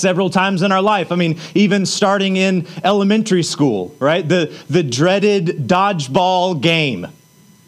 several 0.00 0.30
times 0.30 0.62
in 0.62 0.72
our 0.72 0.82
life. 0.82 1.12
I 1.12 1.16
mean, 1.16 1.38
even 1.54 1.86
starting 1.86 2.36
in 2.36 2.66
elementary 2.82 3.42
school, 3.42 3.94
right? 3.98 4.26
The, 4.26 4.52
the 4.68 4.82
dreaded 4.82 5.68
dodgeball 5.68 6.60
game, 6.60 7.06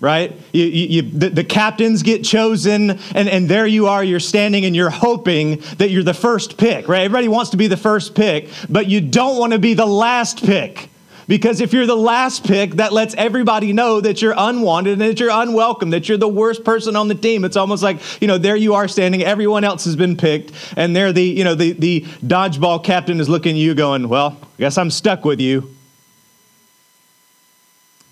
right? 0.01 0.33
You, 0.53 0.65
you, 0.65 0.87
you, 0.87 1.03
the, 1.03 1.29
the 1.31 1.45
captains 1.45 2.03
get 2.03 2.25
chosen, 2.25 2.91
and, 3.15 3.29
and 3.29 3.49
there 3.49 3.67
you 3.67 3.87
are, 3.87 4.03
you're 4.03 4.21
standing 4.21 4.65
and 4.65 4.75
you're 4.75 4.91
hoping 4.91 5.63
that 5.79 5.91
you're 5.91 6.03
the 6.03 6.15
first 6.15 6.59
pick, 6.59 6.89
right? 6.89 7.03
Everybody 7.03 7.29
wants 7.29 7.51
to 7.51 7.57
be 7.57 7.69
the 7.69 7.77
first 7.77 8.15
pick, 8.15 8.49
but 8.69 8.89
you 8.89 9.01
don't 9.01 9.39
want 9.39 9.53
to 9.53 9.59
be 9.59 9.75
the 9.75 9.87
last 9.87 10.45
pick. 10.45 10.89
Because 11.29 11.61
if 11.61 11.73
you're 11.73 11.87
the 11.87 11.97
last 11.97 12.45
pick, 12.45 12.73
that 12.73 12.93
lets 12.93 13.15
everybody 13.15 13.73
know 13.73 14.01
that 14.01 14.21
you're 14.21 14.35
unwanted 14.37 14.95
and 14.95 15.03
that 15.03 15.21
you're 15.21 15.31
unwelcome, 15.31 15.91
that 15.91 16.09
you're 16.09 16.19
the 16.19 16.29
worst 16.29 16.65
person 16.65 16.97
on 16.97 17.09
the 17.09 17.15
team. 17.15 17.45
It's 17.45 17.57
almost 17.57 17.83
like, 17.83 18.01
you 18.21 18.29
know, 18.29 18.39
there 18.39 18.57
you 18.57 18.75
are 18.75 18.89
standing, 18.89 19.23
everyone 19.23 19.65
else 19.65 19.85
has 19.85 19.97
been 19.97 20.17
picked, 20.17 20.53
and 20.77 20.95
there 20.97 21.13
the, 21.13 21.23
you 21.23 21.45
know, 21.45 21.55
the, 21.55 21.73
the 21.73 22.01
dodgeball 22.25 22.83
captain 22.83 23.21
is 23.21 23.29
looking 23.29 23.53
at 23.53 23.59
you 23.59 23.75
going, 23.75 24.09
well, 24.09 24.37
I 24.41 24.47
guess 24.59 24.79
I'm 24.79 24.91
stuck 24.91 25.25
with 25.25 25.41
you. 25.41 25.75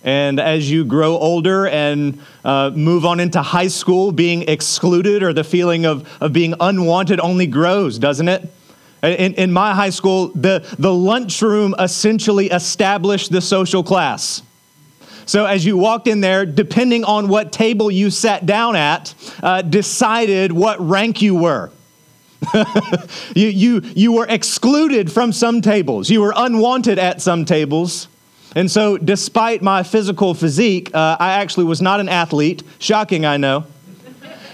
And 0.03 0.41
as 0.41 0.71
you 0.71 0.85
grow 0.85 1.19
older 1.19 1.67
and 1.67 2.21
uh, 2.43 2.71
move 2.75 3.05
on 3.05 3.21
into 3.21 3.43
high 3.43 3.69
school, 3.69 4.13
being 4.13 4.49
excluded 4.49 5.23
or 5.23 5.35
the 5.35 5.45
feeling 5.45 5.85
of, 5.85 6.09
of 6.23 6.33
being 6.33 6.55
unwanted 6.59 7.21
only 7.21 7.47
grows, 7.47 7.99
doesn't 7.99 8.29
it? 8.29 8.51
In, 9.03 9.35
in 9.35 9.53
my 9.53 9.75
high 9.75 9.91
school, 9.91 10.29
the, 10.29 10.67
the 10.79 10.93
lunchroom 10.93 11.75
essentially 11.79 12.49
established 12.49 13.33
the 13.33 13.41
social 13.41 13.83
class. 13.83 14.43
So 15.27 15.47
as 15.47 15.65
you 15.65 15.77
walked 15.77 16.09
in 16.09 16.21
there, 16.21 16.45
depending 16.45 17.05
on 17.05 17.29
what 17.29 17.53
table 17.53 17.91
you 17.91 18.11
sat 18.11 18.47
down 18.47 18.75
at, 18.75 19.15
uh, 19.43 19.63
decided 19.63 20.53
what 20.53 20.81
rank 20.81 21.23
you 21.23 21.35
were. 21.37 21.71
you, 23.35 23.49
you, 23.49 23.81
you 23.95 24.13
were 24.13 24.27
excluded 24.29 25.13
from 25.13 25.33
some 25.33 25.61
tables. 25.61 26.11
You 26.11 26.21
were 26.21 26.33
unwanted 26.35 26.99
at 26.99 27.23
some 27.23 27.45
tables. 27.45 28.09
And 28.57 28.69
so, 28.69 28.99
despite 28.99 29.63
my 29.63 29.85
physical 29.85 30.35
physique, 30.35 30.93
uh, 30.93 31.17
I 31.21 31.35
actually 31.35 31.65
was 31.65 31.81
not 31.81 32.01
an 32.01 32.09
athlete. 32.09 32.65
Shocking, 32.81 33.25
I 33.25 33.37
know. 33.37 33.67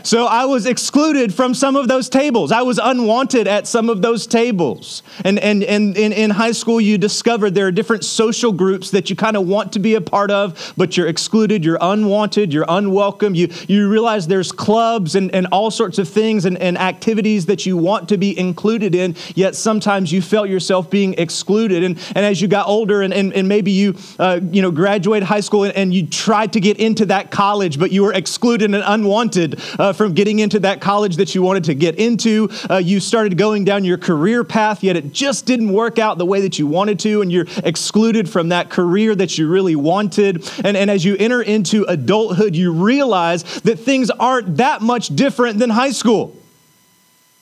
So 0.07 0.27
I 0.27 0.45
was 0.45 0.67
excluded 0.67 1.35
from 1.35 1.53
some 1.53 1.75
of 1.75 1.89
those 1.89 2.09
tables. 2.09 2.53
I 2.53 2.63
was 2.63 2.79
unwanted 2.79 3.49
at 3.49 3.67
some 3.67 3.91
of 3.91 4.03
those 4.03 4.29
tables. 4.29 5.03
And, 5.25 5.37
and, 5.41 5.65
and 5.65 5.97
in, 5.97 6.31
high 6.31 6.53
school, 6.53 6.81
you 6.81 6.97
discovered 6.97 7.57
there 7.57 7.67
are 7.67 7.73
different 7.73 8.05
social 8.05 8.53
groups 8.53 8.93
that 8.93 9.11
you 9.11 9.17
kind 9.17 9.37
of 9.37 9.49
want 9.49 9.73
to 9.73 9.81
be 9.81 9.97
a 9.97 10.01
part 10.01 10.31
of, 10.31 10.75
but 10.77 10.97
you're 10.97 11.09
excluded, 11.09 11.65
you're 11.65 11.79
unwanted, 11.81 12.53
you're 12.53 12.67
unwelcome. 12.69 13.35
You, 13.35 13.49
you 13.67 13.91
realize 13.91 14.29
there's 14.29 14.53
clubs 14.53 15.17
and, 15.17 15.35
and 15.35 15.49
all 15.51 15.73
sorts 15.73 15.99
of 15.99 16.09
things 16.09 16.45
and, 16.45 16.57
and 16.59 16.79
activities 16.79 17.47
that 17.47 17.67
you 17.67 17.77
want 17.77 18.09
to 18.11 18.17
be 18.17 18.39
included 18.39 18.95
in, 18.95 19.17
yet 19.35 19.57
sometimes 19.57 20.13
you 20.13 20.23
felt 20.23 20.49
yourself 20.49 20.89
being 20.89 21.15
excluded. 21.15 21.83
And, 21.83 21.99
and 22.15 22.25
as 22.25 22.41
you 22.41 22.47
got 22.47 22.69
older 22.69 23.03
and, 23.03 23.13
and, 23.13 23.33
and 23.33 23.49
maybe 23.49 23.73
you, 23.73 23.97
uh, 24.21 24.39
you 24.53 24.63
know, 24.63 24.71
graduated 24.71 25.27
high 25.27 25.41
school 25.41 25.65
and, 25.65 25.75
and, 25.75 25.93
you 25.93 26.07
tried 26.07 26.53
to 26.53 26.61
get 26.61 26.79
into 26.79 27.07
that 27.07 27.33
college, 27.33 27.81
but 27.81 27.91
you 27.91 28.05
were 28.05 28.13
excluded 28.13 28.73
and 28.73 28.85
unwanted 28.87 29.59
uh, 29.81 29.93
from 29.97 30.13
getting 30.13 30.39
into 30.39 30.61
that 30.61 30.81
college 30.81 31.17
that 31.17 31.35
you 31.35 31.43
wanted 31.43 31.65
to 31.65 31.75
get 31.75 31.97
into. 31.97 32.49
Uh, 32.71 32.77
you 32.77 33.01
started 33.01 33.37
going 33.37 33.65
down 33.65 33.85
your 33.85 33.99
career 33.99 34.45
path, 34.45 34.83
yet 34.83 34.97
it 34.97 35.13
just 35.13 35.47
didn't 35.47 35.73
work 35.73 35.99
out 35.99 36.19
the 36.19 36.27
way 36.27 36.41
that 36.41 36.59
you 36.59 36.67
wanted 36.67 36.99
to, 37.01 37.23
and 37.23 37.33
you're 37.33 37.47
excluded 37.65 38.29
from 38.29 38.51
that 38.51 38.71
career 38.71 39.15
that 39.15 39.39
you 39.39 39.49
really 39.49 39.77
wanted. 39.77 40.49
And, 40.65 40.77
and 40.77 40.91
as 40.91 41.05
you 41.05 41.17
enter 41.17 41.43
into 41.43 41.85
adulthood, 41.85 42.55
you 42.55 42.73
realize 42.73 43.43
that 43.63 43.79
things 43.79 44.11
aren't 44.11 44.59
that 44.59 44.83
much 44.83 45.09
different 45.15 45.59
than 45.59 45.71
high 45.71 45.93
school. 45.93 46.37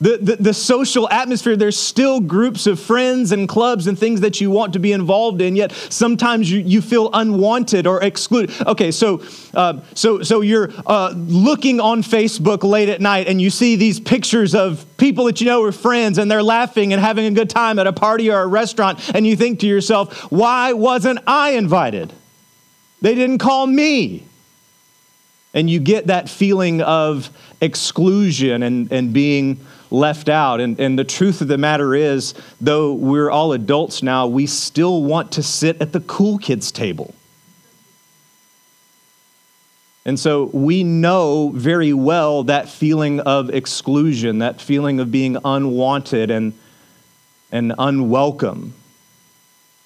The, 0.01 0.17
the, 0.17 0.35
the, 0.35 0.53
social 0.53 1.09
atmosphere, 1.09 1.55
there's 1.55 1.79
still 1.79 2.19
groups 2.19 2.67
of 2.67 2.81
friends 2.81 3.31
and 3.31 3.47
clubs 3.47 3.87
and 3.87 3.97
things 3.97 4.19
that 4.21 4.41
you 4.41 4.51
want 4.51 4.73
to 4.73 4.79
be 4.79 4.91
involved 4.91 5.39
in, 5.41 5.55
yet 5.55 5.71
sometimes 5.71 6.51
you, 6.51 6.59
you 6.59 6.81
feel 6.81 7.09
unwanted 7.13 7.87
or 7.87 8.03
excluded. 8.03 8.53
Okay, 8.67 8.91
so, 8.91 9.23
uh, 9.53 9.79
so, 9.93 10.21
so 10.21 10.41
you're 10.41 10.69
uh, 10.85 11.13
looking 11.15 11.79
on 11.79 12.03
Facebook 12.03 12.63
late 12.63 12.89
at 12.89 12.99
night 12.99 13.29
and 13.29 13.41
you 13.41 13.49
see 13.49 13.77
these 13.77 13.97
pictures 14.01 14.53
of 14.53 14.85
people 14.97 15.23
that 15.25 15.39
you 15.39 15.47
know 15.47 15.63
are 15.63 15.71
friends 15.71 16.17
and 16.17 16.29
they're 16.29 16.43
laughing 16.43 16.91
and 16.91 17.01
having 17.01 17.25
a 17.25 17.31
good 17.31 17.49
time 17.49 17.79
at 17.79 17.87
a 17.87 17.93
party 17.93 18.29
or 18.29 18.41
a 18.41 18.47
restaurant, 18.47 18.99
and 19.15 19.25
you 19.25 19.37
think 19.37 19.61
to 19.61 19.67
yourself, 19.67 20.29
why 20.29 20.73
wasn't 20.73 21.19
I 21.25 21.51
invited? 21.51 22.11
They 22.99 23.15
didn't 23.15 23.37
call 23.37 23.65
me. 23.65 24.25
And 25.53 25.69
you 25.69 25.79
get 25.79 26.07
that 26.07 26.29
feeling 26.29 26.81
of 26.81 27.29
exclusion 27.61 28.61
and, 28.61 28.91
and 28.91 29.13
being 29.13 29.65
left 29.95 30.29
out. 30.29 30.59
And, 30.59 30.79
and 30.79 30.99
the 30.99 31.03
truth 31.03 31.41
of 31.41 31.47
the 31.47 31.57
matter 31.57 31.95
is, 31.95 32.33
though 32.59 32.93
we're 32.93 33.31
all 33.31 33.53
adults 33.53 34.03
now, 34.03 34.27
we 34.27 34.45
still 34.45 35.03
want 35.03 35.31
to 35.33 35.43
sit 35.43 35.81
at 35.81 35.93
the 35.93 36.01
cool 36.01 36.37
kids' 36.37 36.71
table. 36.71 37.15
And 40.05 40.19
so 40.19 40.51
we 40.53 40.83
know 40.83 41.49
very 41.55 41.93
well 41.93 42.43
that 42.43 42.69
feeling 42.69 43.21
of 43.21 43.49
exclusion, 43.49 44.39
that 44.39 44.61
feeling 44.61 44.99
of 44.99 45.11
being 45.11 45.37
unwanted 45.43 46.29
and, 46.29 46.53
and 47.51 47.73
unwelome. 47.79 48.73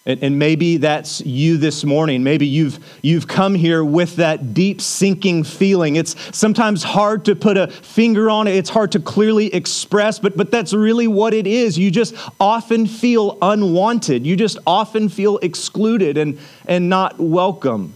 And, 0.09 0.23
and 0.23 0.39
maybe 0.39 0.77
that's 0.77 1.21
you 1.21 1.57
this 1.57 1.83
morning. 1.83 2.23
Maybe 2.23 2.47
you've, 2.47 2.79
you've 3.03 3.27
come 3.27 3.53
here 3.53 3.85
with 3.85 4.15
that 4.15 4.55
deep 4.55 4.81
sinking 4.81 5.43
feeling. 5.43 5.97
It's 5.97 6.15
sometimes 6.35 6.81
hard 6.81 7.25
to 7.25 7.35
put 7.35 7.57
a 7.57 7.67
finger 7.67 8.27
on 8.27 8.47
it, 8.47 8.55
it's 8.55 8.71
hard 8.71 8.91
to 8.93 8.99
clearly 8.99 9.53
express, 9.53 10.17
but, 10.17 10.35
but 10.35 10.49
that's 10.49 10.73
really 10.73 11.07
what 11.07 11.35
it 11.35 11.45
is. 11.45 11.77
You 11.77 11.91
just 11.91 12.15
often 12.39 12.87
feel 12.87 13.37
unwanted, 13.39 14.25
you 14.25 14.35
just 14.35 14.57
often 14.65 15.09
feel 15.09 15.37
excluded 15.37 16.17
and, 16.17 16.39
and 16.65 16.89
not 16.89 17.19
welcome. 17.19 17.93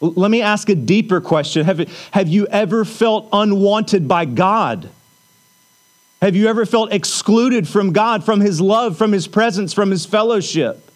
Let 0.00 0.30
me 0.30 0.40
ask 0.40 0.70
a 0.70 0.74
deeper 0.74 1.20
question. 1.20 1.66
Have, 1.66 1.80
have 2.12 2.28
you 2.28 2.46
ever 2.46 2.86
felt 2.86 3.28
unwanted 3.30 4.08
by 4.08 4.24
God? 4.24 4.88
Have 6.22 6.36
you 6.36 6.46
ever 6.46 6.64
felt 6.64 6.92
excluded 6.92 7.66
from 7.66 7.92
God, 7.92 8.22
from 8.22 8.38
His 8.38 8.60
love, 8.60 8.96
from 8.96 9.10
His 9.10 9.26
presence, 9.26 9.72
from 9.72 9.90
His 9.90 10.06
fellowship? 10.06 10.88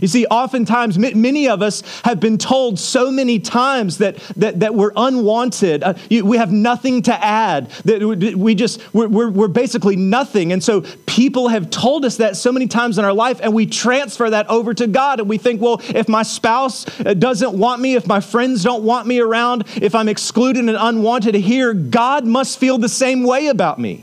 You 0.00 0.08
see, 0.08 0.26
oftentimes, 0.26 0.98
many 0.98 1.48
of 1.48 1.62
us 1.62 1.84
have 2.02 2.18
been 2.18 2.36
told 2.36 2.80
so 2.80 3.12
many 3.12 3.38
times 3.38 3.98
that, 3.98 4.16
that, 4.36 4.58
that 4.60 4.74
we're 4.74 4.90
unwanted. 4.96 5.84
Uh, 5.84 5.94
we 6.10 6.36
have 6.36 6.50
nothing 6.50 7.02
to 7.02 7.14
add, 7.24 7.70
that 7.84 8.02
we 8.36 8.56
just, 8.56 8.82
we're, 8.92 9.06
we're, 9.06 9.30
we're 9.30 9.46
basically 9.46 9.94
nothing. 9.94 10.52
And 10.52 10.62
so 10.62 10.80
people 11.06 11.46
have 11.46 11.70
told 11.70 12.04
us 12.04 12.16
that 12.16 12.36
so 12.36 12.50
many 12.50 12.66
times 12.66 12.98
in 12.98 13.04
our 13.04 13.14
life, 13.14 13.38
and 13.40 13.54
we 13.54 13.66
transfer 13.66 14.28
that 14.28 14.48
over 14.48 14.74
to 14.74 14.88
God. 14.88 15.20
And 15.20 15.28
we 15.28 15.38
think, 15.38 15.60
well, 15.60 15.80
if 15.94 16.08
my 16.08 16.24
spouse 16.24 16.86
uh, 17.00 17.14
doesn't 17.14 17.56
want 17.56 17.80
me, 17.80 17.94
if 17.94 18.08
my 18.08 18.18
friends 18.18 18.64
don't 18.64 18.82
want 18.82 19.06
me 19.06 19.20
around, 19.20 19.62
if 19.76 19.94
I'm 19.94 20.08
excluded 20.08 20.68
and 20.68 20.76
unwanted 20.76 21.36
here, 21.36 21.72
God 21.72 22.26
must 22.26 22.58
feel 22.58 22.78
the 22.78 22.88
same 22.88 23.22
way 23.22 23.46
about 23.46 23.78
me. 23.78 24.02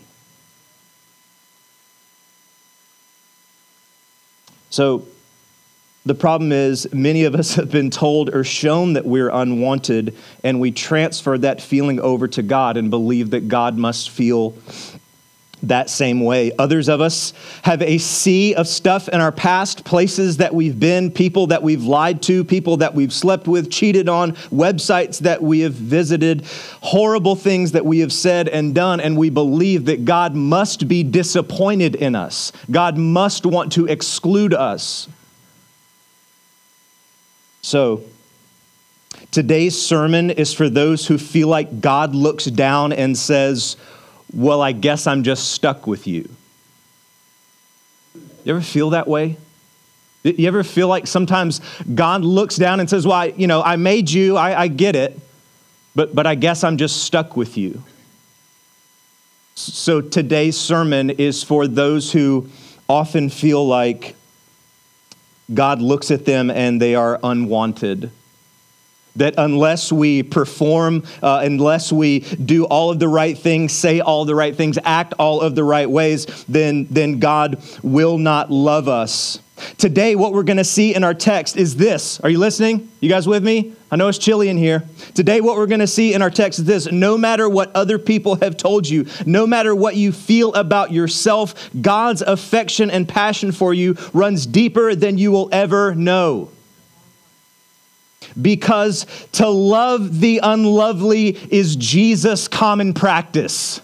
So 4.73 5.05
the 6.03 6.15
problem 6.15 6.51
is, 6.51 6.91
many 6.91 7.25
of 7.25 7.35
us 7.35 7.53
have 7.57 7.69
been 7.69 7.91
told 7.91 8.33
or 8.33 8.43
shown 8.43 8.93
that 8.93 9.05
we're 9.05 9.29
unwanted, 9.29 10.15
and 10.43 10.59
we 10.59 10.71
transfer 10.71 11.37
that 11.37 11.61
feeling 11.61 11.99
over 11.99 12.27
to 12.29 12.41
God 12.41 12.75
and 12.75 12.89
believe 12.89 13.29
that 13.29 13.47
God 13.47 13.77
must 13.77 14.09
feel 14.09 14.55
that 15.63 15.89
same 15.89 16.21
way. 16.21 16.51
Others 16.59 16.89
of 16.89 17.01
us 17.01 17.33
have 17.63 17.81
a 17.81 17.97
sea 17.97 18.53
of 18.55 18.67
stuff 18.67 19.07
in 19.07 19.21
our 19.21 19.31
past, 19.31 19.83
places 19.85 20.37
that 20.37 20.53
we've 20.53 20.79
been, 20.79 21.11
people 21.11 21.47
that 21.47 21.63
we've 21.63 21.83
lied 21.83 22.21
to, 22.23 22.43
people 22.43 22.77
that 22.77 22.93
we've 22.93 23.13
slept 23.13 23.47
with, 23.47 23.71
cheated 23.71 24.09
on, 24.09 24.33
websites 24.51 25.19
that 25.19 25.41
we 25.41 25.61
have 25.61 25.73
visited, 25.73 26.45
horrible 26.81 27.35
things 27.35 27.71
that 27.71 27.85
we 27.85 27.99
have 27.99 28.13
said 28.13 28.47
and 28.47 28.75
done, 28.75 28.99
and 28.99 29.17
we 29.17 29.29
believe 29.29 29.85
that 29.85 30.05
God 30.05 30.35
must 30.35 30.87
be 30.87 31.03
disappointed 31.03 31.95
in 31.95 32.15
us. 32.15 32.51
God 32.69 32.97
must 32.97 33.45
want 33.45 33.71
to 33.73 33.85
exclude 33.87 34.53
us. 34.53 35.07
So, 37.61 38.03
today's 39.31 39.81
sermon 39.81 40.29
is 40.29 40.53
for 40.53 40.69
those 40.69 41.07
who 41.07 41.17
feel 41.17 41.47
like 41.47 41.79
God 41.79 42.13
looks 42.13 42.45
down 42.45 42.91
and 42.91 43.17
says, 43.17 43.77
well, 44.33 44.61
I 44.61 44.71
guess 44.71 45.07
I'm 45.07 45.23
just 45.23 45.51
stuck 45.51 45.85
with 45.87 46.07
you. 46.07 46.27
You 48.15 48.55
ever 48.55 48.61
feel 48.61 48.89
that 48.91 49.07
way? 49.07 49.37
You 50.23 50.47
ever 50.47 50.63
feel 50.63 50.87
like 50.87 51.05
sometimes 51.05 51.61
God 51.93 52.23
looks 52.23 52.55
down 52.55 52.79
and 52.79 52.89
says, 52.89 53.05
Well, 53.05 53.15
I, 53.15 53.25
you 53.37 53.47
know, 53.47 53.61
I 53.61 53.75
made 53.75 54.09
you, 54.09 54.37
I, 54.37 54.61
I 54.61 54.67
get 54.67 54.95
it, 54.95 55.19
but, 55.95 56.15
but 56.15 56.25
I 56.25 56.35
guess 56.35 56.63
I'm 56.63 56.77
just 56.77 57.03
stuck 57.03 57.37
with 57.37 57.57
you. 57.57 57.83
So 59.55 60.01
today's 60.01 60.57
sermon 60.57 61.11
is 61.11 61.43
for 61.43 61.67
those 61.67 62.11
who 62.11 62.49
often 62.89 63.29
feel 63.29 63.65
like 63.67 64.15
God 65.53 65.81
looks 65.81 66.09
at 66.09 66.25
them 66.25 66.49
and 66.49 66.81
they 66.81 66.95
are 66.95 67.19
unwanted 67.21 68.09
That 69.15 69.35
unless 69.37 69.91
we 69.91 70.23
perform, 70.23 71.03
uh, 71.21 71.41
unless 71.43 71.91
we 71.91 72.21
do 72.21 72.65
all 72.65 72.89
of 72.89 72.99
the 72.99 73.07
right 73.07 73.37
things, 73.37 73.71
say 73.71 73.99
all 73.99 74.25
the 74.25 74.35
right 74.35 74.55
things, 74.55 74.79
act 74.83 75.13
all 75.19 75.41
of 75.41 75.53
the 75.55 75.63
right 75.63 75.89
ways, 75.89 76.25
then, 76.45 76.87
then 76.89 77.19
God 77.19 77.63
will 77.83 78.17
not 78.17 78.49
love 78.49 78.87
us. 78.87 79.39
Today, 79.77 80.15
what 80.15 80.33
we're 80.33 80.43
going 80.43 80.57
to 80.57 80.63
see 80.63 80.95
in 80.95 81.03
our 81.03 81.13
text 81.13 81.57
is 81.57 81.75
this. 81.75 82.19
Are 82.21 82.29
you 82.29 82.39
listening? 82.39 82.89
You 83.01 83.09
guys 83.09 83.27
with 83.27 83.43
me? 83.43 83.73
I 83.91 83.95
know 83.95 84.07
it's 84.07 84.17
chilly 84.17 84.49
in 84.49 84.57
here. 84.57 84.83
Today, 85.13 85.41
what 85.41 85.57
we're 85.57 85.67
going 85.67 85.79
to 85.79 85.87
see 85.87 86.13
in 86.13 86.21
our 86.21 86.31
text 86.31 86.59
is 86.59 86.65
this 86.65 86.91
no 86.91 87.17
matter 87.17 87.47
what 87.47 87.71
other 87.75 87.99
people 87.99 88.35
have 88.35 88.57
told 88.57 88.87
you, 88.89 89.05
no 89.25 89.45
matter 89.45 89.75
what 89.75 89.95
you 89.95 90.11
feel 90.11 90.53
about 90.55 90.91
yourself, 90.91 91.69
God's 91.79 92.21
affection 92.21 92.89
and 92.89 93.07
passion 93.07 93.51
for 93.51 93.73
you 93.73 93.95
runs 94.13 94.45
deeper 94.47 94.95
than 94.95 95.17
you 95.17 95.31
will 95.31 95.49
ever 95.51 95.93
know 95.93 96.49
because 98.41 99.05
to 99.33 99.47
love 99.47 100.19
the 100.19 100.39
unlovely 100.43 101.29
is 101.51 101.75
Jesus' 101.75 102.47
common 102.47 102.93
practice. 102.93 103.81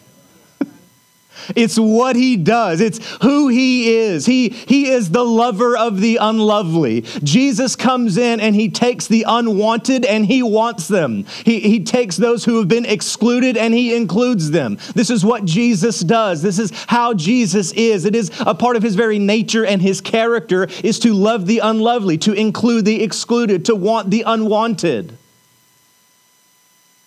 It's 1.56 1.78
what 1.78 2.16
he 2.16 2.38
does. 2.38 2.82
It's 2.82 3.00
who 3.22 3.48
he 3.48 3.96
is. 3.96 4.26
He, 4.26 4.50
he 4.50 4.90
is 4.90 5.12
the 5.12 5.24
lover 5.24 5.78
of 5.78 6.00
the 6.02 6.18
unlovely. 6.18 7.02
Jesus 7.24 7.76
comes 7.76 8.18
in 8.18 8.40
and 8.40 8.56
he 8.56 8.70
takes 8.70 9.08
the 9.08 9.26
unwanted 9.28 10.06
and 10.06 10.26
he 10.26 10.44
wants 10.44 10.88
them. 10.88 11.26
He, 11.46 11.60
he 11.60 11.84
takes 11.84 12.18
those 12.18 12.46
who 12.46 12.58
have 12.58 12.68
been 12.68 12.86
excluded 12.86 13.58
and 13.58 13.74
he 13.74 13.96
includes 13.96 14.52
them. 14.52 14.78
This 14.94 15.10
is 15.10 15.26
what 15.26 15.46
Jesus 15.46 16.02
does. 16.02 16.42
This 16.42 16.60
is 16.60 16.72
how 16.88 17.14
Jesus 17.14 17.72
is. 17.74 18.06
It 18.06 18.16
is 18.16 18.32
a 18.42 18.56
part 18.56 18.76
of 18.76 18.84
his 18.84 18.96
very 18.96 19.20
nature 19.20 19.66
and 19.66 19.82
his 19.82 20.02
character 20.02 20.68
is 20.84 21.00
to 21.00 21.14
love 21.14 21.46
the 21.46 21.60
unlovely, 21.60 22.18
to 22.20 22.34
include 22.34 22.86
the 22.86 23.04
excluded, 23.04 23.66
to 23.66 23.76
want 23.76 24.10
the 24.10 24.24
unwanted. 24.26 25.18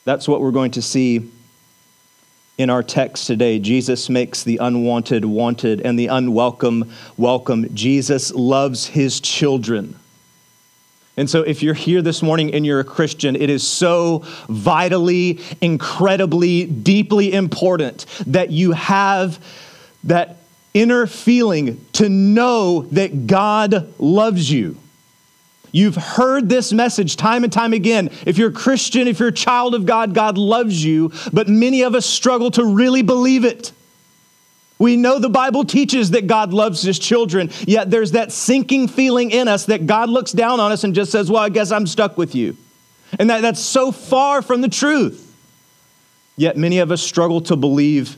That's 0.04 0.26
what 0.26 0.40
we're 0.40 0.50
going 0.50 0.72
to 0.72 0.82
see 0.82 1.30
in 2.58 2.70
our 2.70 2.82
text 2.82 3.26
today, 3.26 3.58
Jesus 3.58 4.10
makes 4.10 4.44
the 4.44 4.58
unwanted 4.58 5.25
wanted 5.25 5.81
and 5.81 5.99
the 5.99 6.08
unwelcome 6.08 6.93
welcome. 7.16 7.75
Jesus 7.75 8.32
loves 8.32 8.87
his 8.87 9.20
children. 9.20 9.96
And 11.16 11.28
so, 11.28 11.43
if 11.43 11.62
you're 11.62 11.75
here 11.75 12.00
this 12.00 12.22
morning 12.22 12.54
and 12.54 12.64
you're 12.64 12.81
a 12.81 12.84
Christian, 12.84 13.37
it 13.37 13.50
is 13.50 13.66
so 13.66 14.22
vitally, 14.49 15.40
incredibly, 15.60 16.64
deeply 16.64 17.32
important 17.32 18.06
that 18.26 18.50
you 18.50 18.72
have 18.72 19.38
that 20.04 20.38
inner 20.75 21.06
feeling 21.06 21.84
to 21.93 22.08
know 22.08 22.82
that 22.93 23.26
God 23.26 23.93
loves 23.99 24.50
you. 24.50 24.78
You've 25.72 25.96
heard 25.96 26.50
this 26.50 26.70
message 26.72 27.16
time 27.16 27.44
and 27.44 27.52
time 27.52 27.72
again. 27.72 28.10
If 28.26 28.36
you're 28.36 28.50
a 28.50 28.52
Christian, 28.52 29.08
if 29.08 29.19
you're 29.19 29.30
a 29.30 29.32
child 29.32 29.74
of 29.74 29.86
God, 29.86 30.14
God 30.14 30.36
loves 30.36 30.84
you, 30.84 31.10
but 31.32 31.48
many 31.48 31.82
of 31.82 31.94
us 31.94 32.04
struggle 32.04 32.50
to 32.52 32.64
really 32.64 33.00
believe 33.00 33.46
it. 33.46 33.72
We 34.78 34.96
know 34.96 35.19
the 35.19 35.30
Bible 35.30 35.64
teaches 35.64 36.10
that 36.10 36.26
God 36.26 36.52
loves 36.52 36.82
his 36.82 36.98
children, 36.98 37.50
yet 37.66 37.90
there's 37.90 38.12
that 38.12 38.32
sinking 38.32 38.88
feeling 38.88 39.30
in 39.30 39.48
us 39.48 39.66
that 39.66 39.86
God 39.86 40.10
looks 40.10 40.32
down 40.32 40.60
on 40.60 40.72
us 40.72 40.84
and 40.84 40.94
just 40.94 41.10
says, 41.10 41.30
Well, 41.30 41.42
I 41.42 41.48
guess 41.48 41.70
I'm 41.70 41.86
stuck 41.86 42.18
with 42.18 42.34
you. 42.34 42.56
And 43.18 43.30
that, 43.30 43.42
that's 43.42 43.60
so 43.60 43.92
far 43.92 44.42
from 44.42 44.60
the 44.60 44.68
truth. 44.68 45.34
Yet 46.36 46.56
many 46.56 46.78
of 46.78 46.90
us 46.90 47.02
struggle 47.02 47.40
to 47.42 47.56
believe 47.56 48.16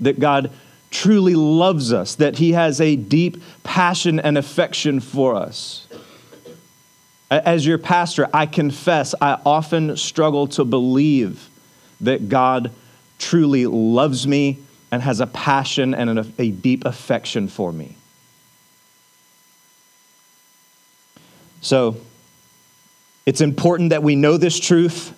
that 0.00 0.20
God 0.20 0.50
truly 0.90 1.34
loves 1.34 1.92
us, 1.92 2.16
that 2.16 2.36
he 2.36 2.52
has 2.52 2.80
a 2.80 2.96
deep 2.96 3.42
passion 3.62 4.20
and 4.20 4.36
affection 4.36 5.00
for 5.00 5.34
us. 5.34 5.81
As 7.38 7.64
your 7.66 7.78
pastor, 7.78 8.28
I 8.34 8.46
confess 8.46 9.14
I 9.20 9.40
often 9.46 9.96
struggle 9.96 10.46
to 10.48 10.64
believe 10.64 11.48
that 12.00 12.28
God 12.28 12.70
truly 13.18 13.66
loves 13.66 14.26
me 14.26 14.58
and 14.90 15.02
has 15.02 15.20
a 15.20 15.26
passion 15.26 15.94
and 15.94 16.18
a, 16.18 16.50
deep 16.50 16.84
affection 16.84 17.48
for 17.48 17.72
me. 17.72 17.96
So, 21.62 21.96
it's 23.24 23.40
important 23.40 23.90
that 23.90 24.02
we 24.02 24.16
know 24.16 24.36
this 24.36 24.58
truth 24.58 25.14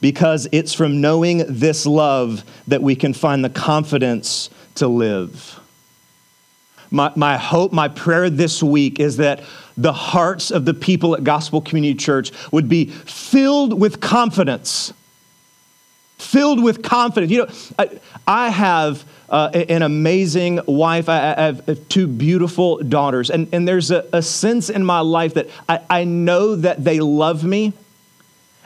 because 0.00 0.48
it's 0.52 0.72
from 0.72 1.00
knowing 1.00 1.44
this 1.48 1.84
love 1.84 2.44
that 2.68 2.82
we 2.82 2.94
can 2.94 3.12
find 3.12 3.44
the 3.44 3.50
confidence 3.50 4.48
to 4.76 4.86
live. 4.86 5.58
My, 6.90 7.12
my 7.16 7.36
hope, 7.36 7.72
my 7.72 7.88
prayer 7.88 8.30
this 8.30 8.62
week 8.62 9.00
is 9.00 9.18
that 9.18 9.42
the 9.78 9.92
hearts 9.92 10.50
of 10.50 10.64
the 10.64 10.74
people 10.74 11.14
at 11.14 11.24
Gospel 11.24 11.60
Community 11.62 11.94
Church 11.94 12.32
would 12.52 12.68
be 12.68 12.86
filled 12.86 13.80
with 13.80 14.00
confidence. 14.00 14.92
Filled 16.18 16.62
with 16.62 16.82
confidence. 16.82 17.30
You 17.30 17.46
know, 17.46 17.52
I, 17.78 18.00
I 18.26 18.50
have 18.50 19.04
uh, 19.28 19.50
an 19.54 19.82
amazing 19.82 20.60
wife. 20.66 21.08
I, 21.08 21.32
I, 21.32 21.42
have 21.42 21.88
two 21.88 22.08
beautiful 22.08 22.78
daughters. 22.78 23.30
And, 23.30 23.48
and 23.52 23.68
there's 23.68 23.92
a, 23.92 24.04
a 24.12 24.20
sense 24.20 24.68
in 24.68 24.84
my 24.84 25.00
life 25.00 25.34
that 25.34 25.48
I, 25.68 25.80
I 25.88 26.04
know 26.04 26.56
that 26.56 26.82
they 26.82 26.98
love 26.98 27.44
me. 27.44 27.72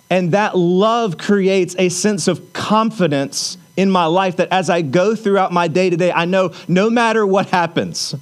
And 0.09 0.33
that 0.33 0.57
love 0.57 1.19
creates 1.19 1.77
a 1.79 1.91
sense 1.91 2.27
of 2.27 2.55
confidence 2.55 3.59
in 3.77 3.91
my 3.91 4.07
life 4.07 4.37
that 4.37 4.49
as 4.51 4.71
I 4.71 4.81
go 4.81 5.15
throughout 5.15 5.53
my 5.53 5.69
day 5.69 5.91
to 5.91 5.97
day, 5.97 6.13
I 6.13 6.25
know 6.25 6.53
no 6.69 6.89
matter 6.89 7.27
what 7.27 7.47
happens, 7.51 8.15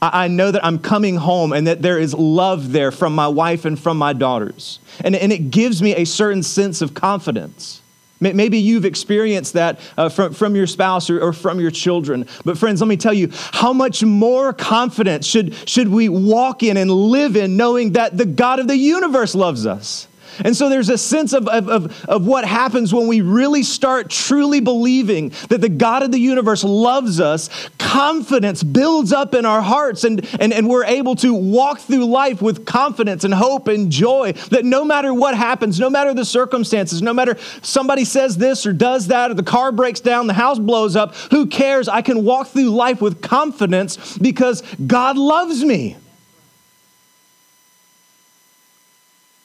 I 0.00 0.28
know 0.28 0.50
that 0.50 0.64
I'm 0.64 0.78
coming 0.78 1.16
home 1.16 1.52
and 1.52 1.66
that 1.66 1.82
there 1.82 1.98
is 1.98 2.14
love 2.14 2.72
there 2.72 2.92
from 2.92 3.14
my 3.14 3.26
wife 3.28 3.64
and 3.64 3.78
from 3.78 3.98
my 3.98 4.12
daughters. 4.12 4.78
And, 5.00 5.16
and 5.16 5.32
it 5.32 5.50
gives 5.50 5.82
me 5.82 5.94
a 5.96 6.04
certain 6.04 6.42
sense 6.42 6.80
of 6.82 6.94
confidence. 6.94 7.82
Maybe 8.20 8.58
you've 8.58 8.84
experienced 8.84 9.52
that 9.52 9.78
uh, 9.96 10.08
from, 10.08 10.34
from 10.34 10.56
your 10.56 10.66
spouse 10.66 11.08
or, 11.08 11.20
or 11.20 11.32
from 11.32 11.60
your 11.60 11.70
children. 11.70 12.26
But, 12.44 12.58
friends, 12.58 12.80
let 12.80 12.88
me 12.88 12.96
tell 12.96 13.14
you 13.14 13.28
how 13.32 13.72
much 13.72 14.02
more 14.02 14.52
confidence 14.52 15.24
should, 15.24 15.54
should 15.68 15.88
we 15.88 16.08
walk 16.08 16.64
in 16.64 16.76
and 16.76 16.90
live 16.90 17.36
in 17.36 17.56
knowing 17.56 17.92
that 17.92 18.16
the 18.16 18.26
God 18.26 18.58
of 18.58 18.66
the 18.66 18.76
universe 18.76 19.36
loves 19.36 19.66
us? 19.66 20.07
And 20.44 20.56
so 20.56 20.68
there's 20.68 20.88
a 20.88 20.98
sense 20.98 21.32
of, 21.32 21.48
of, 21.48 21.68
of, 21.68 22.04
of, 22.04 22.26
what 22.26 22.44
happens 22.44 22.92
when 22.92 23.06
we 23.06 23.20
really 23.20 23.62
start 23.62 24.10
truly 24.10 24.60
believing 24.60 25.32
that 25.48 25.60
the 25.60 25.68
God 25.68 26.02
of 26.02 26.12
the 26.12 26.18
universe 26.18 26.62
loves 26.62 27.20
us. 27.20 27.48
Confidence 27.78 28.62
builds 28.62 29.12
up 29.12 29.34
in 29.34 29.46
our 29.46 29.62
hearts, 29.62 30.04
and, 30.04 30.26
and, 30.40 30.52
and 30.52 30.68
we're 30.68 30.84
able 30.84 31.16
to 31.16 31.34
walk 31.34 31.80
through 31.80 32.04
life 32.04 32.42
with 32.42 32.66
confidence 32.66 33.24
and 33.24 33.32
hope 33.34 33.68
and 33.68 33.90
joy 33.90 34.32
that 34.50 34.64
no 34.64 34.84
matter 34.84 35.12
what 35.12 35.36
happens, 35.36 35.80
no 35.80 35.90
matter 35.90 36.14
the 36.14 36.24
circumstances, 36.24 37.02
no 37.02 37.14
matter 37.14 37.36
somebody 37.62 38.04
says 38.04 38.36
this 38.36 38.66
or 38.66 38.72
does 38.72 39.08
that, 39.08 39.30
or 39.30 39.34
the 39.34 39.42
car 39.42 39.72
breaks 39.72 40.00
down, 40.00 40.26
the 40.26 40.34
house 40.34 40.58
blows 40.58 40.96
up, 40.96 41.14
who 41.30 41.46
cares? 41.46 41.88
I 41.88 42.02
can 42.02 42.24
walk 42.24 42.48
through 42.48 42.70
life 42.70 43.00
with 43.00 43.22
confidence 43.22 44.18
because 44.18 44.62
God 44.86 45.16
loves 45.16 45.64
me. 45.64 45.96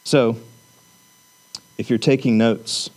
So, 0.03 0.38
if 1.77 1.89
you're 1.89 2.00
taking 2.00 2.38
notes, 2.38 2.89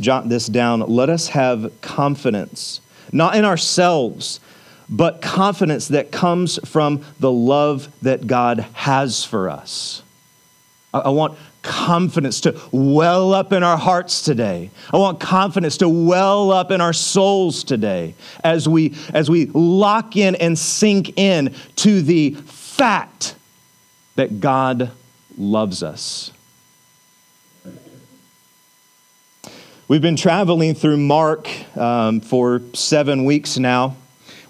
jot 0.00 0.28
this 0.28 0.46
down. 0.46 0.80
Let 0.80 1.10
us 1.10 1.28
have 1.28 1.72
confidence, 1.80 2.80
not 3.12 3.36
in 3.36 3.44
ourselves, 3.44 4.40
but 4.88 5.20
confidence 5.20 5.88
that 5.88 6.10
comes 6.10 6.58
from 6.68 7.04
the 7.20 7.30
love 7.30 7.88
that 8.02 8.26
God 8.26 8.60
has 8.72 9.24
for 9.24 9.50
us. 9.50 10.02
I 10.94 11.10
want 11.10 11.38
confidence 11.62 12.40
to 12.42 12.58
well 12.72 13.34
up 13.34 13.52
in 13.52 13.62
our 13.62 13.76
hearts 13.76 14.22
today. 14.22 14.70
I 14.92 14.96
want 14.96 15.20
confidence 15.20 15.76
to 15.78 15.88
well 15.88 16.50
up 16.50 16.70
in 16.70 16.80
our 16.80 16.94
souls 16.94 17.62
today 17.62 18.14
as 18.42 18.66
we 18.66 18.94
as 19.12 19.28
we 19.28 19.46
lock 19.46 20.16
in 20.16 20.34
and 20.36 20.58
sink 20.58 21.18
in 21.18 21.54
to 21.76 22.00
the 22.00 22.30
fact 22.46 23.34
that 24.16 24.40
God 24.40 24.90
loves 25.36 25.82
us. 25.82 26.30
We've 29.88 30.02
been 30.02 30.16
traveling 30.16 30.74
through 30.74 30.98
Mark 30.98 31.48
um, 31.74 32.20
for 32.20 32.60
seven 32.74 33.24
weeks 33.24 33.56
now. 33.56 33.96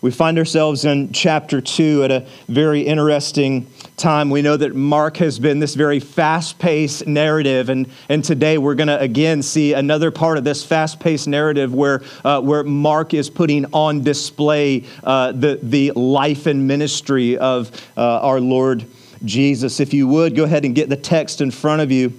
We 0.01 0.11
find 0.11 0.37
ourselves 0.37 0.85
in 0.85 1.13
chapter 1.13 1.61
two 1.61 2.03
at 2.03 2.11
a 2.11 2.27
very 2.49 2.81
interesting 2.81 3.69
time. 3.97 4.31
We 4.31 4.43
know 4.43 4.57
that 4.57 4.75
Mark 4.75 5.19
has 5.19 5.39
been 5.39 5.61
this 5.61 5.77
very 5.77 6.01
fast 6.01 6.59
paced 6.59 7.07
narrative, 7.07 7.69
and, 7.69 7.89
and 8.09 8.25
today 8.25 8.59
we're 8.59 8.75
going 8.75 8.89
to 8.89 8.99
again 8.99 9.45
see 9.45 9.75
another 9.75 10.11
part 10.11 10.39
of 10.39 10.45
this 10.45 10.65
fast 10.65 10.99
paced 10.99 11.29
narrative 11.29 11.73
where, 11.73 12.03
uh, 12.25 12.41
where 12.41 12.65
Mark 12.65 13.15
is 13.15 13.31
putting 13.31 13.65
on 13.67 14.03
display 14.03 14.87
uh, 15.05 15.31
the, 15.31 15.61
the 15.63 15.93
life 15.93 16.47
and 16.47 16.67
ministry 16.67 17.39
of 17.39 17.71
uh, 17.97 18.03
our 18.23 18.41
Lord 18.41 18.85
Jesus. 19.25 19.79
If 19.79 19.95
you 19.95 20.09
would, 20.09 20.35
go 20.35 20.43
ahead 20.43 20.65
and 20.65 20.75
get 20.75 20.89
the 20.89 20.97
text 20.97 21.41
in 21.41 21.53
front 21.53 21.81
of 21.81 21.93
you. 21.93 22.13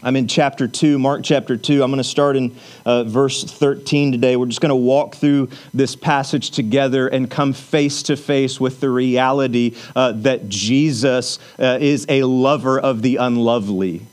I'm 0.00 0.14
in 0.14 0.28
chapter 0.28 0.68
2, 0.68 0.96
Mark 1.00 1.24
chapter 1.24 1.56
2. 1.56 1.82
I'm 1.82 1.90
going 1.90 1.98
to 1.98 2.04
start 2.04 2.36
in 2.36 2.54
uh, 2.86 3.02
verse 3.02 3.42
13 3.42 4.12
today. 4.12 4.36
We're 4.36 4.46
just 4.46 4.60
going 4.60 4.70
to 4.70 4.76
walk 4.76 5.16
through 5.16 5.48
this 5.74 5.96
passage 5.96 6.52
together 6.52 7.08
and 7.08 7.28
come 7.28 7.52
face 7.52 8.04
to 8.04 8.16
face 8.16 8.60
with 8.60 8.78
the 8.78 8.90
reality 8.90 9.74
uh, 9.96 10.12
that 10.12 10.48
Jesus 10.48 11.40
uh, 11.58 11.78
is 11.80 12.06
a 12.08 12.22
lover 12.22 12.78
of 12.78 13.02
the 13.02 13.16
unlovely. 13.16 14.06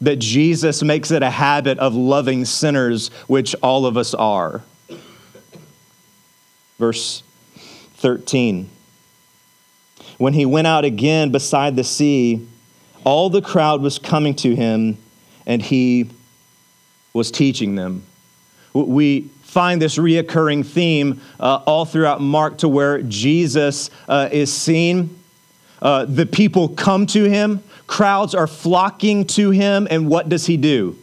that 0.00 0.16
Jesus 0.16 0.82
makes 0.82 1.10
it 1.10 1.22
a 1.22 1.30
habit 1.30 1.78
of 1.78 1.94
loving 1.94 2.44
sinners, 2.44 3.08
which 3.26 3.54
all 3.62 3.84
of 3.84 3.96
us 3.96 4.14
are. 4.14 4.62
Verse 6.78 7.22
13. 7.96 8.70
When 10.16 10.32
he 10.32 10.46
went 10.46 10.66
out 10.66 10.84
again 10.84 11.30
beside 11.30 11.76
the 11.76 11.84
sea, 11.84 12.46
all 13.04 13.28
the 13.28 13.42
crowd 13.42 13.82
was 13.82 13.98
coming 13.98 14.34
to 14.36 14.54
him, 14.54 14.96
and 15.48 15.60
he 15.60 16.08
was 17.12 17.32
teaching 17.32 17.74
them. 17.74 18.04
We 18.72 19.22
find 19.42 19.82
this 19.82 19.96
reoccurring 19.96 20.64
theme 20.64 21.20
uh, 21.40 21.62
all 21.66 21.86
throughout 21.86 22.20
Mark 22.20 22.58
to 22.58 22.68
where 22.68 23.02
Jesus 23.02 23.90
uh, 24.06 24.28
is 24.30 24.52
seen. 24.52 25.18
Uh, 25.80 26.04
the 26.04 26.26
people 26.26 26.68
come 26.68 27.06
to 27.06 27.24
him, 27.24 27.62
crowds 27.86 28.34
are 28.34 28.46
flocking 28.46 29.24
to 29.24 29.50
him, 29.50 29.88
and 29.90 30.08
what 30.08 30.28
does 30.28 30.46
he 30.46 30.56
do? 30.56 30.98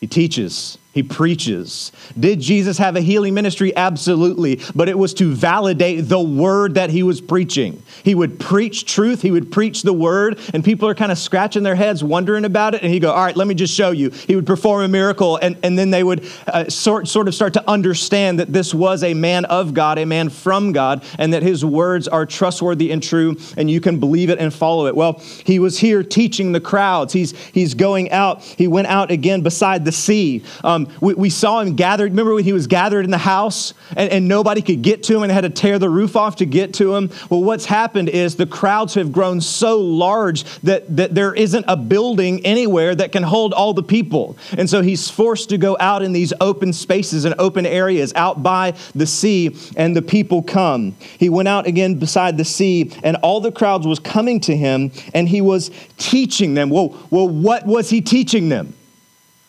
He 0.00 0.06
teaches. 0.06 0.78
He 0.94 1.02
preaches. 1.02 1.92
Did 2.18 2.40
Jesus 2.40 2.78
have 2.78 2.96
a 2.96 3.00
healing 3.00 3.34
ministry? 3.34 3.76
Absolutely. 3.76 4.60
But 4.74 4.88
it 4.88 4.98
was 4.98 5.12
to 5.14 5.32
validate 5.32 6.08
the 6.08 6.18
word 6.18 6.74
that 6.74 6.88
he 6.88 7.02
was 7.02 7.20
preaching. 7.20 7.82
He 8.02 8.14
would 8.14 8.40
preach 8.40 8.86
truth, 8.86 9.20
he 9.20 9.30
would 9.30 9.52
preach 9.52 9.82
the 9.82 9.92
word, 9.92 10.40
and 10.54 10.64
people 10.64 10.88
are 10.88 10.94
kind 10.94 11.12
of 11.12 11.18
scratching 11.18 11.62
their 11.62 11.74
heads, 11.74 12.02
wondering 12.02 12.46
about 12.46 12.74
it. 12.74 12.82
And 12.82 12.90
he'd 12.90 13.02
go, 13.02 13.12
All 13.12 13.22
right, 13.22 13.36
let 13.36 13.46
me 13.46 13.54
just 13.54 13.74
show 13.74 13.90
you. 13.90 14.10
He 14.10 14.34
would 14.34 14.46
perform 14.46 14.82
a 14.82 14.88
miracle, 14.88 15.36
and, 15.36 15.58
and 15.62 15.78
then 15.78 15.90
they 15.90 16.02
would 16.02 16.26
uh, 16.46 16.68
sort, 16.70 17.06
sort 17.06 17.28
of 17.28 17.34
start 17.34 17.52
to 17.52 17.70
understand 17.70 18.40
that 18.40 18.52
this 18.52 18.72
was 18.72 19.04
a 19.04 19.12
man 19.12 19.44
of 19.44 19.74
God, 19.74 19.98
a 19.98 20.06
man 20.06 20.30
from 20.30 20.72
God, 20.72 21.04
and 21.18 21.34
that 21.34 21.42
his 21.42 21.64
words 21.64 22.08
are 22.08 22.24
trustworthy 22.24 22.90
and 22.90 23.02
true, 23.02 23.36
and 23.58 23.70
you 23.70 23.80
can 23.80 24.00
believe 24.00 24.30
it 24.30 24.38
and 24.38 24.52
follow 24.54 24.86
it. 24.86 24.96
Well, 24.96 25.22
he 25.44 25.58
was 25.58 25.78
here 25.78 26.02
teaching 26.02 26.52
the 26.52 26.60
crowds. 26.60 27.12
He's, 27.12 27.38
he's 27.48 27.74
going 27.74 28.10
out. 28.10 28.42
He 28.42 28.66
went 28.66 28.88
out 28.88 29.10
again 29.10 29.42
beside 29.42 29.84
the 29.84 29.92
sea. 29.92 30.42
Um, 30.64 30.87
we, 31.00 31.14
we, 31.14 31.30
saw 31.30 31.60
him 31.60 31.76
gathered. 31.76 32.10
Remember 32.10 32.34
when 32.34 32.44
he 32.44 32.52
was 32.52 32.66
gathered 32.66 33.04
in 33.04 33.10
the 33.10 33.18
house 33.18 33.74
and, 33.96 34.10
and 34.10 34.28
nobody 34.28 34.62
could 34.62 34.82
get 34.82 35.02
to 35.04 35.16
him 35.16 35.22
and 35.22 35.32
had 35.32 35.42
to 35.42 35.50
tear 35.50 35.78
the 35.78 35.90
roof 35.90 36.16
off 36.16 36.36
to 36.36 36.46
get 36.46 36.74
to 36.74 36.94
him? 36.94 37.10
Well, 37.30 37.42
what's 37.42 37.64
happened 37.64 38.08
is 38.08 38.36
the 38.36 38.46
crowds 38.46 38.94
have 38.94 39.12
grown 39.12 39.40
so 39.40 39.78
large 39.78 40.44
that, 40.60 40.96
that 40.96 41.14
there 41.14 41.34
isn't 41.34 41.64
a 41.68 41.76
building 41.76 42.44
anywhere 42.44 42.94
that 42.94 43.12
can 43.12 43.22
hold 43.22 43.52
all 43.52 43.74
the 43.74 43.82
people. 43.82 44.36
And 44.56 44.68
so 44.68 44.82
he's 44.82 45.10
forced 45.10 45.48
to 45.50 45.58
go 45.58 45.76
out 45.80 46.02
in 46.02 46.12
these 46.12 46.32
open 46.40 46.72
spaces 46.72 47.24
and 47.24 47.34
open 47.38 47.66
areas 47.66 48.12
out 48.14 48.42
by 48.42 48.74
the 48.94 49.06
sea, 49.06 49.56
and 49.76 49.96
the 49.96 50.02
people 50.02 50.42
come. 50.42 50.96
He 51.18 51.28
went 51.28 51.48
out 51.48 51.66
again 51.66 51.98
beside 51.98 52.36
the 52.36 52.44
sea, 52.44 52.92
and 53.02 53.16
all 53.16 53.40
the 53.40 53.52
crowds 53.52 53.86
was 53.86 53.98
coming 53.98 54.40
to 54.40 54.56
him, 54.56 54.92
and 55.14 55.28
he 55.28 55.40
was 55.40 55.70
teaching 55.96 56.54
them. 56.54 56.70
Well, 56.70 56.96
well 57.10 57.28
what 57.28 57.66
was 57.66 57.90
he 57.90 58.00
teaching 58.00 58.48
them? 58.48 58.74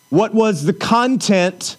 What 0.09 0.33
was 0.33 0.63
the 0.63 0.73
content 0.73 1.77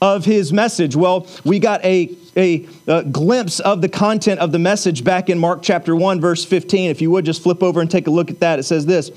of 0.00 0.24
his 0.24 0.52
message? 0.52 0.96
Well, 0.96 1.26
we 1.44 1.58
got 1.58 1.84
a 1.84 2.06
a, 2.36 2.66
a, 2.86 3.04
glimpse 3.04 3.60
of 3.60 3.80
the 3.80 3.88
content 3.88 4.40
of 4.40 4.52
the 4.52 4.58
message 4.58 5.04
back 5.04 5.28
in 5.28 5.38
Mark 5.38 5.62
chapter 5.62 5.96
1, 5.96 6.20
verse 6.20 6.44
15. 6.44 6.90
If 6.90 7.00
you 7.00 7.10
would 7.10 7.24
just 7.24 7.42
flip 7.42 7.62
over 7.62 7.80
and 7.80 7.90
take 7.90 8.06
a 8.06 8.10
look 8.10 8.30
at 8.30 8.40
that, 8.40 8.58
it 8.58 8.64
says 8.64 8.86
this 8.86 9.10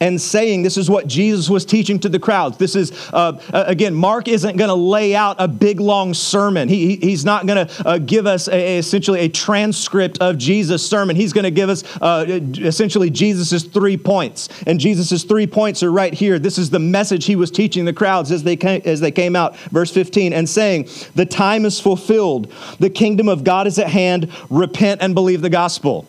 and 0.00 0.20
saying, 0.20 0.62
This 0.62 0.76
is 0.76 0.90
what 0.90 1.06
Jesus 1.06 1.48
was 1.48 1.64
teaching 1.64 1.98
to 2.00 2.08
the 2.08 2.18
crowds. 2.18 2.58
This 2.58 2.76
is, 2.76 2.92
uh, 3.12 3.40
again, 3.52 3.94
Mark 3.94 4.28
isn't 4.28 4.56
going 4.56 4.68
to 4.68 4.74
lay 4.74 5.14
out 5.14 5.36
a 5.38 5.48
big 5.48 5.80
long 5.80 6.14
sermon. 6.14 6.68
He, 6.68 6.96
he's 6.96 7.24
not 7.24 7.46
going 7.46 7.66
to 7.66 7.88
uh, 7.88 7.98
give 7.98 8.26
us 8.26 8.48
a, 8.48 8.78
essentially 8.78 9.20
a 9.20 9.28
transcript 9.28 10.18
of 10.20 10.38
Jesus' 10.38 10.88
sermon. 10.88 11.16
He's 11.16 11.32
going 11.32 11.44
to 11.44 11.50
give 11.50 11.70
us 11.70 11.84
uh, 12.00 12.40
essentially 12.58 13.10
Jesus' 13.10 13.64
three 13.64 13.96
points. 13.96 14.48
And 14.66 14.78
Jesus' 14.78 15.24
three 15.24 15.46
points 15.46 15.82
are 15.82 15.92
right 15.92 16.12
here. 16.12 16.38
This 16.38 16.58
is 16.58 16.70
the 16.70 16.78
message 16.78 17.24
he 17.24 17.36
was 17.36 17.50
teaching 17.50 17.84
the 17.84 17.92
crowds 17.92 18.30
as 18.30 18.42
they 18.42 18.56
came, 18.56 18.82
as 18.84 19.00
they 19.00 19.10
came 19.10 19.36
out. 19.36 19.56
Verse 19.56 19.90
15, 19.90 20.32
and 20.32 20.48
saying, 20.48 20.88
The 21.14 21.26
time 21.26 21.64
is 21.64 21.80
fulfilled 21.80 22.52
the 22.78 22.90
kingdom 22.90 23.28
of 23.28 23.44
God 23.44 23.66
is 23.66 23.78
at 23.78 23.88
hand. 23.88 24.30
Repent 24.50 25.02
and 25.02 25.14
believe 25.14 25.42
the 25.42 25.50
gospel. 25.50 26.06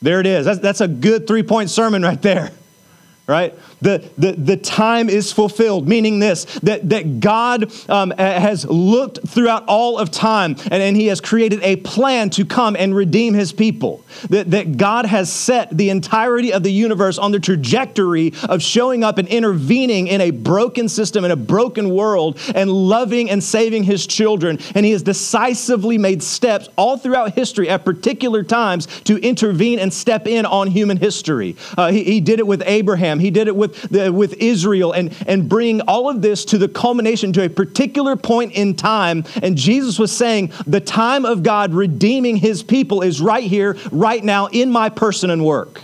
There 0.00 0.20
it 0.20 0.26
is. 0.26 0.44
That's, 0.44 0.60
that's 0.60 0.80
a 0.80 0.88
good 0.88 1.26
three 1.26 1.42
point 1.42 1.70
sermon 1.70 2.02
right 2.02 2.20
there, 2.20 2.52
right? 3.26 3.54
The, 3.80 4.08
the, 4.18 4.32
the 4.32 4.56
time 4.56 5.08
is 5.08 5.32
fulfilled, 5.32 5.88
meaning 5.88 6.18
this 6.18 6.44
that, 6.60 6.88
that 6.88 7.20
God 7.20 7.72
um, 7.88 8.10
has 8.10 8.64
looked 8.64 9.26
throughout 9.28 9.64
all 9.68 9.98
of 9.98 10.10
time 10.10 10.56
and, 10.70 10.82
and 10.82 10.96
He 10.96 11.06
has 11.06 11.20
created 11.20 11.62
a 11.62 11.76
plan 11.76 12.30
to 12.30 12.44
come 12.44 12.76
and 12.76 12.94
redeem 12.94 13.34
His 13.34 13.52
people. 13.52 14.04
That, 14.30 14.50
that 14.50 14.76
God 14.76 15.06
has 15.06 15.32
set 15.32 15.76
the 15.76 15.90
entirety 15.90 16.52
of 16.52 16.62
the 16.62 16.72
universe 16.72 17.18
on 17.18 17.30
the 17.30 17.38
trajectory 17.38 18.32
of 18.48 18.62
showing 18.62 19.04
up 19.04 19.18
and 19.18 19.28
intervening 19.28 20.08
in 20.08 20.20
a 20.20 20.30
broken 20.30 20.88
system, 20.88 21.24
in 21.24 21.30
a 21.30 21.36
broken 21.36 21.90
world, 21.90 22.38
and 22.54 22.70
loving 22.70 23.30
and 23.30 23.42
saving 23.42 23.84
His 23.84 24.06
children. 24.06 24.58
And 24.74 24.84
He 24.84 24.92
has 24.92 25.02
decisively 25.02 25.98
made 25.98 26.22
steps 26.22 26.68
all 26.76 26.98
throughout 26.98 27.34
history 27.34 27.68
at 27.68 27.84
particular 27.84 28.42
times 28.42 28.86
to 29.02 29.18
intervene 29.18 29.78
and 29.78 29.92
step 29.92 30.26
in 30.26 30.46
on 30.46 30.66
human 30.66 30.96
history. 30.96 31.56
Uh, 31.76 31.92
he, 31.92 32.02
he 32.04 32.20
did 32.20 32.38
it 32.40 32.46
with 32.46 32.62
Abraham, 32.66 33.18
He 33.20 33.30
did 33.30 33.46
it 33.46 33.54
with 33.54 33.67
with, 33.68 33.82
the, 33.90 34.12
with 34.12 34.34
Israel 34.34 34.92
and, 34.92 35.14
and 35.26 35.48
bringing 35.48 35.80
all 35.82 36.08
of 36.08 36.22
this 36.22 36.44
to 36.46 36.58
the 36.58 36.68
culmination 36.68 37.32
to 37.34 37.44
a 37.44 37.48
particular 37.48 38.16
point 38.16 38.52
in 38.52 38.74
time. 38.74 39.24
And 39.42 39.56
Jesus 39.56 39.98
was 39.98 40.12
saying, 40.12 40.52
the 40.66 40.80
time 40.80 41.24
of 41.24 41.42
God 41.42 41.72
redeeming 41.72 42.36
his 42.36 42.62
people 42.62 43.02
is 43.02 43.20
right 43.20 43.44
here, 43.44 43.76
right 43.90 44.22
now, 44.22 44.46
in 44.46 44.70
my 44.70 44.88
person 44.88 45.30
and 45.30 45.44
work. 45.44 45.82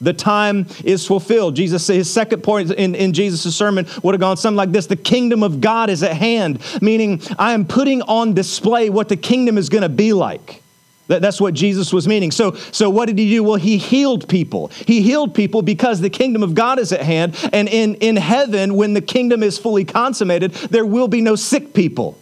The 0.00 0.12
time 0.12 0.66
is 0.84 1.06
fulfilled. 1.06 1.54
Jesus, 1.54 1.86
his 1.86 2.10
second 2.10 2.42
point 2.42 2.72
in, 2.72 2.96
in 2.96 3.12
Jesus' 3.12 3.54
sermon 3.54 3.86
would 4.02 4.14
have 4.14 4.20
gone 4.20 4.36
something 4.36 4.56
like 4.56 4.72
this 4.72 4.86
The 4.86 4.96
kingdom 4.96 5.44
of 5.44 5.60
God 5.60 5.90
is 5.90 6.02
at 6.02 6.16
hand, 6.16 6.60
meaning 6.82 7.22
I 7.38 7.52
am 7.52 7.64
putting 7.64 8.02
on 8.02 8.34
display 8.34 8.90
what 8.90 9.08
the 9.08 9.16
kingdom 9.16 9.56
is 9.56 9.68
going 9.68 9.82
to 9.82 9.88
be 9.88 10.12
like. 10.12 10.61
That's 11.08 11.40
what 11.40 11.54
Jesus 11.54 11.92
was 11.92 12.06
meaning. 12.08 12.30
So, 12.30 12.52
so 12.70 12.88
what 12.88 13.06
did 13.06 13.18
he 13.18 13.28
do? 13.28 13.42
Well, 13.42 13.56
he 13.56 13.76
healed 13.76 14.28
people. 14.28 14.68
He 14.86 15.02
healed 15.02 15.34
people 15.34 15.62
because 15.62 16.00
the 16.00 16.10
kingdom 16.10 16.42
of 16.42 16.54
God 16.54 16.78
is 16.78 16.92
at 16.92 17.02
hand. 17.02 17.36
And 17.52 17.68
in, 17.68 17.96
in 17.96 18.16
heaven, 18.16 18.76
when 18.76 18.94
the 18.94 19.00
kingdom 19.00 19.42
is 19.42 19.58
fully 19.58 19.84
consummated, 19.84 20.52
there 20.52 20.86
will 20.86 21.08
be 21.08 21.20
no 21.20 21.34
sick 21.34 21.74
people. 21.74 22.18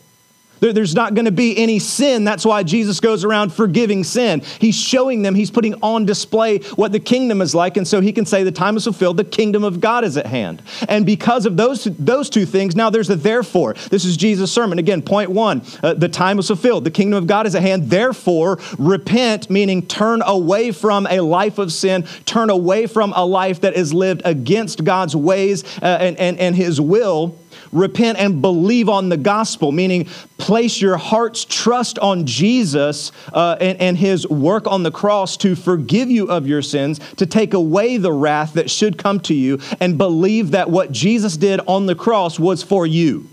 There's 0.61 0.95
not 0.95 1.15
going 1.15 1.25
to 1.25 1.33
be 1.33 1.57
any 1.57 1.79
sin. 1.79 2.25
That's 2.25 2.45
why 2.45 2.63
Jesus 2.63 3.01
goes 3.01 3.25
around 3.25 3.53
forgiving 3.53 4.05
sin. 4.05 4.43
He's 4.59 4.75
showing 4.75 5.23
them, 5.23 5.35
he's 5.35 5.51
putting 5.51 5.75
on 5.83 6.05
display 6.05 6.59
what 6.77 6.93
the 6.93 7.01
kingdom 7.01 7.41
is 7.41 7.55
like. 7.55 7.77
And 7.77 7.87
so 7.87 8.01
he 8.01 8.13
can 8.13 8.27
say, 8.27 8.43
The 8.43 8.53
time 8.53 8.77
is 8.77 8.85
fulfilled, 8.85 9.17
the 9.17 9.25
kingdom 9.25 9.65
of 9.65 9.81
God 9.81 10.05
is 10.05 10.17
at 10.17 10.27
hand. 10.27 10.63
And 10.89 11.07
because 11.07 11.47
of 11.47 11.57
those, 11.57 11.85
those 11.85 12.29
two 12.29 12.47
things, 12.47 12.77
now 12.77 12.91
there's 12.91 13.11
a 13.11 13.17
therefore. 13.17 13.75
This 13.91 14.05
is 14.05 14.17
Jesus' 14.17 14.53
sermon. 14.53 14.79
Again, 14.79 15.03
point 15.03 15.31
one 15.31 15.63
uh, 15.83 15.95
the 15.95 16.09
time 16.09 16.39
is 16.39 16.47
fulfilled, 16.47 16.85
the 16.85 16.91
kingdom 16.91 17.17
of 17.17 17.27
God 17.27 17.47
is 17.47 17.55
at 17.55 17.63
hand. 17.63 17.91
Therefore, 17.91 18.59
repent, 18.79 19.51
meaning 19.51 19.87
turn 19.87 20.23
away 20.23 20.73
from 20.73 21.07
a 21.09 21.21
life 21.21 21.59
of 21.59 21.73
sin, 21.73 22.05
turn 22.27 22.51
away 22.51 22.87
from 22.87 23.13
a 23.17 23.25
life 23.25 23.61
that 23.63 23.75
is 23.75 23.95
lived 23.95 24.23
against 24.25 24.85
God's 24.85 25.17
ways 25.17 25.65
uh, 25.83 25.87
and, 26.01 26.19
and, 26.19 26.39
and 26.39 26.55
his 26.55 26.81
will 26.81 27.40
repent 27.73 28.19
and 28.19 28.43
believe 28.43 28.89
on 28.89 29.09
the 29.09 29.17
gospel, 29.17 29.73
meaning 29.73 30.07
place 30.39 30.81
your 30.81 30.97
heart's 30.97 31.45
trust 31.45 31.99
on 31.99 32.27
Jesus 32.27 33.13
uh, 33.33 33.57
and, 33.61 33.81
and 33.81 33.99
his 33.99 34.27
work 34.29 34.67
on 34.67 34.83
the 34.83 34.91
cross 34.91 35.37
to 35.39 35.55
forgive 35.55 36.11
you 36.11 36.29
of 36.31 36.47
your 36.47 36.63
sins, 36.63 36.99
to 37.17 37.27
take 37.27 37.55
away 37.55 37.97
the 37.97 38.13
wrath 38.13 38.55
that 38.55 38.71
should 38.71 38.99
come 38.99 39.21
to 39.21 39.35
you, 39.35 39.61
and 39.81 39.99
believe 39.99 40.53
that 40.53 40.71
what 40.71 40.91
Jesus 40.93 41.37
did 41.37 41.61
on 41.67 41.87
the 41.87 41.95
cross 41.95 42.39
was 42.39 42.63
for 42.63 42.87
you. 42.87 43.29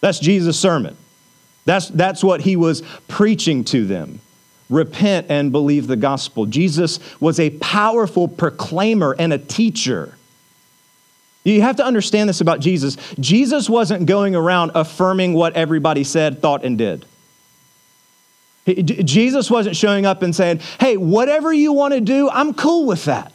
That's 0.00 0.18
Jesus' 0.18 0.58
sermon. 0.58 0.96
That's, 1.66 1.88
that's 1.88 2.24
what 2.24 2.40
he 2.40 2.56
was 2.56 2.82
preaching 3.06 3.64
to 3.64 3.84
them 3.84 4.20
repent 4.70 5.26
and 5.28 5.52
believe 5.52 5.88
the 5.88 5.96
gospel. 5.96 6.46
Jesus 6.46 7.00
was 7.20 7.40
a 7.40 7.50
powerful 7.50 8.28
proclaimer 8.28 9.14
and 9.18 9.32
a 9.32 9.38
teacher. 9.38 10.14
You 11.44 11.62
have 11.62 11.76
to 11.76 11.84
understand 11.84 12.28
this 12.28 12.40
about 12.40 12.60
Jesus. 12.60 12.96
Jesus 13.18 13.68
wasn't 13.68 14.06
going 14.06 14.34
around 14.36 14.72
affirming 14.74 15.32
what 15.32 15.54
everybody 15.54 16.04
said, 16.04 16.40
thought, 16.42 16.64
and 16.64 16.76
did. 16.76 17.06
Jesus 18.66 19.50
wasn't 19.50 19.74
showing 19.74 20.04
up 20.04 20.22
and 20.22 20.36
saying, 20.36 20.60
hey, 20.78 20.96
whatever 20.96 21.52
you 21.52 21.72
want 21.72 21.94
to 21.94 22.00
do, 22.00 22.28
I'm 22.28 22.52
cool 22.52 22.86
with 22.86 23.06
that. 23.06 23.32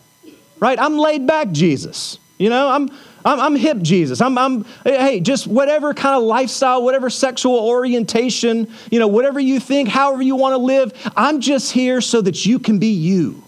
Right? 0.60 0.80
I'm 0.80 0.98
laid 0.98 1.26
back 1.26 1.52
Jesus. 1.52 2.20
You 2.38 2.50
know, 2.50 2.70
I'm, 2.70 2.90
I'm, 3.26 3.40
I'm 3.40 3.56
hip 3.56 3.82
Jesus. 3.82 4.22
I'm, 4.22 4.38
I'm, 4.38 4.66
hey, 4.84 5.20
just 5.20 5.48
whatever 5.48 5.94
kind 5.94 6.16
of 6.16 6.24
lifestyle, 6.24 6.84
whatever 6.84 7.10
sexual 7.10 7.58
orientation, 7.58 8.72
you 8.92 9.00
know, 9.00 9.08
whatever 9.08 9.40
you 9.40 9.60
think, 9.60 9.90
however 9.90 10.22
you 10.22 10.36
want 10.36 10.54
to 10.54 10.58
live, 10.58 10.94
I'm 11.16 11.42
just 11.42 11.72
here 11.72 12.02
so 12.02 12.22
that 12.22 12.46
you 12.46 12.60
can 12.60 12.78
be 12.78 12.92
you. 12.92 13.44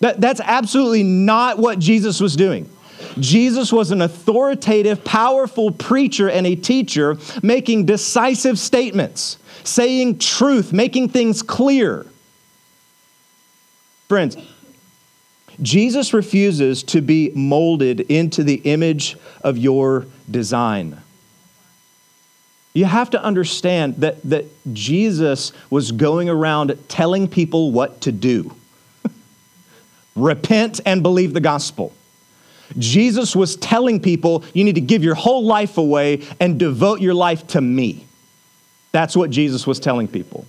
That, 0.00 0.20
that's 0.20 0.40
absolutely 0.40 1.02
not 1.02 1.58
what 1.58 1.78
Jesus 1.78 2.18
was 2.18 2.34
doing. 2.34 2.68
Jesus 3.18 3.72
was 3.72 3.90
an 3.90 4.02
authoritative, 4.02 5.04
powerful 5.04 5.70
preacher 5.70 6.28
and 6.28 6.46
a 6.46 6.54
teacher 6.54 7.18
making 7.42 7.86
decisive 7.86 8.58
statements, 8.58 9.38
saying 9.64 10.18
truth, 10.18 10.72
making 10.72 11.08
things 11.08 11.42
clear. 11.42 12.06
Friends, 14.08 14.36
Jesus 15.60 16.12
refuses 16.12 16.82
to 16.84 17.00
be 17.00 17.30
molded 17.34 18.00
into 18.00 18.42
the 18.42 18.56
image 18.64 19.16
of 19.42 19.58
your 19.58 20.06
design. 20.30 21.00
You 22.74 22.86
have 22.86 23.10
to 23.10 23.22
understand 23.22 23.96
that, 23.96 24.22
that 24.22 24.46
Jesus 24.72 25.52
was 25.68 25.92
going 25.92 26.30
around 26.30 26.76
telling 26.88 27.28
people 27.28 27.70
what 27.70 28.00
to 28.02 28.12
do 28.12 28.54
repent 30.16 30.80
and 30.86 31.02
believe 31.02 31.34
the 31.34 31.40
gospel. 31.40 31.92
Jesus 32.78 33.34
was 33.36 33.56
telling 33.56 34.00
people, 34.00 34.44
you 34.54 34.64
need 34.64 34.74
to 34.74 34.80
give 34.80 35.02
your 35.02 35.14
whole 35.14 35.44
life 35.44 35.78
away 35.78 36.22
and 36.40 36.58
devote 36.58 37.00
your 37.00 37.14
life 37.14 37.46
to 37.48 37.60
me. 37.60 38.06
That's 38.92 39.16
what 39.16 39.30
Jesus 39.30 39.66
was 39.66 39.80
telling 39.80 40.08
people. 40.08 40.46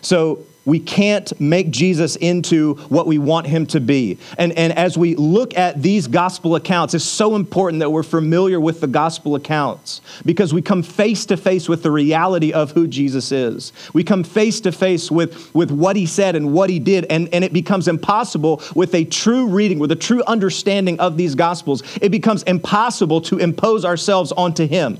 So 0.00 0.44
we 0.64 0.80
can't 0.80 1.38
make 1.40 1.70
Jesus 1.70 2.16
into 2.16 2.74
what 2.88 3.06
we 3.06 3.18
want 3.18 3.46
him 3.46 3.66
to 3.66 3.80
be. 3.80 4.18
And, 4.38 4.52
and 4.52 4.72
as 4.72 4.96
we 4.96 5.14
look 5.14 5.56
at 5.56 5.82
these 5.82 6.06
gospel 6.06 6.56
accounts, 6.56 6.94
it's 6.94 7.04
so 7.04 7.36
important 7.36 7.80
that 7.80 7.90
we're 7.90 8.02
familiar 8.02 8.58
with 8.58 8.80
the 8.80 8.86
gospel 8.86 9.34
accounts 9.34 10.00
because 10.24 10.54
we 10.54 10.62
come 10.62 10.82
face 10.82 11.26
to 11.26 11.36
face 11.36 11.68
with 11.68 11.82
the 11.82 11.90
reality 11.90 12.52
of 12.52 12.72
who 12.72 12.86
Jesus 12.86 13.30
is. 13.30 13.72
We 13.92 14.04
come 14.04 14.24
face 14.24 14.60
to 14.62 14.72
face 14.72 15.10
with, 15.10 15.54
with 15.54 15.70
what 15.70 15.96
he 15.96 16.06
said 16.06 16.34
and 16.34 16.52
what 16.52 16.70
he 16.70 16.78
did, 16.78 17.06
and, 17.10 17.28
and 17.34 17.44
it 17.44 17.52
becomes 17.52 17.88
impossible 17.88 18.62
with 18.74 18.94
a 18.94 19.04
true 19.04 19.48
reading, 19.48 19.78
with 19.78 19.92
a 19.92 19.96
true 19.96 20.22
understanding 20.26 20.98
of 21.00 21.16
these 21.16 21.34
gospels, 21.34 21.82
it 22.00 22.10
becomes 22.10 22.42
impossible 22.44 23.20
to 23.22 23.38
impose 23.38 23.84
ourselves 23.84 24.32
onto 24.32 24.66
him. 24.66 24.98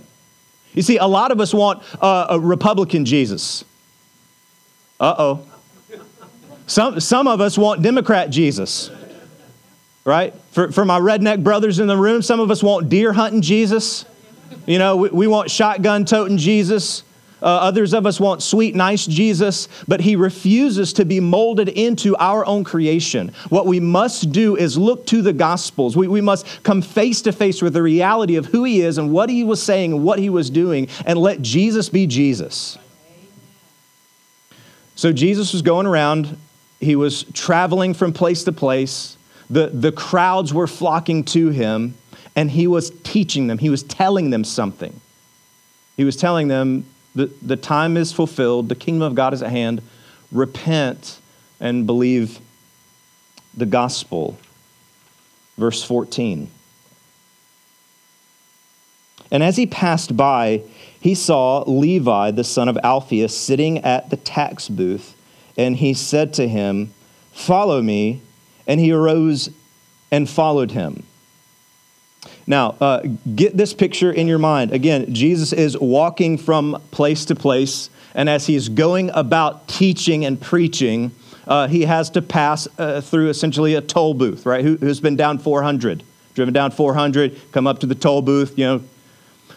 You 0.74 0.82
see, 0.82 0.98
a 0.98 1.06
lot 1.06 1.30
of 1.30 1.40
us 1.40 1.54
want 1.54 1.82
uh, 2.02 2.26
a 2.30 2.40
Republican 2.40 3.04
Jesus. 3.04 3.64
Uh 5.00 5.14
oh. 5.18 5.46
Some, 6.66 6.98
some 7.00 7.26
of 7.26 7.40
us 7.40 7.58
want 7.58 7.82
Democrat 7.82 8.30
Jesus, 8.30 8.90
right? 10.04 10.34
For, 10.52 10.72
for 10.72 10.84
my 10.84 10.98
redneck 10.98 11.42
brothers 11.42 11.78
in 11.78 11.86
the 11.86 11.96
room, 11.96 12.22
some 12.22 12.40
of 12.40 12.50
us 12.50 12.62
want 12.62 12.88
deer 12.88 13.12
hunting 13.12 13.42
Jesus. 13.42 14.06
You 14.66 14.78
know, 14.78 14.96
we, 14.96 15.08
we 15.10 15.26
want 15.26 15.50
shotgun 15.50 16.04
toting 16.04 16.38
Jesus. 16.38 17.02
Uh, 17.42 17.46
others 17.46 17.92
of 17.92 18.06
us 18.06 18.18
want 18.18 18.42
sweet, 18.42 18.74
nice 18.74 19.04
Jesus, 19.04 19.68
but 19.86 20.00
he 20.00 20.16
refuses 20.16 20.94
to 20.94 21.04
be 21.04 21.20
molded 21.20 21.68
into 21.68 22.16
our 22.16 22.46
own 22.46 22.64
creation. 22.64 23.34
What 23.50 23.66
we 23.66 23.80
must 23.80 24.32
do 24.32 24.56
is 24.56 24.78
look 24.78 25.06
to 25.08 25.20
the 25.20 25.34
Gospels. 25.34 25.94
We, 25.94 26.08
we 26.08 26.22
must 26.22 26.46
come 26.62 26.80
face 26.80 27.20
to 27.22 27.32
face 27.32 27.60
with 27.60 27.74
the 27.74 27.82
reality 27.82 28.36
of 28.36 28.46
who 28.46 28.64
he 28.64 28.80
is 28.80 28.96
and 28.96 29.12
what 29.12 29.28
he 29.28 29.44
was 29.44 29.62
saying 29.62 29.92
and 29.92 30.04
what 30.04 30.18
he 30.18 30.30
was 30.30 30.48
doing, 30.48 30.88
and 31.04 31.18
let 31.18 31.42
Jesus 31.42 31.90
be 31.90 32.06
Jesus. 32.06 32.78
So 34.94 35.12
Jesus 35.12 35.52
was 35.52 35.60
going 35.60 35.86
around 35.86 36.38
he 36.84 36.96
was 36.96 37.24
traveling 37.32 37.94
from 37.94 38.12
place 38.12 38.44
to 38.44 38.52
place. 38.52 39.16
The, 39.50 39.68
the 39.68 39.92
crowds 39.92 40.54
were 40.54 40.66
flocking 40.66 41.24
to 41.24 41.50
him, 41.50 41.94
and 42.36 42.50
he 42.50 42.66
was 42.66 42.90
teaching 43.02 43.46
them. 43.46 43.58
He 43.58 43.70
was 43.70 43.82
telling 43.82 44.30
them 44.30 44.44
something. 44.44 45.00
He 45.96 46.04
was 46.04 46.16
telling 46.16 46.48
them 46.48 46.86
that 47.14 47.46
the 47.46 47.56
time 47.56 47.96
is 47.96 48.12
fulfilled, 48.12 48.68
the 48.68 48.74
kingdom 48.74 49.02
of 49.02 49.14
God 49.14 49.34
is 49.34 49.42
at 49.42 49.50
hand. 49.50 49.82
Repent 50.32 51.18
and 51.60 51.86
believe 51.86 52.40
the 53.56 53.66
gospel. 53.66 54.36
Verse 55.56 55.84
14. 55.84 56.50
And 59.30 59.42
as 59.42 59.56
he 59.56 59.66
passed 59.66 60.16
by, 60.16 60.62
he 61.00 61.14
saw 61.14 61.62
Levi, 61.66 62.32
the 62.32 62.44
son 62.44 62.68
of 62.68 62.78
Alphaeus, 62.82 63.36
sitting 63.36 63.78
at 63.78 64.10
the 64.10 64.16
tax 64.16 64.68
booth 64.68 65.13
and 65.56 65.76
he 65.76 65.94
said 65.94 66.34
to 66.34 66.48
him, 66.48 66.92
Follow 67.32 67.82
me. 67.82 68.22
And 68.66 68.80
he 68.80 68.92
arose 68.92 69.50
and 70.10 70.28
followed 70.28 70.70
him. 70.70 71.04
Now, 72.46 72.76
uh, 72.80 73.02
get 73.34 73.56
this 73.56 73.74
picture 73.74 74.10
in 74.10 74.26
your 74.26 74.38
mind. 74.38 74.72
Again, 74.72 75.12
Jesus 75.12 75.52
is 75.52 75.78
walking 75.78 76.38
from 76.38 76.82
place 76.90 77.24
to 77.26 77.34
place, 77.34 77.90
and 78.14 78.28
as 78.28 78.46
he's 78.46 78.68
going 78.68 79.10
about 79.10 79.66
teaching 79.68 80.24
and 80.24 80.40
preaching, 80.40 81.10
uh, 81.46 81.68
he 81.68 81.82
has 81.82 82.10
to 82.10 82.22
pass 82.22 82.68
uh, 82.78 83.00
through 83.00 83.28
essentially 83.28 83.74
a 83.74 83.80
toll 83.80 84.14
booth, 84.14 84.46
right? 84.46 84.64
Who, 84.64 84.76
has 84.78 85.00
been 85.00 85.16
down 85.16 85.38
400? 85.38 86.02
Driven 86.34 86.54
down 86.54 86.70
400, 86.70 87.52
come 87.52 87.66
up 87.66 87.80
to 87.80 87.86
the 87.86 87.94
toll 87.94 88.22
booth, 88.22 88.58
you 88.58 88.64
know, 88.64 88.82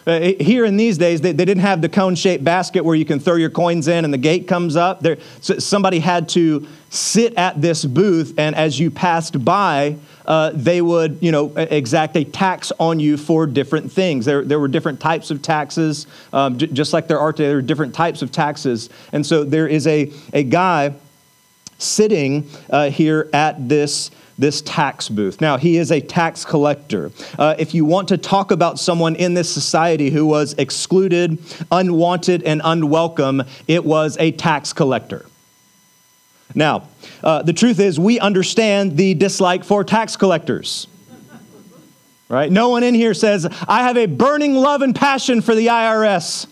uh, 0.08 0.32
here 0.40 0.64
in 0.64 0.76
these 0.76 0.96
days, 0.96 1.20
they, 1.20 1.32
they 1.32 1.44
didn't 1.44 1.62
have 1.62 1.82
the 1.82 1.88
cone 1.88 2.14
shaped 2.14 2.42
basket 2.42 2.84
where 2.84 2.94
you 2.94 3.04
can 3.04 3.20
throw 3.20 3.34
your 3.34 3.50
coins 3.50 3.88
in 3.88 4.04
and 4.04 4.12
the 4.12 4.18
gate 4.18 4.48
comes 4.48 4.74
up. 4.74 5.00
There, 5.00 5.18
so 5.40 5.58
somebody 5.58 5.98
had 5.98 6.28
to 6.30 6.66
sit 6.90 7.34
at 7.34 7.60
this 7.60 7.84
booth, 7.84 8.34
and 8.38 8.56
as 8.56 8.80
you 8.80 8.90
passed 8.90 9.44
by, 9.44 9.96
uh, 10.24 10.52
they 10.54 10.80
would, 10.80 11.18
you 11.20 11.30
know, 11.30 11.52
exact 11.56 12.16
a 12.16 12.24
tax 12.24 12.72
on 12.78 12.98
you 13.00 13.16
for 13.16 13.46
different 13.46 13.92
things. 13.92 14.24
There, 14.24 14.44
there 14.44 14.58
were 14.58 14.68
different 14.68 14.98
types 14.98 15.30
of 15.30 15.42
taxes, 15.42 16.06
um, 16.32 16.58
j- 16.58 16.68
just 16.68 16.92
like 16.92 17.06
there 17.08 17.18
are 17.18 17.32
today. 17.32 17.48
There 17.48 17.58
are 17.58 17.62
different 17.62 17.94
types 17.94 18.22
of 18.22 18.32
taxes, 18.32 18.88
and 19.12 19.26
so 19.26 19.44
there 19.44 19.68
is 19.68 19.86
a 19.86 20.10
a 20.32 20.42
guy 20.42 20.94
sitting 21.78 22.48
uh, 22.70 22.90
here 22.90 23.30
at 23.32 23.68
this 23.68 24.10
this 24.38 24.62
tax 24.62 25.08
booth. 25.08 25.40
Now, 25.40 25.56
he 25.56 25.76
is 25.76 25.90
a 25.90 26.00
tax 26.00 26.44
collector. 26.44 27.10
Uh, 27.38 27.56
if 27.58 27.74
you 27.74 27.84
want 27.84 28.08
to 28.08 28.16
talk 28.16 28.52
about 28.52 28.78
someone 28.78 29.16
in 29.16 29.34
this 29.34 29.52
society 29.52 30.10
who 30.10 30.24
was 30.24 30.54
excluded, 30.58 31.38
unwanted, 31.72 32.44
and 32.44 32.62
unwelcome, 32.64 33.42
it 33.66 33.84
was 33.84 34.16
a 34.20 34.30
tax 34.30 34.72
collector. 34.72 35.26
Now, 36.54 36.88
uh, 37.22 37.42
the 37.42 37.52
truth 37.52 37.80
is, 37.80 37.98
we 37.98 38.20
understand 38.20 38.96
the 38.96 39.14
dislike 39.14 39.64
for 39.64 39.84
tax 39.84 40.16
collectors. 40.16 40.86
Right? 42.28 42.52
No 42.52 42.68
one 42.68 42.82
in 42.82 42.94
here 42.94 43.14
says, 43.14 43.46
I 43.66 43.82
have 43.82 43.96
a 43.96 44.06
burning 44.06 44.54
love 44.54 44.82
and 44.82 44.94
passion 44.94 45.40
for 45.40 45.54
the 45.54 45.68
IRS. 45.68 46.46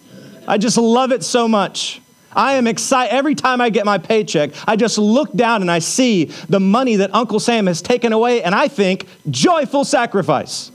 I 0.48 0.58
just 0.58 0.78
love 0.78 1.12
it 1.12 1.22
so 1.22 1.46
much. 1.46 2.00
I 2.36 2.52
am 2.54 2.66
excited 2.66 3.14
every 3.14 3.34
time 3.34 3.60
I 3.60 3.70
get 3.70 3.86
my 3.86 3.98
paycheck. 3.98 4.50
I 4.68 4.76
just 4.76 4.98
look 4.98 5.32
down 5.32 5.62
and 5.62 5.70
I 5.70 5.78
see 5.78 6.26
the 6.48 6.60
money 6.60 6.96
that 6.96 7.14
Uncle 7.14 7.40
Sam 7.40 7.66
has 7.66 7.80
taken 7.80 8.12
away, 8.12 8.42
and 8.42 8.54
I 8.54 8.68
think, 8.68 9.06
joyful 9.30 9.84
sacrifice. 9.84 10.70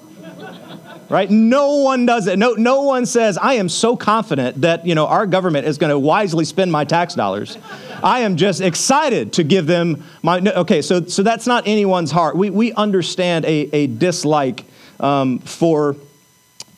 right? 1.09 1.29
No 1.29 1.77
one 1.77 2.05
does 2.05 2.25
it. 2.27 2.39
No, 2.39 2.53
no 2.53 2.81
one 2.81 3.05
says, 3.05 3.37
I 3.37 3.53
am 3.53 3.69
so 3.69 3.95
confident 3.95 4.61
that 4.61 4.87
you 4.87 4.95
know 4.95 5.05
our 5.05 5.27
government 5.27 5.67
is 5.67 5.77
going 5.77 5.91
to 5.91 5.99
wisely 5.99 6.45
spend 6.45 6.71
my 6.71 6.83
tax 6.83 7.13
dollars. 7.13 7.57
I 8.03 8.21
am 8.21 8.37
just 8.37 8.61
excited 8.61 9.33
to 9.33 9.43
give 9.43 9.67
them 9.67 10.03
my. 10.23 10.39
Okay, 10.39 10.81
so, 10.81 11.05
so 11.05 11.21
that's 11.21 11.45
not 11.45 11.67
anyone's 11.67 12.09
heart. 12.09 12.35
We, 12.35 12.49
we 12.49 12.73
understand 12.73 13.45
a, 13.45 13.69
a 13.75 13.87
dislike 13.87 14.65
um, 14.99 15.39
for 15.39 15.95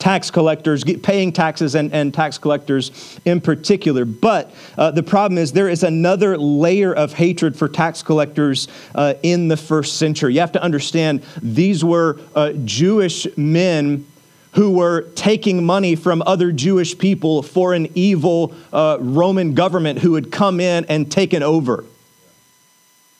tax 0.03 0.29
collectors, 0.29 0.83
paying 0.83 1.31
taxes 1.31 1.75
and, 1.75 1.93
and 1.93 2.13
tax 2.13 2.37
collectors 2.37 3.17
in 3.23 3.39
particular. 3.39 4.03
But 4.03 4.53
uh, 4.77 4.91
the 4.91 5.01
problem 5.01 5.37
is 5.37 5.53
there 5.53 5.69
is 5.69 5.81
another 5.81 6.37
layer 6.37 6.93
of 6.93 7.13
hatred 7.13 7.57
for 7.57 7.69
tax 7.69 8.03
collectors 8.03 8.67
uh, 8.95 9.13
in 9.23 9.47
the 9.47 9.55
first 9.55 9.95
century. 9.95 10.33
You 10.33 10.41
have 10.41 10.51
to 10.51 10.61
understand 10.61 11.23
these 11.41 11.85
were 11.85 12.19
uh, 12.35 12.51
Jewish 12.65 13.25
men 13.37 14.05
who 14.55 14.71
were 14.71 15.03
taking 15.15 15.65
money 15.65 15.95
from 15.95 16.21
other 16.23 16.51
Jewish 16.51 16.97
people 16.97 17.41
for 17.41 17.73
an 17.73 17.87
evil 17.95 18.53
uh, 18.73 18.97
Roman 18.99 19.53
government 19.53 19.99
who 19.99 20.15
had 20.15 20.33
come 20.33 20.59
in 20.59 20.83
and 20.89 21.09
taken 21.09 21.41
over. 21.41 21.85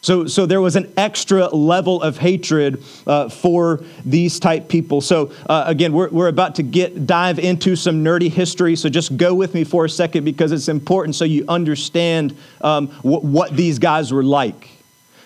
So, 0.04 0.28
so 0.28 0.46
there 0.46 0.60
was 0.60 0.76
an 0.76 0.92
extra 0.98 1.48
level 1.48 2.02
of 2.02 2.18
hatred 2.18 2.84
uh, 3.08 3.30
for 3.30 3.82
these 4.04 4.38
type 4.38 4.68
people. 4.68 5.00
So 5.00 5.32
uh, 5.48 5.64
again, 5.66 5.94
we're, 5.94 6.10
we're 6.10 6.28
about 6.28 6.56
to 6.56 6.64
get 6.64 7.08
dive 7.08 7.40
into 7.40 7.78
some 7.78 8.04
nerdy 8.04 8.30
history. 8.30 8.76
So 8.76 8.90
just 8.90 9.16
go 9.16 9.34
with 9.34 9.54
me 9.54 9.64
for 9.64 9.86
a 9.86 9.90
second 9.90 10.26
because 10.26 10.52
it's 10.52 10.68
important 10.68 11.16
so 11.16 11.24
you 11.24 11.46
understand 11.48 12.38
um, 12.60 12.90
wh- 13.00 13.24
what 13.24 13.56
these 13.56 13.80
guys 13.80 14.12
were 14.12 14.24
like. 14.24 14.70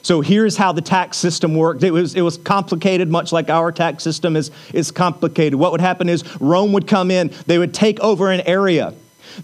So 0.03 0.21
here's 0.21 0.55
how 0.55 0.73
the 0.73 0.81
tax 0.81 1.17
system 1.17 1.55
worked. 1.55 1.81
It 1.81 1.89
was, 1.89 2.13
it 2.13 2.21
was 2.21 2.37
complicated, 2.37 3.09
much 3.09 3.31
like 3.31 3.49
our 3.49 3.71
tax 3.71 4.03
system 4.03 4.35
is, 4.35 4.51
is 4.73 4.91
complicated. 4.91 5.55
What 5.55 5.71
would 5.71 5.81
happen 5.81 6.07
is 6.07 6.23
Rome 6.39 6.71
would 6.73 6.87
come 6.87 7.09
in, 7.09 7.33
they 7.47 7.57
would 7.57 7.73
take 7.73 7.99
over 7.99 8.29
an 8.29 8.41
area. 8.41 8.93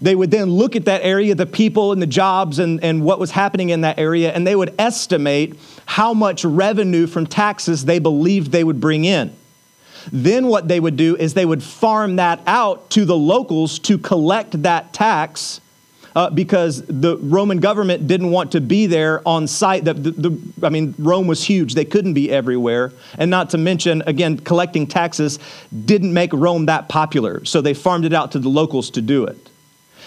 They 0.00 0.14
would 0.14 0.30
then 0.30 0.50
look 0.50 0.76
at 0.76 0.84
that 0.86 1.02
area, 1.02 1.34
the 1.34 1.46
people 1.46 1.92
and 1.92 2.02
the 2.02 2.06
jobs 2.06 2.58
and, 2.58 2.82
and 2.82 3.04
what 3.04 3.18
was 3.18 3.30
happening 3.30 3.70
in 3.70 3.82
that 3.82 3.98
area, 3.98 4.32
and 4.32 4.46
they 4.46 4.56
would 4.56 4.74
estimate 4.78 5.58
how 5.86 6.14
much 6.14 6.44
revenue 6.44 7.06
from 7.06 7.26
taxes 7.26 7.84
they 7.84 7.98
believed 7.98 8.52
they 8.52 8.64
would 8.64 8.80
bring 8.80 9.04
in. 9.04 9.34
Then 10.12 10.48
what 10.48 10.68
they 10.68 10.80
would 10.80 10.96
do 10.96 11.16
is 11.16 11.34
they 11.34 11.46
would 11.46 11.62
farm 11.62 12.16
that 12.16 12.40
out 12.46 12.90
to 12.90 13.04
the 13.04 13.16
locals 13.16 13.78
to 13.80 13.98
collect 13.98 14.62
that 14.62 14.92
tax 14.92 15.60
uh, 16.16 16.30
because 16.30 16.82
the 16.82 17.16
Roman 17.16 17.58
government 17.58 18.06
didn't 18.06 18.30
want 18.30 18.52
to 18.52 18.60
be 18.60 18.86
there 18.86 19.26
on 19.26 19.46
site. 19.48 19.84
The, 19.84 19.94
the, 19.94 20.10
the, 20.10 20.38
I 20.62 20.68
mean, 20.68 20.94
Rome 20.98 21.26
was 21.26 21.42
huge. 21.42 21.74
They 21.74 21.84
couldn't 21.84 22.14
be 22.14 22.30
everywhere. 22.30 22.92
And 23.18 23.30
not 23.30 23.50
to 23.50 23.58
mention, 23.58 24.02
again, 24.06 24.38
collecting 24.38 24.86
taxes 24.86 25.38
didn't 25.84 26.12
make 26.12 26.32
Rome 26.32 26.66
that 26.66 26.88
popular. 26.88 27.44
So 27.44 27.60
they 27.60 27.74
farmed 27.74 28.04
it 28.04 28.12
out 28.12 28.32
to 28.32 28.38
the 28.38 28.48
locals 28.48 28.90
to 28.90 29.02
do 29.02 29.24
it. 29.24 29.50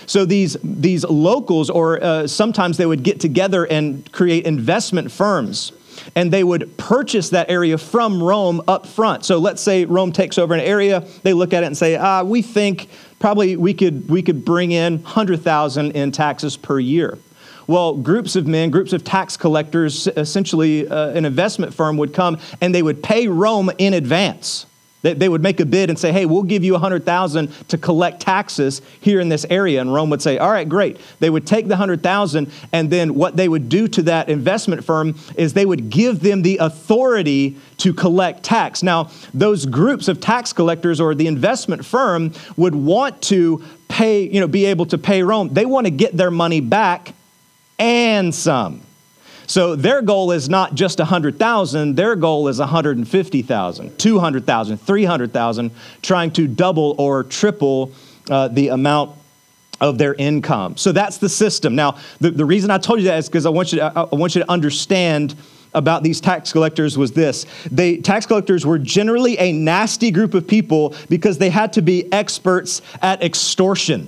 So 0.08 0.26
these, 0.26 0.58
these 0.64 1.04
locals, 1.04 1.70
or 1.70 2.02
uh, 2.02 2.28
sometimes 2.28 2.78
they 2.78 2.86
would 2.86 3.04
get 3.04 3.20
together 3.20 3.66
and 3.66 4.10
create 4.12 4.46
investment 4.46 5.12
firms. 5.12 5.74
and 6.16 6.32
they 6.32 6.44
would 6.44 6.78
purchase 6.78 7.30
that 7.32 7.50
area 7.50 7.78
from 7.78 8.22
Rome 8.22 8.62
up 8.68 8.86
front. 8.86 9.26
So 9.26 9.40
let's 9.40 9.62
say 9.62 9.84
Rome 9.86 10.12
takes 10.12 10.38
over 10.38 10.54
an 10.54 10.60
area, 10.60 11.04
they 11.24 11.34
look 11.34 11.54
at 11.54 11.64
it 11.64 11.68
and 11.68 11.78
say, 11.78 11.96
ah, 11.96 12.24
we 12.24 12.42
think 12.42 12.88
probably 13.20 13.58
we 13.58 13.74
could, 13.74 14.08
we 14.10 14.22
could 14.22 14.46
bring 14.46 14.72
in 14.72 15.02
100,000 15.04 15.92
in 15.92 16.12
taxes 16.12 16.56
per 16.56 16.80
year. 16.80 17.18
Well, 17.66 17.96
groups 17.98 18.38
of 18.38 18.48
men, 18.48 18.70
groups 18.70 18.94
of 18.94 19.04
tax 19.04 19.36
collectors, 19.36 20.08
essentially 20.16 20.88
uh, 20.88 21.10
an 21.10 21.26
investment 21.26 21.74
firm 21.74 21.98
would 21.98 22.14
come 22.14 22.40
and 22.62 22.74
they 22.74 22.84
would 22.84 23.04
pay 23.04 23.28
Rome 23.28 23.70
in 23.78 23.94
advance. 23.94 24.66
They, 25.04 25.14
they 25.14 25.30
would 25.30 25.44
make 25.44 25.60
a 25.60 25.66
bid 25.66 25.90
and 25.90 25.98
say, 25.98 26.12
hey, 26.12 26.26
we'll 26.26 26.44
give 26.44 26.64
you 26.64 26.74
100000 26.74 27.70
to 27.70 27.78
collect 27.78 28.20
taxes 28.20 28.82
here 29.00 29.20
in 29.20 29.30
this 29.30 29.46
area. 29.50 29.80
And 29.80 29.94
Rome 29.94 30.10
would 30.10 30.22
say, 30.22 30.38
all 30.38 30.52
right, 30.52 30.68
great. 30.68 31.00
They 31.20 31.30
would 31.30 31.46
take 31.46 31.66
the 31.66 31.76
100000 31.76 32.52
and 32.74 32.90
then 32.90 33.14
what 33.14 33.36
they 33.36 33.48
would 33.48 33.70
do 33.70 33.88
to 33.90 34.02
that 34.04 34.30
investment 34.30 34.84
firm 34.84 35.16
is 35.36 35.54
they 35.54 35.66
would 35.66 35.90
give 35.90 36.22
them 36.22 36.42
the 36.42 36.58
authority 36.58 37.58
to 37.78 37.94
collect 37.94 38.44
tax. 38.44 38.82
Now, 38.82 39.12
those 39.34 39.66
groups 39.66 40.08
of 40.08 40.20
tax 40.20 40.52
collectors 40.52 41.00
or 41.00 41.14
the 41.14 41.28
investment 41.28 41.86
firm 41.86 42.34
would 42.56 42.74
want 42.74 43.22
to 43.24 43.64
pay, 43.88 44.28
you 44.28 44.40
know, 44.40 44.48
be 44.48 44.66
able 44.66 44.88
to 44.88 44.98
pay 44.98 45.22
Rome. 45.22 45.50
They 45.54 45.66
want 45.66 45.86
to 45.86 45.92
get 45.92 46.18
their 46.18 46.32
money 46.32 46.60
back 46.60 47.14
and 47.78 48.34
some. 48.34 48.82
So 49.48 49.78
their 49.78 50.02
goal 50.02 50.32
is 50.32 50.50
not 50.50 50.76
just 50.76 51.00
100,000, 51.00 51.96
their 51.96 52.16
goal 52.18 52.50
is 52.50 52.60
150,000, 52.60 53.98
200,000, 53.98 54.78
300,000, 54.78 55.72
trying 56.02 56.32
to 56.32 56.48
double 56.48 56.96
or 56.98 57.24
triple 57.24 57.94
uh, 58.30 58.50
the 58.50 58.68
amount 58.68 59.16
of 59.80 59.98
their 59.98 60.14
income. 60.16 60.76
So 60.76 60.92
that's 60.92 61.18
the 61.18 61.30
system. 61.30 61.76
Now, 61.76 61.98
the, 62.20 62.32
the 62.32 62.46
reason 62.46 62.72
I 62.72 62.78
told 62.78 63.00
you 63.00 63.06
that 63.06 63.20
is 63.20 63.30
because 63.30 63.46
I 63.46 63.50
want 63.50 63.72
you 63.72 63.80
to, 63.80 63.86
I 64.12 64.16
want 64.16 64.36
you 64.36 64.44
to 64.44 64.52
understand 64.52 65.36
about 65.74 66.04
these 66.04 66.20
tax 66.20 66.52
collectors 66.52 66.98
was 66.98 67.12
this. 67.12 67.46
They 67.72 67.98
tax 67.98 68.26
collectors 68.26 68.66
were 68.66 68.80
generally 68.80 69.38
a 69.38 69.52
nasty 69.52 70.12
group 70.12 70.34
of 70.34 70.48
people 70.48 70.96
because 71.10 71.38
they 71.38 71.50
had 71.50 71.74
to 71.74 71.82
be 71.82 72.12
experts 72.12 72.82
at 73.02 73.24
extortion. 73.24 74.08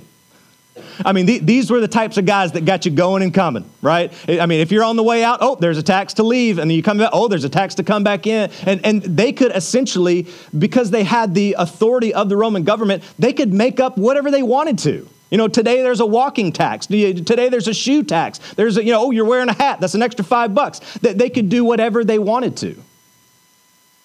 I 1.04 1.12
mean, 1.12 1.26
th- 1.26 1.42
these 1.42 1.70
were 1.70 1.80
the 1.80 1.88
types 1.88 2.16
of 2.16 2.26
guys 2.26 2.52
that 2.52 2.64
got 2.64 2.84
you 2.84 2.90
going 2.90 3.22
and 3.22 3.32
coming, 3.32 3.64
right? 3.82 4.12
I 4.28 4.46
mean, 4.46 4.60
if 4.60 4.70
you're 4.70 4.84
on 4.84 4.96
the 4.96 5.02
way 5.02 5.24
out, 5.24 5.38
oh, 5.40 5.56
there's 5.56 5.78
a 5.78 5.82
tax 5.82 6.14
to 6.14 6.22
leave, 6.22 6.58
and 6.58 6.70
then 6.70 6.76
you 6.76 6.82
come 6.82 6.98
back, 6.98 7.10
oh, 7.12 7.28
there's 7.28 7.44
a 7.44 7.48
tax 7.48 7.74
to 7.76 7.82
come 7.82 8.04
back 8.04 8.26
in. 8.26 8.50
And, 8.66 8.84
and 8.84 9.02
they 9.02 9.32
could 9.32 9.54
essentially, 9.54 10.26
because 10.58 10.90
they 10.90 11.04
had 11.04 11.34
the 11.34 11.56
authority 11.58 12.12
of 12.14 12.28
the 12.28 12.36
Roman 12.36 12.64
government, 12.64 13.02
they 13.18 13.32
could 13.32 13.52
make 13.52 13.80
up 13.80 13.98
whatever 13.98 14.30
they 14.30 14.42
wanted 14.42 14.78
to. 14.80 15.08
You 15.30 15.38
know, 15.38 15.46
today 15.46 15.82
there's 15.82 16.00
a 16.00 16.06
walking 16.06 16.52
tax. 16.52 16.86
Today 16.86 17.48
there's 17.48 17.68
a 17.68 17.74
shoe 17.74 18.02
tax. 18.02 18.40
There's 18.54 18.76
a, 18.76 18.84
you 18.84 18.90
know, 18.90 19.06
oh, 19.06 19.10
you're 19.12 19.24
wearing 19.24 19.48
a 19.48 19.52
hat. 19.52 19.80
That's 19.80 19.94
an 19.94 20.02
extra 20.02 20.24
five 20.24 20.54
bucks. 20.54 20.80
That 21.02 21.18
they 21.18 21.30
could 21.30 21.48
do 21.48 21.64
whatever 21.64 22.04
they 22.04 22.18
wanted 22.18 22.56
to. 22.58 22.82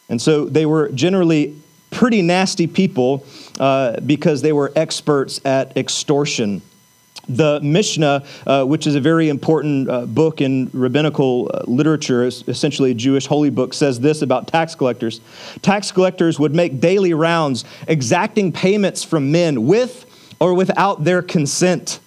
And 0.07 0.21
so 0.21 0.45
they 0.45 0.67
were 0.67 0.89
generally 0.89 1.59
pretty 1.95 2.21
nasty 2.21 2.67
people 2.67 3.25
uh, 3.59 3.99
because 4.01 4.41
they 4.41 4.51
were 4.51 4.71
experts 4.75 5.39
at 5.45 5.75
extortion. 5.77 6.61
The 7.27 7.59
Mishnah, 7.63 8.23
uh, 8.45 8.65
which 8.65 8.85
is 8.85 8.93
a 8.93 8.99
very 8.99 9.29
important 9.29 9.89
uh, 9.89 10.05
book 10.05 10.41
in 10.41 10.69
rabbinical 10.73 11.49
uh, 11.51 11.63
literature, 11.65 12.25
essentially 12.25 12.91
a 12.91 12.93
Jewish 12.93 13.25
holy 13.25 13.49
book, 13.49 13.73
says 13.73 13.99
this 13.99 14.21
about 14.21 14.47
tax 14.47 14.75
collectors. 14.75 15.21
Tax 15.63 15.91
collectors 15.91 16.37
would 16.37 16.53
make 16.53 16.79
daily 16.79 17.13
rounds, 17.13 17.65
exacting 17.87 18.51
payments 18.51 19.03
from 19.03 19.31
men 19.31 19.65
with 19.65 20.05
or 20.39 20.53
without 20.53 21.03
their 21.03 21.23
consent. 21.23 21.99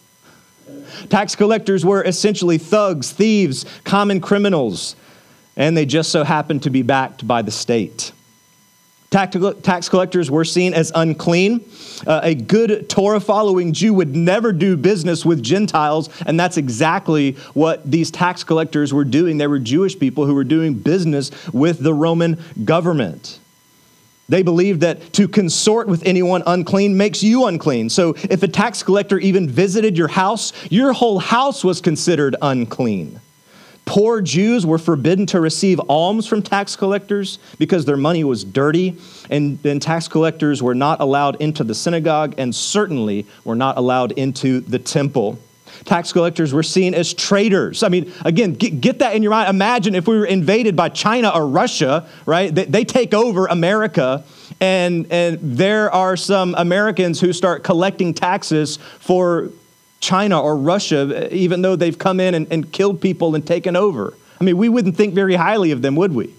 Tax 1.08 1.34
collectors 1.34 1.84
were 1.84 2.04
essentially 2.04 2.58
thugs, 2.58 3.10
thieves, 3.10 3.64
common 3.84 4.20
criminals, 4.20 4.94
and 5.56 5.76
they 5.76 5.86
just 5.86 6.12
so 6.12 6.22
happened 6.22 6.62
to 6.64 6.70
be 6.70 6.82
backed 6.82 7.26
by 7.26 7.42
the 7.42 7.50
state. 7.50 8.12
Tax 9.10 9.88
collectors 9.88 10.30
were 10.30 10.44
seen 10.44 10.74
as 10.74 10.92
unclean. 10.94 11.64
Uh, 12.06 12.20
a 12.22 12.34
good 12.34 12.90
Torah 12.90 13.20
following 13.20 13.72
Jew 13.72 13.94
would 13.94 14.14
never 14.14 14.52
do 14.52 14.76
business 14.76 15.24
with 15.24 15.42
Gentiles, 15.42 16.10
and 16.26 16.38
that's 16.38 16.58
exactly 16.58 17.32
what 17.54 17.90
these 17.90 18.10
tax 18.10 18.44
collectors 18.44 18.92
were 18.92 19.04
doing. 19.04 19.38
They 19.38 19.46
were 19.46 19.58
Jewish 19.58 19.98
people 19.98 20.26
who 20.26 20.34
were 20.34 20.44
doing 20.44 20.74
business 20.74 21.30
with 21.54 21.78
the 21.78 21.94
Roman 21.94 22.42
government. 22.66 23.38
They 24.28 24.42
believed 24.42 24.82
that 24.82 25.14
to 25.14 25.26
consort 25.26 25.88
with 25.88 26.04
anyone 26.04 26.42
unclean 26.46 26.98
makes 26.98 27.22
you 27.22 27.46
unclean. 27.46 27.88
So 27.88 28.14
if 28.28 28.42
a 28.42 28.48
tax 28.48 28.82
collector 28.82 29.18
even 29.18 29.48
visited 29.48 29.96
your 29.96 30.08
house, 30.08 30.52
your 30.70 30.92
whole 30.92 31.18
house 31.18 31.64
was 31.64 31.80
considered 31.80 32.36
unclean. 32.42 33.20
Poor 33.88 34.20
Jews 34.20 34.66
were 34.66 34.76
forbidden 34.76 35.24
to 35.24 35.40
receive 35.40 35.80
alms 35.88 36.26
from 36.26 36.42
tax 36.42 36.76
collectors 36.76 37.38
because 37.58 37.86
their 37.86 37.96
money 37.96 38.22
was 38.22 38.44
dirty, 38.44 38.98
and, 39.30 39.58
and 39.64 39.80
tax 39.80 40.06
collectors 40.08 40.62
were 40.62 40.74
not 40.74 41.00
allowed 41.00 41.40
into 41.40 41.64
the 41.64 41.74
synagogue 41.74 42.34
and 42.36 42.54
certainly 42.54 43.24
were 43.44 43.54
not 43.54 43.78
allowed 43.78 44.12
into 44.12 44.60
the 44.60 44.78
temple. 44.78 45.38
Tax 45.86 46.12
collectors 46.12 46.52
were 46.52 46.62
seen 46.62 46.92
as 46.92 47.14
traitors. 47.14 47.82
I 47.82 47.88
mean, 47.88 48.12
again, 48.26 48.52
get, 48.52 48.78
get, 48.82 48.98
that 48.98 49.16
in 49.16 49.22
your 49.22 49.30
mind. 49.30 49.48
Imagine 49.48 49.94
if 49.94 50.06
we 50.06 50.18
were 50.18 50.26
invaded 50.26 50.76
by 50.76 50.90
China 50.90 51.30
or 51.30 51.48
Russia, 51.48 52.06
right? 52.26 52.54
They, 52.54 52.66
they 52.66 52.84
take 52.84 53.14
over 53.14 53.46
America, 53.46 54.22
and, 54.60 55.10
and 55.10 55.38
there 55.40 55.90
are 55.90 56.14
some 56.14 56.54
Americans 56.58 57.20
who 57.20 57.32
start 57.32 57.64
collecting 57.64 58.12
taxes 58.12 58.76
for 59.00 59.48
China 60.00 60.40
or 60.40 60.56
Russia, 60.56 61.34
even 61.34 61.62
though 61.62 61.76
they've 61.76 61.98
come 61.98 62.20
in 62.20 62.34
and, 62.34 62.46
and 62.52 62.72
killed 62.72 63.00
people 63.00 63.34
and 63.34 63.46
taken 63.46 63.76
over. 63.76 64.14
I 64.40 64.44
mean, 64.44 64.56
we 64.56 64.68
wouldn't 64.68 64.96
think 64.96 65.14
very 65.14 65.34
highly 65.34 65.72
of 65.72 65.82
them, 65.82 65.96
would 65.96 66.14
we? 66.14 66.32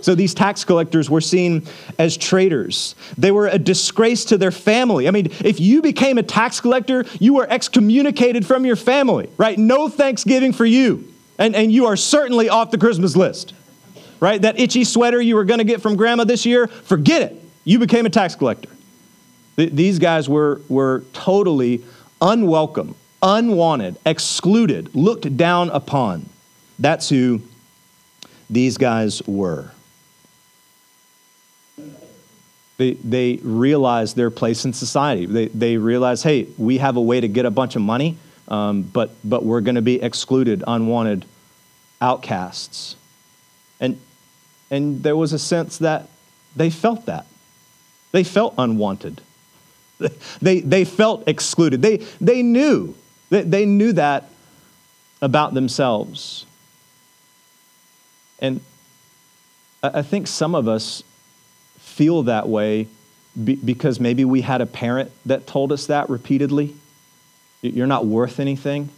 So 0.00 0.14
these 0.14 0.34
tax 0.34 0.64
collectors 0.64 1.10
were 1.10 1.20
seen 1.20 1.66
as 1.98 2.16
traitors. 2.16 2.94
They 3.18 3.32
were 3.32 3.48
a 3.48 3.58
disgrace 3.58 4.24
to 4.26 4.38
their 4.38 4.52
family. 4.52 5.08
I 5.08 5.10
mean, 5.10 5.26
if 5.44 5.58
you 5.58 5.82
became 5.82 6.18
a 6.18 6.22
tax 6.22 6.60
collector, 6.60 7.04
you 7.18 7.34
were 7.34 7.46
excommunicated 7.50 8.46
from 8.46 8.64
your 8.64 8.76
family, 8.76 9.28
right? 9.36 9.58
No 9.58 9.88
Thanksgiving 9.88 10.52
for 10.52 10.64
you. 10.64 11.12
And, 11.38 11.56
and 11.56 11.72
you 11.72 11.86
are 11.86 11.96
certainly 11.96 12.48
off 12.48 12.70
the 12.70 12.78
Christmas 12.78 13.16
list, 13.16 13.54
right? 14.20 14.40
That 14.40 14.60
itchy 14.60 14.84
sweater 14.84 15.20
you 15.20 15.34
were 15.34 15.44
going 15.44 15.58
to 15.58 15.64
get 15.64 15.82
from 15.82 15.96
grandma 15.96 16.24
this 16.24 16.46
year, 16.46 16.68
forget 16.68 17.22
it. 17.22 17.42
You 17.64 17.80
became 17.80 18.06
a 18.06 18.10
tax 18.10 18.36
collector. 18.36 18.70
Th- 19.56 19.72
these 19.72 19.98
guys 19.98 20.28
were, 20.28 20.60
were 20.68 21.02
totally 21.12 21.82
unwelcome, 22.20 22.94
unwanted, 23.22 23.96
excluded, 24.04 24.94
looked 24.94 25.36
down 25.36 25.70
upon. 25.70 26.28
That's 26.78 27.08
who 27.08 27.42
these 28.48 28.78
guys 28.78 29.22
were. 29.26 29.70
They, 32.78 32.92
they 32.92 33.36
realized 33.42 34.16
their 34.16 34.30
place 34.30 34.64
in 34.66 34.72
society. 34.72 35.24
They, 35.24 35.46
they 35.46 35.76
realized, 35.78 36.24
hey, 36.24 36.46
we 36.58 36.78
have 36.78 36.96
a 36.96 37.00
way 37.00 37.20
to 37.20 37.28
get 37.28 37.46
a 37.46 37.50
bunch 37.50 37.74
of 37.74 37.82
money, 37.82 38.18
um, 38.48 38.82
but, 38.82 39.14
but 39.24 39.44
we're 39.44 39.62
going 39.62 39.76
to 39.76 39.82
be 39.82 40.00
excluded, 40.02 40.62
unwanted 40.66 41.24
outcasts. 42.02 42.96
And, 43.80 43.98
and 44.70 45.02
there 45.02 45.16
was 45.16 45.32
a 45.32 45.38
sense 45.38 45.78
that 45.78 46.08
they 46.54 46.68
felt 46.68 47.06
that. 47.06 47.26
They 48.12 48.24
felt 48.24 48.54
unwanted. 48.58 49.22
They, 50.42 50.60
they 50.60 50.84
felt 50.84 51.26
excluded. 51.26 51.80
They, 51.80 51.98
they 52.20 52.42
knew. 52.42 52.94
They, 53.30 53.42
they 53.42 53.64
knew 53.64 53.92
that 53.92 54.30
about 55.22 55.54
themselves. 55.54 56.44
And 58.38 58.60
I 59.82 60.02
think 60.02 60.26
some 60.26 60.54
of 60.54 60.68
us 60.68 61.02
feel 61.78 62.24
that 62.24 62.48
way 62.48 62.88
because 63.44 64.00
maybe 64.00 64.24
we 64.24 64.40
had 64.40 64.60
a 64.60 64.66
parent 64.66 65.10
that 65.26 65.46
told 65.46 65.72
us 65.72 65.86
that 65.86 66.08
repeatedly. 66.08 66.74
You're 67.62 67.86
not 67.86 68.06
worth 68.06 68.40
anything. 68.40 68.90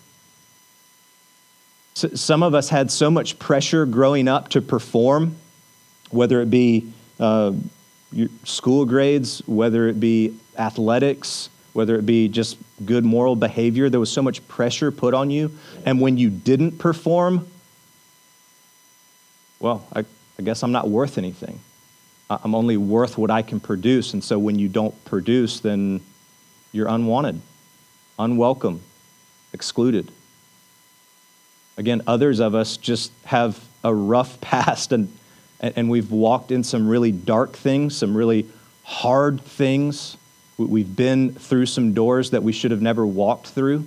Some 1.95 2.45
of 2.45 2.55
us 2.55 2.69
had 2.69 2.93
so 2.93 3.11
much 3.11 3.39
pressure 3.41 3.85
growing 3.85 4.29
up 4.29 4.51
to 4.51 4.61
perform, 4.61 5.37
whether 6.11 6.41
it 6.41 6.51
be 6.51 6.93
uh, 7.19 7.53
school 8.45 8.85
grades, 8.85 9.43
whether 9.47 9.89
it 9.89 9.99
be 9.99 10.35
athletics, 10.59 11.49
whether 11.73 11.97
it 11.97 12.05
be 12.07 12.29
just 12.29 12.59
good 12.85 13.05
moral 13.05 13.37
behavior. 13.37 13.89
There 13.89 14.01
was 14.01 14.11
so 14.11 14.23
much 14.23 14.47
pressure 14.49 14.91
put 14.91 15.15
on 15.15 15.31
you. 15.31 15.57
And 15.85 16.01
when 16.01 16.19
you 16.19 16.31
didn't 16.31 16.79
perform, 16.79 17.47
well, 19.61 19.87
I, 19.93 20.05
I 20.39 20.43
guess 20.43 20.63
I'm 20.63 20.73
not 20.73 20.89
worth 20.89 21.19
anything. 21.19 21.61
I'm 22.31 22.55
only 22.55 22.77
worth 22.77 23.17
what 23.17 23.31
I 23.31 23.43
can 23.43 23.59
produce. 23.59 24.13
And 24.13 24.23
so 24.23 24.39
when 24.39 24.59
you 24.59 24.69
don't 24.69 25.05
produce, 25.05 25.61
then 25.61 26.01
you're 26.73 26.89
unwanted, 26.89 27.41
unwelcome, 28.19 28.83
excluded. 29.53 30.13
Again, 31.79 32.03
others 32.07 32.41
of 32.41 32.55
us 32.55 32.77
just 32.77 33.13
have 33.25 33.65
a 33.83 33.95
rough 33.95 34.41
past 34.43 34.93
and, 34.93 35.13
and 35.61 35.89
we've 35.91 36.11
walked 36.11 36.53
in 36.53 36.63
some 36.63 36.87
really 36.87 37.13
dark 37.13 37.57
things, 37.57 37.97
some 37.97 38.17
really 38.17 38.47
hard 38.85 39.41
things. 39.41 40.17
We've 40.59 40.95
been 40.95 41.33
through 41.35 41.67
some 41.67 41.95
doors 41.95 42.31
that 42.31 42.43
we 42.43 42.53
should 42.53 42.73
have 42.73 42.83
never 42.83 43.07
walked 43.07 43.47
through. 43.47 43.87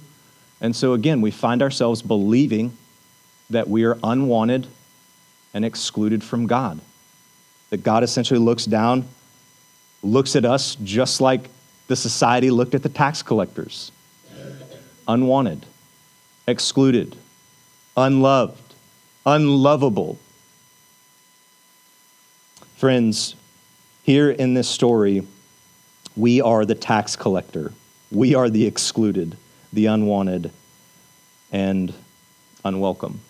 And 0.61 0.75
so, 0.75 0.93
again, 0.93 1.21
we 1.21 1.29
find 1.29 1.61
ourselves 1.61 2.01
believing 2.01 2.77
that 3.49 3.67
we 3.67 3.83
are 3.83 3.97
unwanted, 4.03 4.67
and 5.53 5.65
excluded 5.65 6.23
from 6.23 6.47
God. 6.47 6.79
That 7.69 7.83
God 7.83 8.03
essentially 8.03 8.39
looks 8.39 8.65
down, 8.65 9.05
looks 10.03 10.35
at 10.35 10.45
us 10.45 10.75
just 10.83 11.21
like 11.21 11.49
the 11.87 11.95
society 11.95 12.49
looked 12.51 12.75
at 12.75 12.83
the 12.83 12.89
tax 12.89 13.21
collectors 13.21 13.91
unwanted, 15.07 15.65
excluded, 16.47 17.17
unloved, 17.97 18.75
unlovable. 19.25 20.17
Friends, 22.77 23.35
here 24.03 24.31
in 24.31 24.53
this 24.53 24.69
story, 24.69 25.27
we 26.15 26.41
are 26.41 26.65
the 26.65 26.75
tax 26.75 27.15
collector. 27.15 27.71
We 28.11 28.35
are 28.35 28.49
the 28.49 28.65
excluded, 28.65 29.37
the 29.71 29.85
unwanted, 29.85 30.51
and 31.51 31.93
unwelcome. 32.63 33.21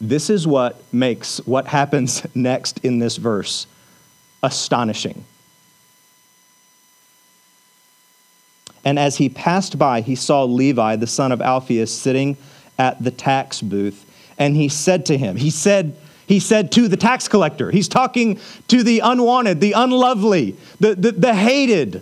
This 0.00 0.30
is 0.30 0.46
what 0.46 0.82
makes 0.92 1.38
what 1.46 1.66
happens 1.66 2.26
next 2.34 2.84
in 2.84 2.98
this 2.98 3.16
verse 3.16 3.66
astonishing. 4.42 5.24
And 8.84 8.98
as 8.98 9.16
he 9.16 9.28
passed 9.28 9.78
by, 9.78 10.00
he 10.00 10.16
saw 10.16 10.42
Levi, 10.42 10.96
the 10.96 11.06
son 11.06 11.30
of 11.30 11.40
Alphaeus, 11.40 11.94
sitting 11.94 12.36
at 12.78 13.02
the 13.02 13.12
tax 13.12 13.60
booth. 13.60 14.04
And 14.38 14.56
he 14.56 14.68
said 14.68 15.06
to 15.06 15.16
him, 15.16 15.36
He 15.36 15.50
said, 15.50 15.96
he 16.32 16.40
said 16.40 16.72
to 16.72 16.88
the 16.88 16.96
tax 16.96 17.28
collector, 17.28 17.70
he's 17.70 17.88
talking 17.88 18.40
to 18.68 18.82
the 18.82 19.00
unwanted, 19.00 19.60
the 19.60 19.72
unlovely, 19.72 20.56
the, 20.80 20.94
the, 20.94 21.12
the 21.12 21.34
hated, 21.34 22.00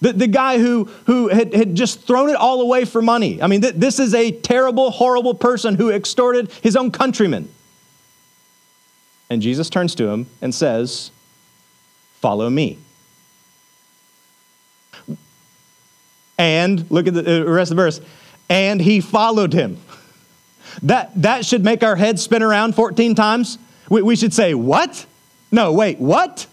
the, 0.00 0.12
the 0.12 0.26
guy 0.26 0.58
who, 0.58 0.86
who 1.06 1.28
had, 1.28 1.54
had 1.54 1.76
just 1.76 2.00
thrown 2.02 2.30
it 2.30 2.34
all 2.34 2.60
away 2.60 2.84
for 2.84 3.00
money. 3.00 3.40
I 3.40 3.46
mean, 3.46 3.60
th- 3.60 3.76
this 3.76 4.00
is 4.00 4.12
a 4.12 4.32
terrible, 4.32 4.90
horrible 4.90 5.34
person 5.34 5.76
who 5.76 5.92
extorted 5.92 6.50
his 6.62 6.74
own 6.74 6.90
countrymen. 6.90 7.48
And 9.30 9.40
Jesus 9.40 9.70
turns 9.70 9.94
to 9.94 10.08
him 10.08 10.26
and 10.42 10.52
says, 10.52 11.12
Follow 12.20 12.50
me. 12.50 12.78
And 16.38 16.90
look 16.90 17.06
at 17.06 17.14
the 17.14 17.42
uh, 17.42 17.48
rest 17.48 17.70
of 17.70 17.76
the 17.76 17.82
verse. 17.84 18.00
And 18.48 18.80
he 18.80 19.00
followed 19.00 19.52
him. 19.52 19.78
That, 20.82 21.10
that 21.22 21.44
should 21.44 21.64
make 21.64 21.82
our 21.82 21.96
heads 21.96 22.22
spin 22.22 22.42
around 22.42 22.74
14 22.74 23.14
times. 23.14 23.58
We, 23.88 24.02
we 24.02 24.16
should 24.16 24.34
say, 24.34 24.54
What? 24.54 25.06
No, 25.52 25.72
wait, 25.72 25.98
what? 26.00 26.46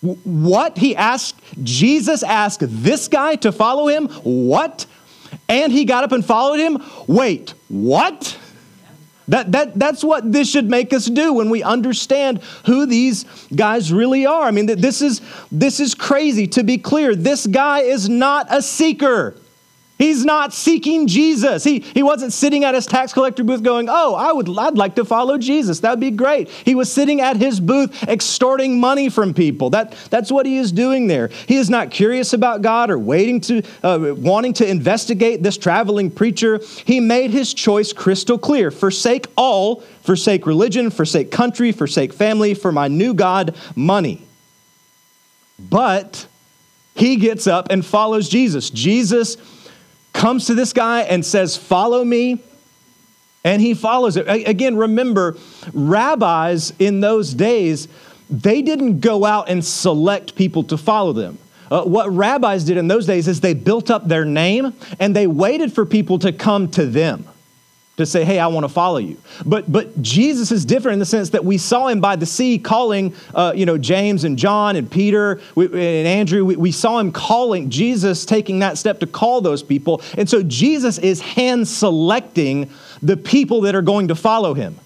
What? 0.00 0.78
He 0.78 0.94
asked, 0.94 1.40
Jesus 1.62 2.22
asked 2.22 2.60
this 2.62 3.08
guy 3.08 3.36
to 3.36 3.50
follow 3.50 3.88
him? 3.88 4.08
What? 4.22 4.86
And 5.48 5.72
he 5.72 5.84
got 5.84 6.04
up 6.04 6.12
and 6.12 6.24
followed 6.24 6.60
him? 6.60 6.82
Wait, 7.08 7.54
what? 7.68 8.38
That, 9.28 9.50
that, 9.52 9.76
that's 9.76 10.04
what 10.04 10.30
this 10.30 10.48
should 10.48 10.70
make 10.70 10.92
us 10.92 11.06
do 11.06 11.32
when 11.32 11.50
we 11.50 11.62
understand 11.62 12.40
who 12.66 12.86
these 12.86 13.24
guys 13.54 13.92
really 13.92 14.24
are. 14.24 14.44
I 14.44 14.52
mean, 14.52 14.66
this 14.66 15.02
is, 15.02 15.20
this 15.50 15.80
is 15.80 15.94
crazy. 15.94 16.46
To 16.48 16.62
be 16.62 16.78
clear, 16.78 17.16
this 17.16 17.46
guy 17.46 17.80
is 17.80 18.08
not 18.08 18.46
a 18.50 18.62
seeker. 18.62 19.36
He's 19.98 20.26
not 20.26 20.52
seeking 20.52 21.06
Jesus. 21.06 21.64
He, 21.64 21.80
he 21.80 22.02
wasn't 22.02 22.34
sitting 22.34 22.64
at 22.64 22.74
his 22.74 22.84
tax 22.84 23.14
collector 23.14 23.42
booth 23.42 23.62
going, 23.62 23.88
Oh, 23.88 24.14
I 24.14 24.30
would, 24.30 24.46
I'd 24.58 24.76
like 24.76 24.94
to 24.96 25.06
follow 25.06 25.38
Jesus. 25.38 25.80
That'd 25.80 26.00
be 26.00 26.10
great. 26.10 26.50
He 26.50 26.74
was 26.74 26.92
sitting 26.92 27.22
at 27.22 27.38
his 27.38 27.60
booth 27.60 28.02
extorting 28.06 28.78
money 28.78 29.08
from 29.08 29.32
people. 29.32 29.70
That, 29.70 29.92
that's 30.10 30.30
what 30.30 30.44
he 30.44 30.58
is 30.58 30.70
doing 30.70 31.06
there. 31.06 31.28
He 31.48 31.56
is 31.56 31.70
not 31.70 31.90
curious 31.90 32.34
about 32.34 32.60
God 32.60 32.90
or 32.90 32.98
waiting 32.98 33.40
to, 33.42 33.62
uh, 33.82 34.14
wanting 34.18 34.52
to 34.54 34.68
investigate 34.68 35.42
this 35.42 35.56
traveling 35.56 36.10
preacher. 36.10 36.60
He 36.84 37.00
made 37.00 37.30
his 37.30 37.54
choice 37.54 37.94
crystal 37.94 38.36
clear 38.36 38.70
forsake 38.70 39.28
all, 39.34 39.80
forsake 40.02 40.44
religion, 40.44 40.90
forsake 40.90 41.30
country, 41.30 41.72
forsake 41.72 42.12
family, 42.12 42.52
for 42.52 42.70
my 42.70 42.88
new 42.88 43.14
God, 43.14 43.56
money. 43.74 44.22
But 45.58 46.26
he 46.94 47.16
gets 47.16 47.46
up 47.46 47.68
and 47.70 47.84
follows 47.84 48.28
Jesus. 48.28 48.68
Jesus 48.68 49.38
comes 50.16 50.46
to 50.46 50.54
this 50.54 50.72
guy 50.72 51.02
and 51.02 51.24
says, 51.24 51.56
Follow 51.56 52.04
me. 52.04 52.40
And 53.44 53.62
he 53.62 53.74
follows 53.74 54.16
it. 54.16 54.26
Again, 54.28 54.76
remember, 54.76 55.36
rabbis 55.72 56.72
in 56.80 57.00
those 57.00 57.32
days, 57.32 57.86
they 58.28 58.60
didn't 58.60 58.98
go 58.98 59.24
out 59.24 59.48
and 59.48 59.64
select 59.64 60.34
people 60.34 60.64
to 60.64 60.76
follow 60.76 61.12
them. 61.12 61.38
Uh, 61.70 61.84
what 61.84 62.10
rabbis 62.10 62.64
did 62.64 62.76
in 62.76 62.88
those 62.88 63.06
days 63.06 63.28
is 63.28 63.40
they 63.40 63.54
built 63.54 63.88
up 63.88 64.08
their 64.08 64.24
name 64.24 64.72
and 64.98 65.14
they 65.14 65.28
waited 65.28 65.72
for 65.72 65.86
people 65.86 66.18
to 66.18 66.32
come 66.32 66.68
to 66.72 66.86
them 66.86 67.24
to 67.96 68.04
say, 68.04 68.24
hey, 68.24 68.38
I 68.38 68.46
want 68.48 68.64
to 68.64 68.68
follow 68.68 68.98
you. 68.98 69.16
But, 69.44 69.70
but 69.70 70.02
Jesus 70.02 70.52
is 70.52 70.64
different 70.64 70.94
in 70.94 70.98
the 70.98 71.06
sense 71.06 71.30
that 71.30 71.44
we 71.44 71.56
saw 71.56 71.88
him 71.88 72.00
by 72.00 72.16
the 72.16 72.26
sea 72.26 72.58
calling, 72.58 73.14
uh, 73.34 73.52
you 73.56 73.64
know, 73.64 73.78
James 73.78 74.24
and 74.24 74.38
John 74.38 74.76
and 74.76 74.90
Peter 74.90 75.40
and 75.56 75.74
Andrew. 75.74 76.44
We, 76.44 76.56
we 76.56 76.72
saw 76.72 76.98
him 76.98 77.10
calling, 77.10 77.70
Jesus 77.70 78.26
taking 78.26 78.58
that 78.58 78.76
step 78.76 79.00
to 79.00 79.06
call 79.06 79.40
those 79.40 79.62
people. 79.62 80.02
And 80.18 80.28
so 80.28 80.42
Jesus 80.42 80.98
is 80.98 81.20
hand 81.20 81.66
selecting 81.66 82.70
the 83.02 83.16
people 83.16 83.62
that 83.62 83.74
are 83.74 83.82
going 83.82 84.08
to 84.08 84.14
follow 84.14 84.52
him. 84.52 84.78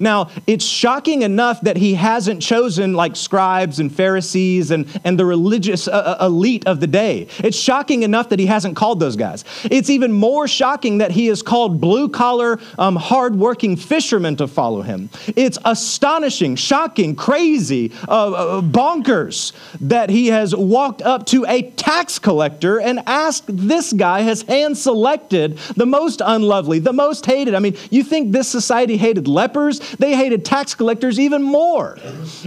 Now, 0.00 0.30
it's 0.48 0.64
shocking 0.64 1.22
enough 1.22 1.60
that 1.60 1.76
he 1.76 1.94
hasn't 1.94 2.42
chosen 2.42 2.94
like 2.94 3.14
scribes 3.14 3.78
and 3.78 3.94
Pharisees 3.94 4.72
and, 4.72 4.88
and 5.04 5.16
the 5.16 5.24
religious 5.24 5.86
uh, 5.86 6.16
uh, 6.20 6.26
elite 6.26 6.66
of 6.66 6.80
the 6.80 6.88
day. 6.88 7.28
It's 7.38 7.56
shocking 7.56 8.02
enough 8.02 8.30
that 8.30 8.40
he 8.40 8.46
hasn't 8.46 8.74
called 8.74 8.98
those 8.98 9.14
guys. 9.14 9.44
It's 9.62 9.90
even 9.90 10.10
more 10.10 10.48
shocking 10.48 10.98
that 10.98 11.12
he 11.12 11.28
has 11.28 11.42
called 11.42 11.80
blue 11.80 12.08
collar, 12.08 12.58
um, 12.76 12.96
hardworking 12.96 13.76
fishermen 13.76 14.34
to 14.36 14.48
follow 14.48 14.82
him. 14.82 15.10
It's 15.36 15.58
astonishing, 15.64 16.56
shocking, 16.56 17.14
crazy, 17.14 17.92
uh, 18.08 18.32
uh, 18.32 18.60
bonkers 18.62 19.52
that 19.80 20.10
he 20.10 20.26
has 20.26 20.56
walked 20.56 21.02
up 21.02 21.24
to 21.26 21.46
a 21.46 21.70
tax 21.70 22.18
collector 22.18 22.80
and 22.80 23.00
asked 23.06 23.44
this 23.46 23.92
guy, 23.92 24.22
has 24.22 24.42
hand 24.42 24.76
selected 24.76 25.56
the 25.76 25.86
most 25.86 26.20
unlovely, 26.24 26.80
the 26.80 26.92
most 26.92 27.24
hated. 27.24 27.54
I 27.54 27.60
mean, 27.60 27.76
you 27.90 28.02
think 28.02 28.32
this 28.32 28.48
society 28.48 28.96
hated 28.96 29.28
lepers? 29.28 29.80
They 29.98 30.16
hated 30.16 30.44
tax 30.44 30.74
collectors 30.74 31.18
even 31.18 31.42
more. 31.42 31.98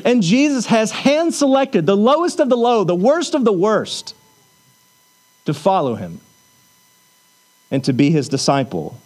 And 0.05 0.21
Jesus 0.21 0.67
has 0.67 0.91
hand 0.91 1.33
selected 1.33 1.85
the 1.85 1.97
lowest 1.97 2.39
of 2.39 2.49
the 2.49 2.57
low, 2.57 2.83
the 2.83 2.95
worst 2.95 3.33
of 3.33 3.45
the 3.45 3.53
worst, 3.53 4.15
to 5.45 5.53
follow 5.53 5.95
him 5.95 6.19
and 7.71 7.83
to 7.83 7.93
be 7.93 8.11
his 8.11 8.29
disciple. 8.29 8.99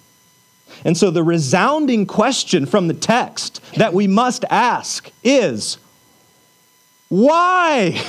And 0.86 0.98
so 0.98 1.12
the 1.12 1.24
resounding 1.24 2.06
question 2.06 2.66
from 2.66 2.88
the 2.88 2.94
text 2.94 3.62
that 3.76 3.94
we 3.94 4.08
must 4.08 4.46
ask 4.50 5.12
is 5.24 5.78
why? 7.10 8.02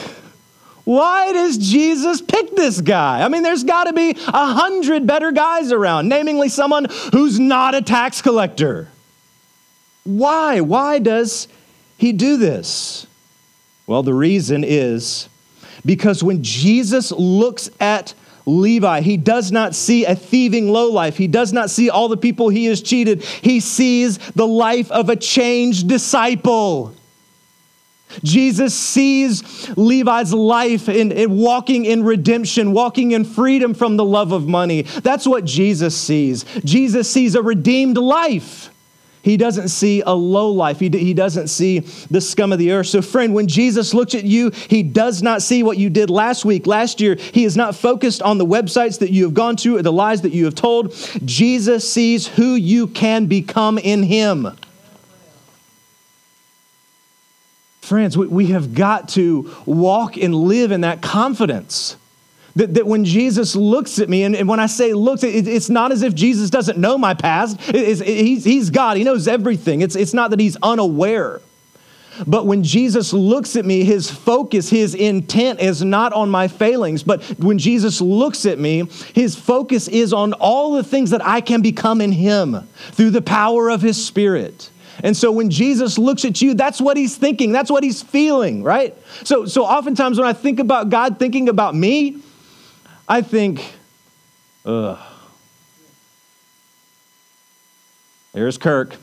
Why 0.84 1.32
does 1.32 1.58
Jesus 1.58 2.20
pick 2.20 2.54
this 2.56 2.80
guy? 2.80 3.22
I 3.22 3.28
mean, 3.28 3.42
there's 3.42 3.64
got 3.64 3.84
to 3.84 3.92
be 3.92 4.10
a 4.10 4.46
hundred 4.46 5.06
better 5.06 5.32
guys 5.32 5.72
around, 5.72 6.08
namely 6.08 6.48
someone 6.48 6.86
who's 7.12 7.38
not 7.38 7.74
a 7.74 7.82
tax 7.82 8.22
collector. 8.22 8.88
Why? 10.04 10.60
Why 10.60 10.98
does 10.98 11.48
he 11.96 12.12
do 12.12 12.36
this? 12.36 13.06
Well, 13.86 14.02
the 14.02 14.14
reason 14.14 14.64
is 14.64 15.28
because 15.84 16.22
when 16.22 16.42
Jesus 16.42 17.12
looks 17.12 17.70
at 17.80 18.14
Levi, 18.46 19.02
he 19.02 19.16
does 19.16 19.52
not 19.52 19.74
see 19.74 20.04
a 20.04 20.16
thieving 20.16 20.72
lowlife. 20.72 21.16
He 21.16 21.28
does 21.28 21.52
not 21.52 21.70
see 21.70 21.90
all 21.90 22.08
the 22.08 22.16
people 22.16 22.48
he 22.48 22.66
has 22.66 22.82
cheated. 22.82 23.22
He 23.22 23.60
sees 23.60 24.18
the 24.18 24.46
life 24.46 24.90
of 24.90 25.08
a 25.08 25.16
changed 25.16 25.88
disciple. 25.88 26.94
Jesus 28.22 28.74
sees 28.74 29.70
Levi's 29.76 30.34
life 30.34 30.88
in, 30.88 31.12
in, 31.12 31.38
walking 31.38 31.84
in 31.84 32.04
redemption, 32.04 32.72
walking 32.72 33.12
in 33.12 33.24
freedom 33.24 33.74
from 33.74 33.96
the 33.96 34.04
love 34.04 34.32
of 34.32 34.46
money. 34.46 34.82
That's 34.82 35.26
what 35.26 35.44
Jesus 35.44 35.96
sees. 35.96 36.44
Jesus 36.64 37.10
sees 37.10 37.34
a 37.34 37.42
redeemed 37.42 37.96
life. 37.96 38.70
He 39.22 39.36
doesn't 39.36 39.68
see 39.68 40.02
a 40.04 40.12
low 40.12 40.50
life. 40.50 40.80
He, 40.80 40.88
he 40.88 41.14
doesn't 41.14 41.48
see 41.48 41.78
the 42.10 42.20
scum 42.20 42.52
of 42.52 42.58
the 42.58 42.72
earth. 42.72 42.88
So, 42.88 43.00
friend, 43.00 43.32
when 43.32 43.46
Jesus 43.46 43.94
looks 43.94 44.16
at 44.16 44.24
you, 44.24 44.50
he 44.50 44.82
does 44.82 45.22
not 45.22 45.42
see 45.42 45.62
what 45.62 45.78
you 45.78 45.90
did 45.90 46.10
last 46.10 46.44
week, 46.44 46.66
last 46.66 47.00
year. 47.00 47.14
He 47.14 47.44
is 47.44 47.56
not 47.56 47.76
focused 47.76 48.20
on 48.20 48.38
the 48.38 48.46
websites 48.46 48.98
that 48.98 49.12
you 49.12 49.24
have 49.24 49.34
gone 49.34 49.54
to 49.56 49.76
or 49.76 49.82
the 49.82 49.92
lies 49.92 50.22
that 50.22 50.32
you 50.32 50.44
have 50.44 50.56
told. 50.56 50.92
Jesus 51.24 51.90
sees 51.90 52.26
who 52.26 52.54
you 52.56 52.88
can 52.88 53.26
become 53.26 53.78
in 53.78 54.02
him. 54.02 54.48
Friends, 57.80 58.18
we, 58.18 58.26
we 58.26 58.46
have 58.46 58.74
got 58.74 59.08
to 59.10 59.54
walk 59.66 60.16
and 60.16 60.34
live 60.34 60.72
in 60.72 60.80
that 60.80 61.00
confidence. 61.00 61.96
That, 62.56 62.74
that 62.74 62.86
when 62.86 63.04
Jesus 63.04 63.56
looks 63.56 63.98
at 63.98 64.08
me, 64.08 64.24
and, 64.24 64.36
and 64.36 64.46
when 64.46 64.60
I 64.60 64.66
say 64.66 64.92
looks, 64.92 65.22
it, 65.22 65.48
it's 65.48 65.70
not 65.70 65.90
as 65.90 66.02
if 66.02 66.14
Jesus 66.14 66.50
doesn't 66.50 66.78
know 66.78 66.98
my 66.98 67.14
past. 67.14 67.58
It, 67.68 68.00
it, 68.00 68.06
he's, 68.06 68.44
he's 68.44 68.70
God, 68.70 68.96
He 68.96 69.04
knows 69.04 69.26
everything. 69.26 69.80
It's, 69.80 69.96
it's 69.96 70.12
not 70.12 70.30
that 70.30 70.40
He's 70.40 70.56
unaware. 70.62 71.40
But 72.26 72.46
when 72.46 72.62
Jesus 72.62 73.12
looks 73.12 73.56
at 73.56 73.64
me, 73.64 73.84
his 73.84 74.10
focus, 74.10 74.68
his 74.68 74.94
intent 74.94 75.60
is 75.60 75.82
not 75.82 76.12
on 76.12 76.28
my 76.28 76.48
failings. 76.48 77.02
But 77.02 77.22
when 77.38 77.58
Jesus 77.58 78.00
looks 78.00 78.44
at 78.44 78.58
me, 78.58 78.84
his 79.14 79.34
focus 79.34 79.88
is 79.88 80.12
on 80.12 80.34
all 80.34 80.72
the 80.72 80.84
things 80.84 81.10
that 81.10 81.24
I 81.24 81.40
can 81.40 81.62
become 81.62 82.00
in 82.00 82.12
him 82.12 82.68
through 82.90 83.10
the 83.10 83.22
power 83.22 83.70
of 83.70 83.80
his 83.80 84.04
spirit. 84.04 84.70
And 85.02 85.16
so 85.16 85.32
when 85.32 85.48
Jesus 85.48 85.96
looks 85.96 86.24
at 86.24 86.42
you, 86.42 86.54
that's 86.54 86.80
what 86.80 86.96
he's 86.96 87.16
thinking, 87.16 87.50
that's 87.50 87.70
what 87.70 87.82
he's 87.82 88.02
feeling, 88.02 88.62
right? 88.62 88.94
So, 89.24 89.46
so 89.46 89.64
oftentimes 89.64 90.18
when 90.18 90.28
I 90.28 90.34
think 90.34 90.60
about 90.60 90.90
God 90.90 91.18
thinking 91.18 91.48
about 91.48 91.74
me, 91.74 92.18
I 93.12 93.20
think, 93.20 93.62
ugh. 94.64 94.98
There's 98.32 98.56
Kirk 98.56 98.96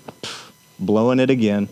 blowing 0.80 1.20
it 1.20 1.30
again. 1.30 1.70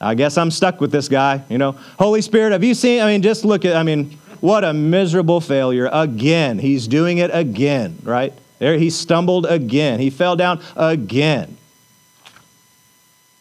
I 0.00 0.14
guess 0.14 0.38
I'm 0.38 0.52
stuck 0.52 0.80
with 0.80 0.92
this 0.92 1.08
guy. 1.08 1.42
You 1.48 1.58
know, 1.58 1.72
Holy 1.98 2.22
Spirit, 2.22 2.52
have 2.52 2.62
you 2.62 2.72
seen? 2.72 3.02
I 3.02 3.06
mean, 3.06 3.20
just 3.20 3.44
look 3.44 3.64
at, 3.64 3.74
I 3.74 3.82
mean, 3.82 4.16
what 4.38 4.62
a 4.62 4.72
miserable 4.72 5.40
failure. 5.40 5.90
Again, 5.92 6.60
he's 6.60 6.86
doing 6.86 7.18
it 7.18 7.32
again, 7.34 7.98
right? 8.04 8.32
There, 8.60 8.78
he 8.78 8.88
stumbled 8.88 9.44
again. 9.46 9.98
He 9.98 10.10
fell 10.10 10.36
down 10.36 10.62
again. 10.76 11.56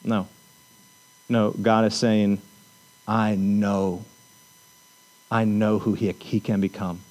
No. 0.03 0.27
No, 1.29 1.51
God 1.51 1.85
is 1.85 1.93
saying, 1.93 2.41
I 3.07 3.35
know. 3.35 4.03
I 5.29 5.45
know 5.45 5.77
who 5.77 5.93
he, 5.93 6.11
he 6.13 6.39
can 6.39 6.59
become. 6.59 7.02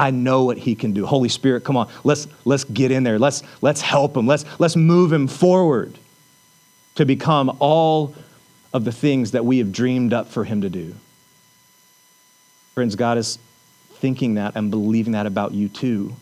I 0.00 0.10
know 0.10 0.44
what 0.44 0.56
he 0.56 0.74
can 0.74 0.94
do. 0.94 1.04
Holy 1.04 1.28
Spirit, 1.28 1.62
come 1.62 1.76
on. 1.76 1.86
Let's, 2.04 2.26
let's 2.46 2.64
get 2.64 2.90
in 2.90 3.02
there. 3.02 3.18
Let's, 3.18 3.42
let's 3.60 3.82
help 3.82 4.16
him. 4.16 4.26
Let's, 4.26 4.46
let's 4.58 4.74
move 4.74 5.12
him 5.12 5.28
forward 5.28 5.98
to 6.94 7.04
become 7.04 7.54
all 7.60 8.14
of 8.72 8.86
the 8.86 8.92
things 8.92 9.32
that 9.32 9.44
we 9.44 9.58
have 9.58 9.72
dreamed 9.72 10.14
up 10.14 10.28
for 10.28 10.44
him 10.44 10.62
to 10.62 10.70
do. 10.70 10.94
Friends, 12.74 12.96
God 12.96 13.18
is 13.18 13.38
thinking 13.96 14.34
that 14.34 14.56
and 14.56 14.70
believing 14.70 15.12
that 15.12 15.26
about 15.26 15.52
you 15.52 15.68
too. 15.68 16.16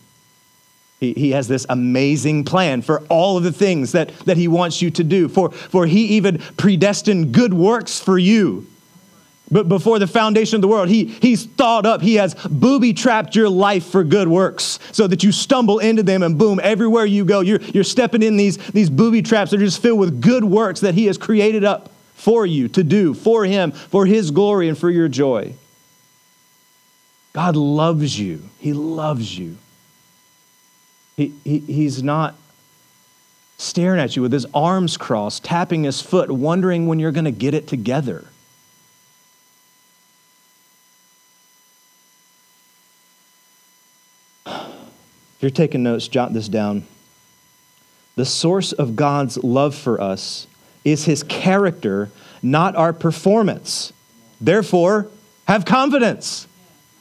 He, 0.99 1.13
he 1.13 1.31
has 1.31 1.47
this 1.47 1.65
amazing 1.69 2.43
plan 2.43 2.81
for 2.81 2.99
all 3.07 3.37
of 3.37 3.43
the 3.43 3.53
things 3.53 3.93
that, 3.93 4.09
that 4.25 4.35
he 4.35 4.49
wants 4.49 4.81
you 4.81 4.91
to 4.91 5.05
do. 5.05 5.29
For, 5.29 5.51
for 5.51 5.85
he 5.85 6.17
even 6.17 6.39
predestined 6.57 7.31
good 7.31 7.53
works 7.53 7.97
for 8.01 8.19
you. 8.19 8.67
But 9.51 9.67
before 9.67 9.97
the 9.97 10.07
foundation 10.07 10.55
of 10.55 10.61
the 10.61 10.67
world, 10.67 10.89
he, 10.89 11.05
he's 11.05 11.45
thought 11.45 11.85
up, 11.85 12.01
he 12.01 12.15
has 12.15 12.35
booby 12.35 12.93
trapped 12.93 13.35
your 13.35 13.49
life 13.49 13.85
for 13.85 14.03
good 14.03 14.27
works 14.27 14.77
so 14.91 15.07
that 15.07 15.23
you 15.23 15.31
stumble 15.31 15.79
into 15.79 16.03
them 16.03 16.21
and 16.21 16.37
boom, 16.37 16.59
everywhere 16.61 17.05
you 17.05 17.25
go, 17.25 17.39
you're, 17.39 17.61
you're 17.61 17.83
stepping 17.83 18.21
in 18.21 18.37
these, 18.37 18.57
these 18.57 18.89
booby 18.89 19.21
traps 19.21 19.51
that 19.51 19.59
are 19.59 19.65
just 19.65 19.81
filled 19.81 19.99
with 19.99 20.21
good 20.21 20.43
works 20.43 20.81
that 20.81 20.93
he 20.93 21.05
has 21.07 21.17
created 21.17 21.63
up 21.63 21.91
for 22.19 22.45
you 22.45 22.67
to 22.67 22.83
do 22.83 23.13
for 23.13 23.45
Him, 23.45 23.71
for 23.71 24.05
His 24.05 24.29
glory, 24.29 24.67
and 24.67 24.77
for 24.77 24.89
your 24.89 25.07
joy. 25.07 25.53
God 27.31 27.55
loves 27.55 28.19
you. 28.19 28.49
He 28.59 28.73
loves 28.73 29.37
you. 29.37 29.57
He, 31.15 31.33
he, 31.45 31.59
he's 31.59 32.03
not 32.03 32.35
staring 33.57 33.99
at 33.99 34.15
you 34.15 34.21
with 34.21 34.31
his 34.31 34.45
arms 34.53 34.97
crossed, 34.97 35.43
tapping 35.43 35.83
his 35.83 36.01
foot, 36.01 36.31
wondering 36.31 36.87
when 36.87 36.99
you're 36.99 37.11
going 37.11 37.25
to 37.25 37.31
get 37.31 37.53
it 37.53 37.67
together. 37.67 38.25
If 45.39 45.43
you're 45.43 45.51
taking 45.51 45.83
notes, 45.83 46.09
jot 46.09 46.33
this 46.33 46.49
down. 46.49 46.85
The 48.17 48.25
source 48.25 48.73
of 48.73 48.97
God's 48.97 49.41
love 49.41 49.73
for 49.73 50.01
us 50.01 50.47
is 50.83 51.05
his 51.05 51.23
character, 51.23 52.11
not 52.43 52.75
our 52.75 52.91
performance. 52.91 53.93
Therefore, 54.41 55.07
have 55.47 55.63
confidence. 55.63 56.45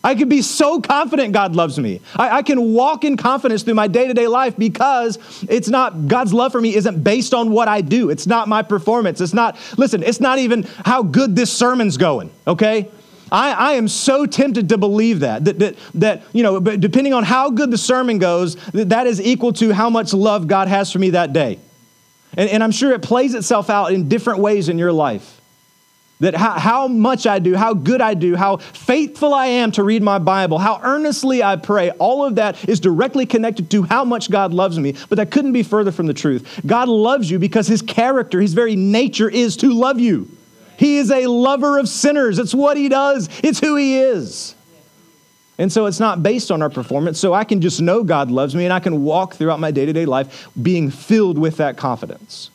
I 0.05 0.15
can 0.15 0.29
be 0.29 0.43
so 0.43 0.81
confident 0.81 1.33
God 1.33 1.57
loves 1.57 1.81
me. 1.81 2.01
I, 2.15 2.37
I 2.37 2.43
can 2.43 2.75
walk 2.75 3.03
in 3.03 3.17
confidence 3.17 3.65
through 3.65 3.75
my 3.75 3.89
day 3.89 4.07
to 4.07 4.15
day 4.15 4.29
life 4.29 4.57
because 4.57 5.19
it's 5.49 5.69
not, 5.69 6.07
God's 6.07 6.33
love 6.33 6.53
for 6.53 6.61
me 6.61 6.77
isn't 6.77 7.03
based 7.03 7.35
on 7.35 7.51
what 7.51 7.67
I 7.67 7.81
do. 7.81 8.09
It's 8.09 8.29
not 8.29 8.47
my 8.47 8.63
performance. 8.63 9.21
It's 9.21 9.35
not, 9.35 9.59
listen, 9.77 10.05
it's 10.05 10.21
not 10.21 10.39
even 10.39 10.63
how 10.85 11.03
good 11.03 11.35
this 11.35 11.53
sermon's 11.53 11.97
going, 11.97 12.31
okay? 12.47 12.89
I, 13.31 13.53
I 13.53 13.73
am 13.73 13.89
so 13.89 14.27
tempted 14.27 14.69
to 14.71 14.79
believe 14.79 15.21
that, 15.21 15.45
that, 15.45 15.59
that, 15.59 15.77
that, 15.95 16.23
you 16.33 16.43
know, 16.43 16.61
depending 16.61 17.15
on 17.15 17.25
how 17.25 17.51
good 17.51 17.71
the 17.71 17.79
sermon 17.79 18.19
goes, 18.19 18.57
that, 18.73 18.91
that 18.91 19.07
is 19.07 19.21
equal 19.21 19.53
to 19.55 19.73
how 19.73 19.91
much 19.91 20.13
love 20.13 20.47
God 20.47 20.69
has 20.69 20.93
for 20.93 20.99
me 20.99 21.11
that 21.11 21.33
day. 21.33 21.59
And, 22.37 22.49
and 22.51 22.63
I'm 22.63 22.71
sure 22.71 22.93
it 22.93 23.03
plays 23.03 23.35
itself 23.35 23.71
out 23.71 23.93
in 23.93 24.09
different 24.09 24.41
ways 24.41 24.69
in 24.69 24.79
your 24.79 24.93
life. 24.93 25.41
That 26.21 26.35
how, 26.35 26.59
how 26.59 26.89
much 26.89 27.29
I 27.29 27.39
do, 27.39 27.55
how 27.55 27.75
good 27.75 28.01
I 28.01 28.15
do, 28.15 28.35
how 28.35 28.57
faithful 28.57 29.33
I 29.33 29.47
am 29.47 29.71
to 29.73 29.85
read 29.85 30.03
my 30.03 30.19
Bible, 30.19 30.59
how 30.59 30.81
earnestly 30.83 31.45
I 31.45 31.55
pray, 31.55 31.91
all 31.93 32.25
of 32.25 32.35
that 32.37 32.69
is 32.69 32.81
directly 32.81 33.25
connected 33.25 33.71
to 33.71 33.85
how 33.85 34.05
much 34.05 34.29
God 34.29 34.53
loves 34.53 34.81
me. 34.81 34.97
But 35.09 35.17
that 35.17 35.31
couldn't 35.31 35.53
be 35.53 35.63
further 35.63 35.93
from 35.93 36.07
the 36.07 36.15
truth. 36.15 36.61
God 36.67 36.89
loves 36.89 37.31
you 37.31 37.39
because 37.39 37.69
his 37.69 37.83
character, 37.83 38.41
his 38.41 38.53
very 38.53 38.75
nature 38.75 39.31
is 39.31 39.57
to 39.59 39.73
love 39.73 40.01
you. 40.01 40.29
He 40.79 40.99
is 40.99 41.11
a 41.11 41.27
lover 41.27 41.79
of 41.79 41.89
sinners. 41.89 42.39
It's 42.39 42.55
what 42.55 42.77
he 42.77 42.89
does, 42.89 43.29
it's 43.43 43.59
who 43.59 43.77
he 43.77 43.99
is. 43.99 44.55
And 45.59 45.73
so 45.73 45.87
it's 45.87 45.99
not 45.99 46.23
based 46.23 46.53
on 46.53 46.63
our 46.63 46.71
performance. 46.71 47.19
So 47.19 47.35
I 47.35 47.43
can 47.43 47.61
just 47.61 47.81
know 47.81 48.05
God 48.05 48.31
loves 48.31 48.55
me 48.55 48.65
and 48.65 48.73
I 48.73 48.79
can 48.79 49.03
walk 49.03 49.35
throughout 49.35 49.59
my 49.59 49.73
day 49.73 49.87
to 49.87 49.93
day 49.93 50.07
life 50.07 50.49
being 50.63 50.89
filled 50.91 51.37
with 51.37 51.57
that 51.57 51.77
confidence. 51.77 52.51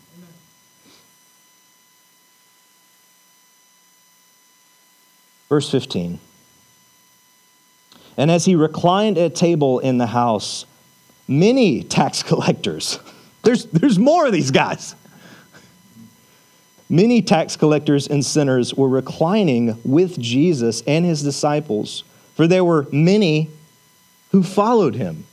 Verse 5.50 5.70
15. 5.70 6.18
And 8.16 8.32
as 8.32 8.46
he 8.46 8.56
reclined 8.56 9.18
at 9.18 9.36
table 9.36 9.80
in 9.80 9.98
the 9.98 10.08
house, 10.08 10.66
many 11.28 11.84
tax 11.84 12.24
collectors, 12.24 13.00
there's, 13.44 13.66
there's 13.66 14.00
more 14.00 14.26
of 14.26 14.32
these 14.32 14.50
guys. 14.50 14.96
Many 16.90 17.22
tax 17.22 17.56
collectors 17.56 18.08
and 18.08 18.26
sinners 18.26 18.74
were 18.74 18.90
reclining 18.90 19.80
with 19.84 20.20
Jesus 20.20 20.82
and 20.86 21.06
his 21.06 21.24
disciples 21.24 22.04
for 22.36 22.48
there 22.48 22.64
were 22.64 22.88
many 22.92 23.50
who 24.32 24.44
followed 24.44 24.96
him. 24.96 25.26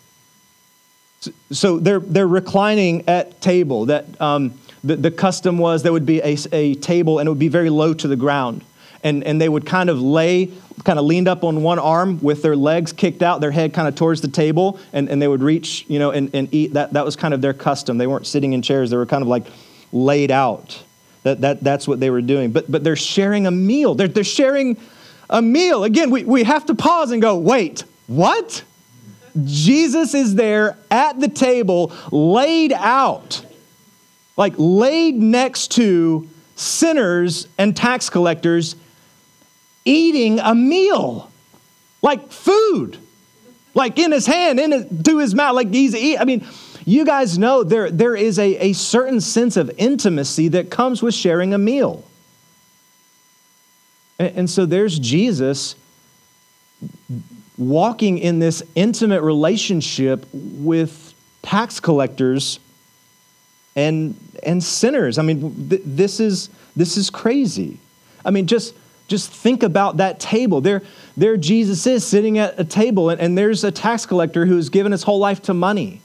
So 1.51 1.79
they're, 1.79 2.01
they're 2.01 2.29
reclining 2.29 3.09
at 3.09 3.41
table. 3.41 3.87
That 3.87 4.21
um, 4.21 4.59
the, 4.85 4.97
the 4.97 5.11
custom 5.11 5.59
was 5.59 5.83
there 5.83 5.93
would 5.93 6.07
be 6.07 6.21
a, 6.21 6.37
a 6.53 6.75
table 6.75 7.19
and 7.19 7.27
it 7.27 7.31
would 7.31 7.39
be 7.39 7.49
very 7.49 7.71
low 7.71 7.95
to 7.95 8.09
the 8.09 8.17
ground. 8.17 8.65
And, 9.03 9.25
and 9.25 9.41
they 9.41 9.49
would 9.49 9.65
kind 9.65 9.89
of 9.89 10.01
lay, 10.01 10.51
kind 10.85 10.99
of 10.99 11.07
leaned 11.07 11.27
up 11.27 11.43
on 11.43 11.63
one 11.63 11.79
arm 11.79 12.21
with 12.21 12.43
their 12.43 12.57
legs 12.57 12.93
kicked 12.93 13.23
out, 13.23 13.41
their 13.41 13.51
head 13.51 13.73
kind 13.73 13.89
of 13.89 13.95
towards 13.95 14.21
the 14.21 14.29
table, 14.29 14.79
and, 14.93 15.09
and 15.09 15.23
they 15.23 15.29
would 15.29 15.43
reach, 15.43 15.87
you 15.89 15.99
know, 15.99 16.11
and, 16.11 16.35
and 16.35 16.53
eat. 16.53 16.75
That, 16.75 16.93
that 16.93 17.05
was 17.07 17.17
kind 17.17 17.33
of 17.33 17.41
their 17.41 17.55
custom. 17.55 17.97
They 17.97 18.07
weren't 18.07 18.27
sitting 18.27 18.53
in 18.53 18.61
chairs, 18.61 18.91
they 18.91 18.99
were 18.99 19.07
kind 19.07 19.23
of 19.23 19.29
like 19.29 19.47
laid 19.91 20.31
out. 20.31 20.83
That, 21.23 21.41
that, 21.43 21.61
that's 21.61 21.87
what 21.87 22.01
they 22.01 22.11
were 22.11 22.23
doing. 22.23 22.51
But, 22.53 22.71
but 22.71 22.83
they're 22.83 22.97
sharing 22.97 23.47
a 23.47 23.51
meal. 23.51 23.95
They're, 23.95 24.09
they're 24.09 24.25
sharing 24.25 24.77
a 25.29 25.43
meal. 25.43 25.85
Again, 25.85 26.11
we, 26.11 26.25
we 26.25 26.45
have 26.45 26.67
to 26.67 26.75
pause 26.75 27.11
and 27.11 27.21
go, 27.21 27.37
wait, 27.37 27.85
what? 28.07 28.65
Jesus 29.45 30.15
is 30.15 30.35
there 30.35 30.77
at 30.91 31.21
the 31.21 31.29
table, 31.29 31.93
laid 32.11 32.73
out, 32.73 33.45
like 34.37 34.55
laid 34.57 35.15
next 35.15 35.73
to 35.73 36.29
sinners 36.57 37.47
and 37.57 37.77
tax 37.77 38.11
collectors, 38.11 38.75
eating 39.85 40.41
a 40.41 40.55
meal, 40.55 41.31
like 42.03 42.33
food, 42.33 42.99
like 43.75 43.99
in 43.99 44.11
his 44.11 44.27
hand, 44.27 44.59
in 44.59 44.73
his, 44.73 45.03
to 45.05 45.19
his 45.19 45.35
mouth, 45.35 45.55
like 45.55 45.73
he's 45.73 45.95
eating. 45.95 46.19
I 46.19 46.25
mean, 46.25 46.45
you 46.85 47.05
guys 47.05 47.39
know 47.39 47.63
there, 47.63 47.91
there 47.91 48.15
is 48.17 48.39
a, 48.39 48.57
a 48.57 48.73
certain 48.73 49.21
sense 49.21 49.57
of 49.57 49.71
intimacy 49.77 50.49
that 50.49 50.71
comes 50.71 51.03
with 51.03 51.15
sharing 51.15 51.55
a 51.55 51.59
meal. 51.59 52.05
And, 54.19 54.51
so 54.51 54.67
there's 54.67 54.99
Jesus 54.99 55.77
walking 57.57 58.19
in 58.19 58.39
this 58.39 58.63
intimate 58.75 59.23
relationship 59.23 60.27
with 60.33 61.15
tax 61.43 61.81
collectors 61.81 62.61
and, 63.75 64.15
and 64.43 64.63
sinners. 64.63 65.17
I 65.17 65.23
mean, 65.23 65.71
th- 65.71 65.83
this, 65.87 66.21
is, 66.21 66.51
this 66.77 66.99
is 66.99 67.09
crazy. 67.09 67.79
I 68.23 68.31
mean, 68.31 68.47
just, 68.47 68.75
just 69.09 69.31
think 69.31 69.63
about 69.63 69.97
that 69.97 70.21
table. 70.21 70.61
There, 70.61 70.83
there 71.17 71.39
Jesus 71.39 71.87
is 71.87 72.07
sitting 72.07 72.39
at 72.39 72.61
a 72.61 72.65
table, 72.65 73.09
and, 73.09 73.21
and 73.21 73.39
there's 73.39 73.65
a 73.65 73.73
tax 73.73 74.05
collector 74.05 74.45
who's 74.45 74.69
given 74.69 74.93
his 74.93 75.03
whole 75.03 75.19
life 75.19 75.41
to 75.43 75.55
money. 75.55 76.03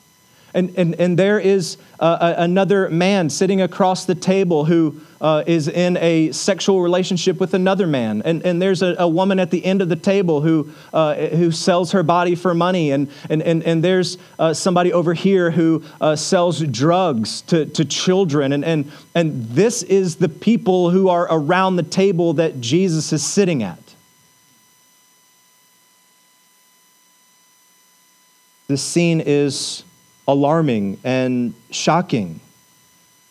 And, 0.56 0.74
and, 0.78 0.95
and 0.95 1.20
there 1.20 1.38
is 1.38 1.78
uh, 1.99 2.34
another 2.38 2.89
man 2.89 3.30
sitting 3.30 3.62
across 3.62 4.06
the 4.06 4.16
table 4.16 4.64
who 4.64 5.01
uh, 5.20 5.43
is 5.45 5.68
in 5.68 5.97
a 5.97 6.32
sexual 6.32 6.82
relationship 6.82 7.41
with 7.41 7.53
another 7.53 7.86
man. 7.86 8.22
And, 8.24 8.41
and 8.45 8.62
there's 8.62 8.82
a, 8.82 8.95
a 8.97 9.08
woman 9.08 9.38
at 9.38 9.51
the 9.51 9.66
end 9.66 9.82
of 9.82 9.89
the 9.89 9.97
table 9.97 10.39
who, 10.39 10.72
uh, 10.93 11.16
who 11.16 11.51
sells 11.51 11.91
her 11.91 12.03
body 12.03 12.36
for 12.36 12.53
money. 12.53 12.91
And, 12.91 13.10
and, 13.30 13.43
and, 13.43 13.64
and 13.64 13.84
there's 13.84 14.18
uh, 14.39 14.53
somebody 14.53 14.93
over 14.93 15.14
here 15.14 15.51
who 15.51 15.84
uh, 15.99 16.16
sells 16.16 16.62
drugs 16.62 17.41
to, 17.41 17.66
to 17.66 17.84
children. 17.84 18.53
And, 18.53 18.64
and, 18.64 18.89
and 19.14 19.49
this 19.49 19.84
is 19.84 20.16
the 20.16 20.30
people 20.30 20.89
who 20.89 21.10
are 21.10 21.28
around 21.30 21.76
the 21.76 21.84
table 21.84 22.32
that 22.36 22.62
Jesus 22.62 23.12
is 23.12 23.26
sitting 23.26 23.62
at. 23.62 23.78
This 28.68 28.82
scene 28.82 29.22
is 29.24 29.84
alarming 30.28 30.99
and 31.03 31.53
shocking. 31.71 32.39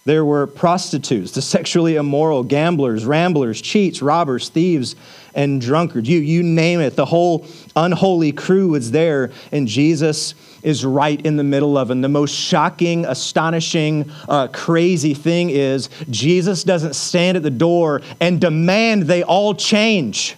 There 0.07 0.25
were 0.25 0.47
prostitutes, 0.47 1.33
the 1.33 1.41
sexually 1.41 1.97
immoral, 1.97 2.43
gamblers, 2.43 3.07
ramblers, 3.07 3.63
cheats, 3.63 4.03
robbers, 4.03 4.51
thieves, 4.51 4.97
and 5.35 5.63
drunkards. 5.63 6.07
You, 6.07 6.19
you 6.19 6.43
name 6.43 6.81
it. 6.81 6.95
The 6.95 7.07
whole 7.07 7.47
unholy 7.75 8.33
crew 8.33 8.69
was 8.69 8.91
there, 8.91 9.33
and 9.51 9.67
Jesus 9.67 10.35
is 10.63 10.85
right 10.85 11.19
in 11.25 11.37
the 11.37 11.45
middle 11.45 11.79
of. 11.79 11.91
And 11.91 12.05
the 12.05 12.11
most 12.11 12.35
shocking, 12.35 13.07
astonishing, 13.07 14.11
uh, 14.29 14.49
crazy 14.49 15.15
thing 15.15 15.49
is 15.49 15.89
Jesus 16.11 16.65
doesn't 16.65 16.95
stand 16.95 17.39
at 17.39 17.43
the 17.43 17.51
door 17.51 18.03
and 18.21 18.39
demand 18.39 19.05
they 19.05 19.23
all 19.23 19.55
change. 19.55 20.37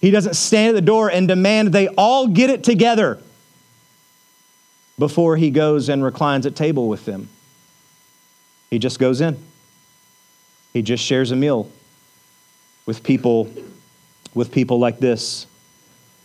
He 0.00 0.10
doesn't 0.10 0.34
stand 0.34 0.70
at 0.70 0.74
the 0.74 0.84
door 0.84 1.08
and 1.08 1.28
demand 1.28 1.68
they 1.68 1.86
all 1.86 2.26
get 2.26 2.50
it 2.50 2.64
together 2.64 3.20
before 4.98 5.36
he 5.36 5.50
goes 5.50 5.88
and 5.88 6.02
reclines 6.04 6.46
at 6.46 6.54
table 6.54 6.88
with 6.88 7.04
them. 7.04 7.28
He 8.70 8.78
just 8.78 8.98
goes 8.98 9.20
in. 9.20 9.36
He 10.72 10.82
just 10.82 11.04
shares 11.04 11.30
a 11.30 11.36
meal 11.36 11.70
with 12.86 13.02
people 13.02 13.52
with 14.34 14.50
people 14.50 14.78
like 14.78 14.98
this. 14.98 15.46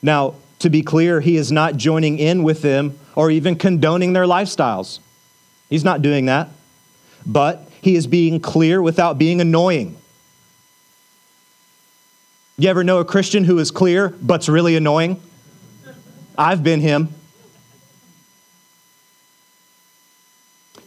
Now, 0.02 0.36
to 0.60 0.70
be 0.70 0.82
clear, 0.82 1.20
he 1.20 1.36
is 1.36 1.52
not 1.52 1.76
joining 1.76 2.20
in 2.20 2.44
with 2.44 2.62
them 2.62 2.98
or 3.16 3.30
even 3.30 3.56
condoning 3.56 4.14
their 4.14 4.26
lifestyles. 4.26 5.00
He's 5.70 5.84
not 5.84 6.02
doing 6.02 6.26
that. 6.26 6.50
But 7.26 7.70
he 7.82 7.96
is 7.96 8.08
being 8.08 8.40
clear 8.40 8.82
without 8.82 9.18
being 9.18 9.42
annoying. 9.42 9.98
You 12.58 12.70
ever 12.70 12.84
know 12.84 13.00
a 13.00 13.06
Christian 13.06 13.44
who 13.44 13.60
is 13.60 13.70
clear 13.70 14.10
but's 14.10 14.50
really 14.50 14.76
annoying? 14.76 15.22
I've 16.38 16.64
been 16.64 16.80
him. 16.82 17.10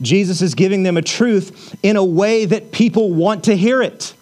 Jesus 0.00 0.42
is 0.42 0.54
giving 0.54 0.82
them 0.82 0.96
a 0.96 1.02
truth 1.02 1.76
in 1.82 1.96
a 1.96 2.04
way 2.04 2.44
that 2.44 2.72
people 2.72 3.12
want 3.12 3.44
to 3.44 3.56
hear 3.56 3.82
it. 3.82 4.14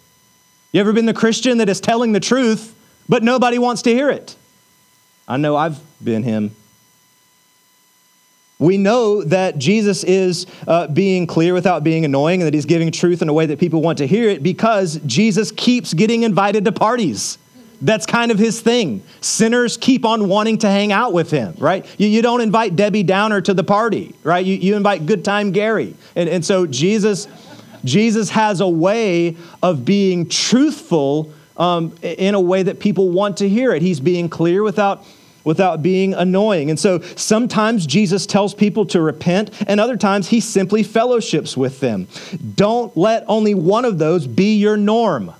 You 0.71 0.81
ever 0.81 0.93
been 0.93 1.05
the 1.05 1.13
Christian 1.13 1.57
that 1.59 1.69
is 1.69 1.79
telling 1.79 2.11
the 2.11 2.19
truth, 2.19 2.75
but 3.07 3.23
nobody 3.23 3.57
wants 3.57 3.81
to 3.83 3.91
hear 3.91 4.09
it? 4.09 4.35
I 5.27 5.37
know 5.37 5.55
I've 5.55 5.79
been 6.03 6.23
him. 6.23 6.55
We 8.59 8.77
know 8.77 9.23
that 9.23 9.57
Jesus 9.57 10.03
is 10.03 10.45
uh, 10.67 10.87
being 10.87 11.27
clear 11.27 11.53
without 11.53 11.81
being 11.81 12.03
annoying 12.03 12.41
and 12.41 12.47
that 12.47 12.53
he's 12.53 12.65
giving 12.65 12.91
truth 12.91 13.21
in 13.21 13.29
a 13.29 13.33
way 13.33 13.45
that 13.45 13.57
people 13.57 13.81
want 13.81 13.99
to 13.99 14.07
hear 14.07 14.29
it 14.29 14.43
because 14.43 14.99
Jesus 15.05 15.51
keeps 15.51 15.93
getting 15.93 16.23
invited 16.23 16.65
to 16.65 16.73
parties. 16.73 17.37
That's 17.81 18.05
kind 18.05 18.31
of 18.31 18.37
his 18.37 18.59
thing. 18.59 19.03
Sinners 19.21 19.77
keep 19.77 20.05
on 20.05 20.27
wanting 20.27 20.57
to 20.59 20.67
hang 20.67 20.91
out 20.91 21.13
with 21.13 21.31
him, 21.31 21.55
right? 21.59 21.85
You, 21.97 22.07
you 22.07 22.21
don't 22.21 22.41
invite 22.41 22.75
Debbie 22.75 23.03
Downer 23.03 23.41
to 23.41 23.53
the 23.53 23.63
party, 23.63 24.15
right? 24.23 24.45
You, 24.45 24.55
you 24.55 24.75
invite 24.75 25.05
Good 25.05 25.23
Time 25.23 25.51
Gary. 25.51 25.95
And, 26.15 26.27
and 26.27 26.43
so 26.43 26.65
Jesus, 26.65 27.27
Jesus 27.85 28.29
has 28.31 28.59
a 28.59 28.67
way 28.67 29.37
of 29.63 29.85
being 29.85 30.27
truthful 30.27 31.31
um, 31.55 31.95
in 32.01 32.35
a 32.35 32.41
way 32.41 32.63
that 32.63 32.79
people 32.79 33.09
want 33.09 33.37
to 33.37 33.47
hear 33.47 33.73
it. 33.73 33.81
He's 33.81 33.99
being 33.99 34.29
clear 34.29 34.63
without 34.63 35.05
without 35.45 35.81
being 35.81 36.13
annoying. 36.13 36.69
And 36.69 36.79
so 36.79 36.99
sometimes 37.15 37.87
Jesus 37.87 38.25
tells 38.25 38.53
people 38.53 38.85
to 38.87 39.01
repent, 39.01 39.49
and 39.67 39.79
other 39.79 39.97
times 39.97 40.27
he 40.27 40.41
simply 40.41 40.83
fellowships 40.83 41.55
with 41.55 41.79
them. 41.79 42.07
Don't 42.55 42.95
let 42.95 43.23
only 43.27 43.55
one 43.55 43.85
of 43.85 43.97
those 43.97 44.27
be 44.27 44.57
your 44.57 44.77
norm. 44.77 45.33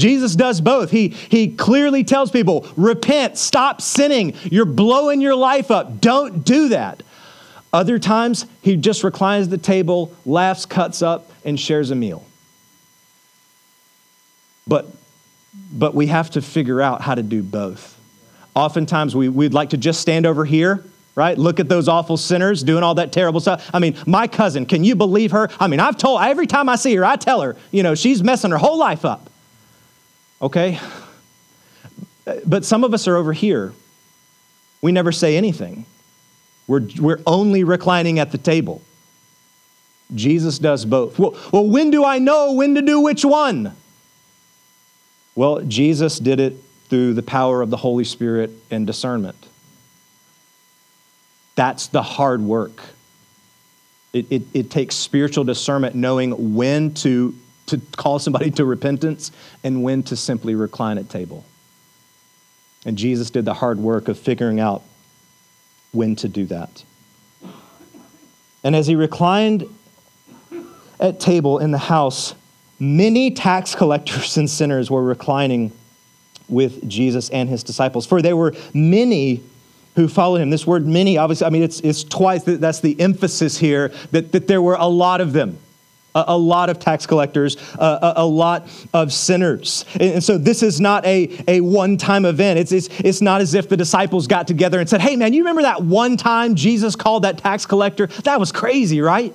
Jesus 0.00 0.34
does 0.34 0.60
both. 0.60 0.90
He, 0.90 1.08
he 1.08 1.48
clearly 1.54 2.02
tells 2.02 2.30
people, 2.30 2.66
repent, 2.76 3.38
stop 3.38 3.80
sinning. 3.80 4.34
You're 4.44 4.64
blowing 4.64 5.20
your 5.20 5.36
life 5.36 5.70
up. 5.70 6.00
Don't 6.00 6.44
do 6.44 6.70
that. 6.70 7.02
Other 7.72 8.00
times, 8.00 8.46
he 8.62 8.76
just 8.76 9.04
reclines 9.04 9.48
the 9.48 9.58
table, 9.58 10.12
laughs, 10.26 10.66
cuts 10.66 11.02
up, 11.02 11.30
and 11.44 11.58
shares 11.58 11.90
a 11.90 11.94
meal. 11.94 12.24
But, 14.66 14.86
but 15.72 15.94
we 15.94 16.08
have 16.08 16.30
to 16.30 16.42
figure 16.42 16.80
out 16.80 17.00
how 17.00 17.14
to 17.14 17.22
do 17.22 17.42
both. 17.42 17.96
Oftentimes, 18.56 19.14
we, 19.14 19.28
we'd 19.28 19.54
like 19.54 19.70
to 19.70 19.76
just 19.76 20.00
stand 20.00 20.26
over 20.26 20.44
here 20.44 20.84
right? 21.14 21.36
Look 21.36 21.60
at 21.60 21.68
those 21.68 21.88
awful 21.88 22.16
sinners 22.16 22.62
doing 22.62 22.82
all 22.82 22.94
that 22.94 23.12
terrible 23.12 23.40
stuff. 23.40 23.68
I 23.74 23.78
mean, 23.78 23.96
my 24.06 24.26
cousin, 24.26 24.64
can 24.64 24.84
you 24.84 24.94
believe 24.94 25.32
her? 25.32 25.48
I 25.58 25.66
mean, 25.66 25.80
I've 25.80 25.96
told 25.96 26.22
every 26.22 26.46
time 26.46 26.68
I 26.68 26.76
see 26.76 26.94
her, 26.94 27.04
I 27.04 27.16
tell 27.16 27.40
her, 27.42 27.56
you 27.70 27.82
know, 27.82 27.94
she's 27.94 28.22
messing 28.22 28.50
her 28.52 28.58
whole 28.58 28.78
life 28.78 29.04
up. 29.04 29.29
Okay? 30.40 30.78
But 32.46 32.64
some 32.64 32.84
of 32.84 32.94
us 32.94 33.08
are 33.08 33.16
over 33.16 33.32
here. 33.32 33.72
We 34.82 34.92
never 34.92 35.12
say 35.12 35.36
anything. 35.36 35.84
We're, 36.66 36.86
we're 37.00 37.20
only 37.26 37.64
reclining 37.64 38.18
at 38.18 38.32
the 38.32 38.38
table. 38.38 38.82
Jesus 40.14 40.58
does 40.58 40.84
both. 40.84 41.18
Well, 41.18 41.36
well, 41.52 41.66
when 41.66 41.90
do 41.90 42.04
I 42.04 42.18
know 42.18 42.52
when 42.52 42.74
to 42.74 42.82
do 42.82 43.00
which 43.00 43.24
one? 43.24 43.74
Well, 45.34 45.60
Jesus 45.62 46.18
did 46.18 46.40
it 46.40 46.56
through 46.88 47.14
the 47.14 47.22
power 47.22 47.62
of 47.62 47.70
the 47.70 47.76
Holy 47.76 48.04
Spirit 48.04 48.50
and 48.70 48.86
discernment. 48.86 49.36
That's 51.54 51.88
the 51.88 52.02
hard 52.02 52.40
work. 52.40 52.80
It, 54.12 54.26
it, 54.30 54.42
it 54.52 54.70
takes 54.70 54.96
spiritual 54.96 55.44
discernment, 55.44 55.94
knowing 55.94 56.54
when 56.54 56.94
to 56.94 57.34
to 57.70 57.78
call 57.96 58.18
somebody 58.18 58.50
to 58.52 58.64
repentance 58.64 59.32
and 59.64 59.82
when 59.82 60.02
to 60.04 60.16
simply 60.16 60.54
recline 60.54 60.98
at 60.98 61.08
table. 61.08 61.44
And 62.84 62.96
Jesus 62.96 63.30
did 63.30 63.44
the 63.44 63.54
hard 63.54 63.78
work 63.78 64.08
of 64.08 64.18
figuring 64.18 64.60
out 64.60 64.82
when 65.92 66.16
to 66.16 66.28
do 66.28 66.46
that. 66.46 66.84
And 68.62 68.76
as 68.76 68.86
he 68.86 68.94
reclined 68.94 69.64
at 70.98 71.20
table 71.20 71.58
in 71.58 71.70
the 71.70 71.78
house, 71.78 72.34
many 72.78 73.30
tax 73.30 73.74
collectors 73.74 74.36
and 74.36 74.48
sinners 74.48 74.90
were 74.90 75.02
reclining 75.02 75.72
with 76.48 76.88
Jesus 76.88 77.30
and 77.30 77.48
his 77.48 77.62
disciples. 77.62 78.06
For 78.06 78.22
there 78.22 78.36
were 78.36 78.54
many 78.74 79.42
who 79.96 80.08
followed 80.08 80.40
him. 80.40 80.50
This 80.50 80.66
word 80.66 80.86
many, 80.86 81.18
obviously, 81.18 81.46
I 81.46 81.50
mean, 81.50 81.62
it's, 81.62 81.80
it's 81.80 82.04
twice, 82.04 82.44
that's 82.44 82.80
the 82.80 82.98
emphasis 83.00 83.58
here, 83.58 83.92
that, 84.12 84.32
that 84.32 84.46
there 84.46 84.62
were 84.62 84.74
a 84.74 84.86
lot 84.86 85.20
of 85.20 85.32
them 85.32 85.58
a, 86.14 86.24
a 86.28 86.38
lot 86.38 86.70
of 86.70 86.78
tax 86.78 87.06
collectors, 87.06 87.56
a, 87.78 88.14
a, 88.16 88.26
lot 88.26 88.68
of 88.92 89.12
sinners. 89.12 89.84
And, 89.94 90.14
and, 90.14 90.24
so 90.24 90.38
this 90.38 90.62
is 90.62 90.80
not 90.80 91.04
a, 91.06 91.42
a 91.46 91.60
one 91.60 91.96
time 91.96 92.24
event. 92.24 92.58
It's, 92.58 92.72
it's, 92.72 92.88
it's 93.00 93.20
not 93.20 93.40
as 93.40 93.54
if 93.54 93.68
the 93.68 93.76
disciples 93.76 94.26
got 94.26 94.46
together 94.46 94.80
and 94.80 94.88
said, 94.88 95.00
hey, 95.00 95.16
man, 95.16 95.32
you 95.32 95.42
remember 95.42 95.62
that 95.62 95.82
one 95.82 96.16
time 96.16 96.54
Jesus 96.54 96.96
called 96.96 97.24
that 97.24 97.38
tax 97.38 97.66
collector? 97.66 98.06
That 98.24 98.40
was 98.40 98.52
crazy, 98.52 99.00
right? 99.00 99.34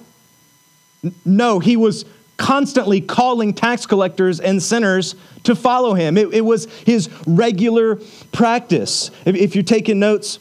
No, 1.23 1.59
he 1.59 1.77
was 1.77 2.05
constantly 2.37 2.99
calling 2.99 3.53
tax 3.53 3.85
collectors 3.85 4.39
and 4.39 4.61
sinners 4.61 5.15
to 5.43 5.55
follow 5.55 5.93
him. 5.93 6.17
It, 6.17 6.33
it 6.33 6.41
was 6.41 6.65
his 6.85 7.09
regular 7.25 7.97
practice. 8.31 9.11
If, 9.25 9.35
if 9.35 9.55
you're 9.55 9.63
taking 9.63 9.99
notes, 9.99 10.39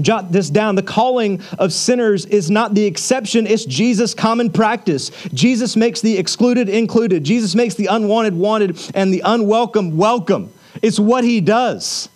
Jot 0.00 0.30
this 0.30 0.50
down. 0.50 0.74
The 0.74 0.82
calling 0.82 1.40
of 1.58 1.72
sinners 1.72 2.26
is 2.26 2.50
not 2.50 2.74
the 2.74 2.84
exception, 2.84 3.46
it's 3.46 3.64
Jesus' 3.64 4.14
common 4.14 4.50
practice. 4.50 5.10
Jesus 5.32 5.76
makes 5.76 6.00
the 6.00 6.18
excluded 6.18 6.68
included, 6.68 7.24
Jesus 7.24 7.54
makes 7.54 7.74
the 7.74 7.86
unwanted 7.86 8.34
wanted, 8.34 8.78
and 8.94 9.12
the 9.12 9.22
unwelcome 9.24 9.96
welcome. 9.96 10.52
It's 10.82 10.98
what 10.98 11.24
he 11.24 11.40
does. 11.40 12.08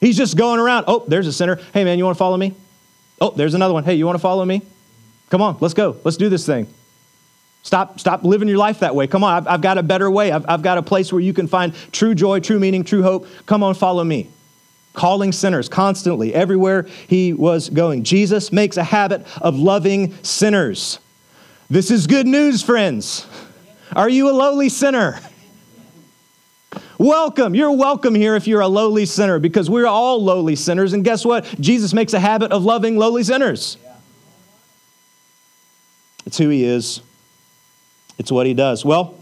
He's 0.00 0.16
just 0.16 0.36
going 0.36 0.60
around. 0.60 0.84
Oh, 0.86 1.04
there's 1.08 1.26
a 1.26 1.32
sinner. 1.32 1.58
Hey, 1.72 1.84
man, 1.84 1.96
you 1.96 2.04
want 2.04 2.16
to 2.16 2.18
follow 2.18 2.36
me? 2.36 2.54
Oh, 3.20 3.30
there's 3.30 3.54
another 3.54 3.72
one. 3.72 3.84
Hey, 3.84 3.94
you 3.94 4.04
want 4.04 4.16
to 4.16 4.22
follow 4.22 4.44
me? 4.44 4.60
Come 5.30 5.40
on, 5.40 5.56
let's 5.60 5.72
go. 5.72 5.96
Let's 6.04 6.18
do 6.18 6.28
this 6.28 6.44
thing. 6.44 6.66
Stop, 7.62 7.98
stop 7.98 8.22
living 8.22 8.46
your 8.46 8.58
life 8.58 8.80
that 8.80 8.94
way. 8.94 9.06
Come 9.06 9.24
on, 9.24 9.34
I've, 9.34 9.48
I've 9.48 9.60
got 9.62 9.78
a 9.78 9.82
better 9.82 10.10
way. 10.10 10.30
I've, 10.30 10.44
I've 10.46 10.60
got 10.60 10.76
a 10.76 10.82
place 10.82 11.10
where 11.10 11.22
you 11.22 11.32
can 11.32 11.48
find 11.48 11.74
true 11.92 12.14
joy, 12.14 12.40
true 12.40 12.60
meaning, 12.60 12.84
true 12.84 13.02
hope. 13.02 13.26
Come 13.46 13.62
on, 13.62 13.74
follow 13.74 14.04
me 14.04 14.28
calling 14.94 15.32
sinners 15.32 15.68
constantly, 15.68 16.32
everywhere 16.32 16.86
he 17.08 17.32
was 17.32 17.68
going. 17.68 18.04
Jesus 18.04 18.50
makes 18.50 18.76
a 18.76 18.84
habit 18.84 19.26
of 19.42 19.56
loving 19.56 20.14
sinners. 20.22 20.98
This 21.68 21.90
is 21.90 22.06
good 22.06 22.26
news, 22.26 22.62
friends. 22.62 23.26
Are 23.94 24.08
you 24.08 24.30
a 24.30 24.32
lowly 24.32 24.68
sinner? 24.68 25.20
Welcome. 26.96 27.54
You're 27.54 27.72
welcome 27.72 28.14
here 28.14 28.36
if 28.36 28.46
you're 28.46 28.60
a 28.60 28.68
lowly 28.68 29.04
sinner 29.04 29.38
because 29.38 29.68
we're 29.68 29.86
all 29.86 30.22
lowly 30.22 30.56
sinners. 30.56 30.92
And 30.92 31.04
guess 31.04 31.24
what? 31.24 31.44
Jesus 31.60 31.92
makes 31.92 32.14
a 32.14 32.20
habit 32.20 32.52
of 32.52 32.64
loving 32.64 32.96
lowly 32.96 33.24
sinners. 33.24 33.76
It's 36.24 36.38
who 36.38 36.48
he 36.48 36.64
is, 36.64 37.00
it's 38.18 38.32
what 38.32 38.46
he 38.46 38.54
does. 38.54 38.84
Well, 38.84 39.18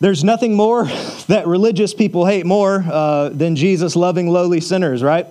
there's 0.00 0.24
nothing 0.24 0.54
more 0.54 0.84
that 1.28 1.46
religious 1.46 1.94
people 1.94 2.26
hate 2.26 2.46
more 2.46 2.84
uh, 2.90 3.28
than 3.28 3.54
Jesus 3.54 3.94
loving 3.94 4.28
lowly 4.28 4.60
sinners, 4.60 5.02
right? 5.02 5.26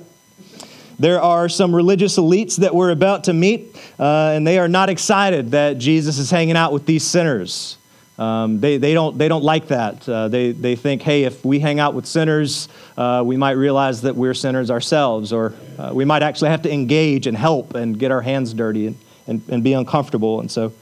There 0.99 1.22
are 1.22 1.47
some 1.49 1.74
religious 1.74 2.17
elites 2.17 2.57
that 2.57 2.76
we're 2.76 2.91
about 2.91 3.26
to 3.26 3.34
meet, 3.34 3.76
uh, 3.97 4.34
and 4.36 4.45
they 4.45 4.59
are 4.59 4.67
not 4.67 4.89
excited 4.89 5.51
that 5.51 5.78
Jesus 5.78 6.17
is 6.17 6.30
hanging 6.30 6.57
out 6.57 6.74
with 6.74 6.86
these 6.86 7.03
sinners. 7.03 7.78
Um, 8.17 8.59
they, 8.59 8.76
they, 8.76 8.93
don't, 8.93 9.17
they 9.17 9.30
don't 9.30 9.45
like 9.45 9.70
that. 9.70 10.07
Uh, 10.07 10.28
they, 10.28 10.51
they 10.51 10.76
think, 10.76 11.01
hey, 11.01 11.24
if 11.24 11.45
we 11.45 11.59
hang 11.59 11.80
out 11.80 11.93
with 11.93 12.05
sinners, 12.05 12.67
uh, 12.97 13.24
we 13.26 13.38
might 13.38 13.53
realize 13.53 14.01
that 14.01 14.13
we're 14.13 14.34
sinners 14.34 14.70
ourselves, 14.70 15.32
or 15.32 15.53
uh, 15.78 15.91
we 15.93 16.03
might 16.03 16.22
actually 16.22 16.49
have 16.49 16.63
to 16.63 16.72
engage 16.72 17.28
and 17.28 17.38
help 17.38 17.76
and 17.76 17.97
get 17.97 18.11
our 18.11 18.22
hands 18.22 18.53
dirty 18.53 18.88
and, 18.88 18.97
and, 19.26 19.41
and 19.47 19.63
be 19.63 19.72
uncomfortable. 19.72 20.41
And 20.41 20.51
so 20.51 20.74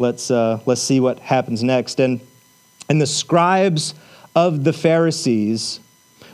let's, 0.00 0.32
uh, 0.32 0.58
let's 0.66 0.82
see 0.82 0.98
what 0.98 1.20
happens 1.20 1.62
next. 1.62 2.00
And, 2.00 2.20
and 2.90 3.00
the 3.00 3.06
scribes 3.06 3.94
of 4.34 4.64
the 4.64 4.72
Pharisees, 4.72 5.78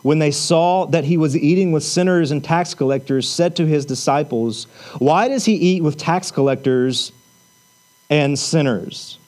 when 0.03 0.19
they 0.19 0.31
saw 0.31 0.87
that 0.87 1.05
he 1.05 1.19
was 1.19 1.37
eating 1.37 1.71
with 1.71 1.83
sinners 1.83 2.31
and 2.31 2.43
tax 2.43 2.73
collectors, 2.73 3.29
said 3.29 3.55
to 3.57 3.67
his 3.67 3.85
disciples, 3.85 4.65
Why 4.99 5.29
does 5.29 5.45
he 5.45 5.53
eat 5.53 5.83
with 5.83 5.99
tax 5.99 6.31
collectors 6.31 7.13
and 8.09 8.39
sinners? 8.39 9.19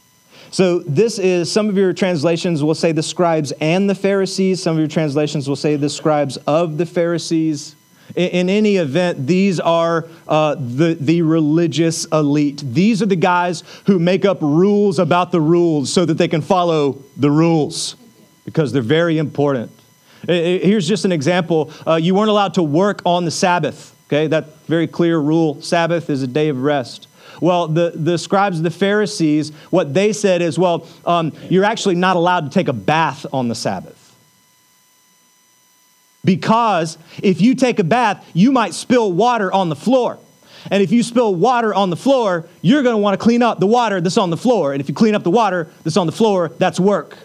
So, 0.51 0.79
this 0.79 1.19
is 1.19 1.53
some 1.53 1.69
of 1.69 1.77
your 1.77 1.93
translations 1.93 2.65
will 2.65 2.75
say 2.75 2.93
the 2.93 3.03
scribes 3.03 3.53
and 3.61 3.91
the 3.91 3.95
Pharisees. 3.95 4.63
Some 4.63 4.77
of 4.77 4.79
your 4.79 4.89
translations 4.89 5.47
will 5.47 5.57
say 5.57 5.77
the 5.77 5.91
scribes 5.91 6.39
of 6.47 6.79
the 6.79 6.87
Pharisees. 6.87 7.77
In, 8.19 8.49
any 8.51 8.79
event, 8.79 9.29
these 9.29 9.61
are 9.61 10.09
uh, 10.27 10.57
the, 10.57 10.97
the 10.99 11.23
religious 11.23 12.05
elite. 12.07 12.61
These 12.65 13.01
are 13.01 13.07
the 13.07 13.15
guys 13.15 13.63
who 13.87 14.01
make 14.01 14.25
up 14.25 14.43
rules 14.43 14.99
about 14.99 15.31
the 15.31 15.41
rules 15.41 15.93
so 15.93 16.05
that 16.05 16.15
they 16.15 16.27
can 16.27 16.43
follow 16.43 17.01
the 17.17 17.31
rules 17.31 17.95
because 18.45 18.73
they're 18.73 18.83
very 18.83 19.19
important. 19.19 19.71
Here's 20.27 20.89
just 20.89 21.05
an 21.05 21.13
example 21.13 21.71
uh, 21.87 21.95
you 21.95 22.13
weren't 22.13 22.31
allowed 22.31 22.55
to 22.55 22.63
work 22.63 23.03
on 23.07 23.25
the 23.25 23.31
Sabbath. 23.31 23.95
Okay, 24.09 24.27
that 24.27 24.57
very 24.67 24.89
clear 24.89 25.19
rule. 25.19 25.63
Sabbath 25.63 26.11
is 26.11 26.23
a 26.25 26.27
day 26.27 26.49
of 26.49 26.61
rest. 26.61 27.07
Well, 27.41 27.69
the, 27.69 27.93
the 27.95 28.19
scribes, 28.19 28.61
the 28.63 28.71
Pharisees, 28.71 29.51
what 29.71 29.95
they 29.95 30.13
said 30.13 30.43
is, 30.43 30.59
well, 30.59 30.89
um, 31.05 31.33
you're 31.51 31.65
actually 31.65 31.95
not 31.95 32.17
allowed 32.17 32.47
to 32.47 32.51
take 32.51 32.67
a 32.67 32.73
bath 32.73 33.27
on 33.33 33.47
the 33.47 33.55
Sabbath. 33.55 33.98
Because 36.25 36.99
if 37.23 37.41
you 37.41 37.55
take 37.55 37.79
a 37.79 37.85
bath, 37.85 38.25
you 38.35 38.53
might 38.53 38.75
spill 38.75 39.13
water 39.13 39.53
on 39.53 39.69
the 39.69 39.77
floor. 39.77 40.19
And 40.71 40.83
if 40.83 40.91
you 40.91 41.03
spill 41.03 41.35
water 41.35 41.73
on 41.73 41.91
the 41.91 41.97
floor, 41.97 42.47
you're 42.63 42.83
going 42.83 42.95
to 42.95 42.99
want 42.99 43.19
to 43.19 43.23
clean 43.23 43.43
up 43.43 43.61
the 43.61 43.67
water 43.67 44.01
that's 44.01 44.19
on 44.19 44.31
the 44.31 44.37
floor. 44.37 44.73
And 44.73 44.81
if 44.81 44.89
you 44.89 44.95
clean 44.95 45.15
up 45.15 45.23
the 45.23 45.31
water 45.31 45.69
that's 45.85 45.97
on 45.97 46.07
the 46.07 46.13
floor, 46.13 46.49
that's 46.59 46.81
work. 46.81 47.17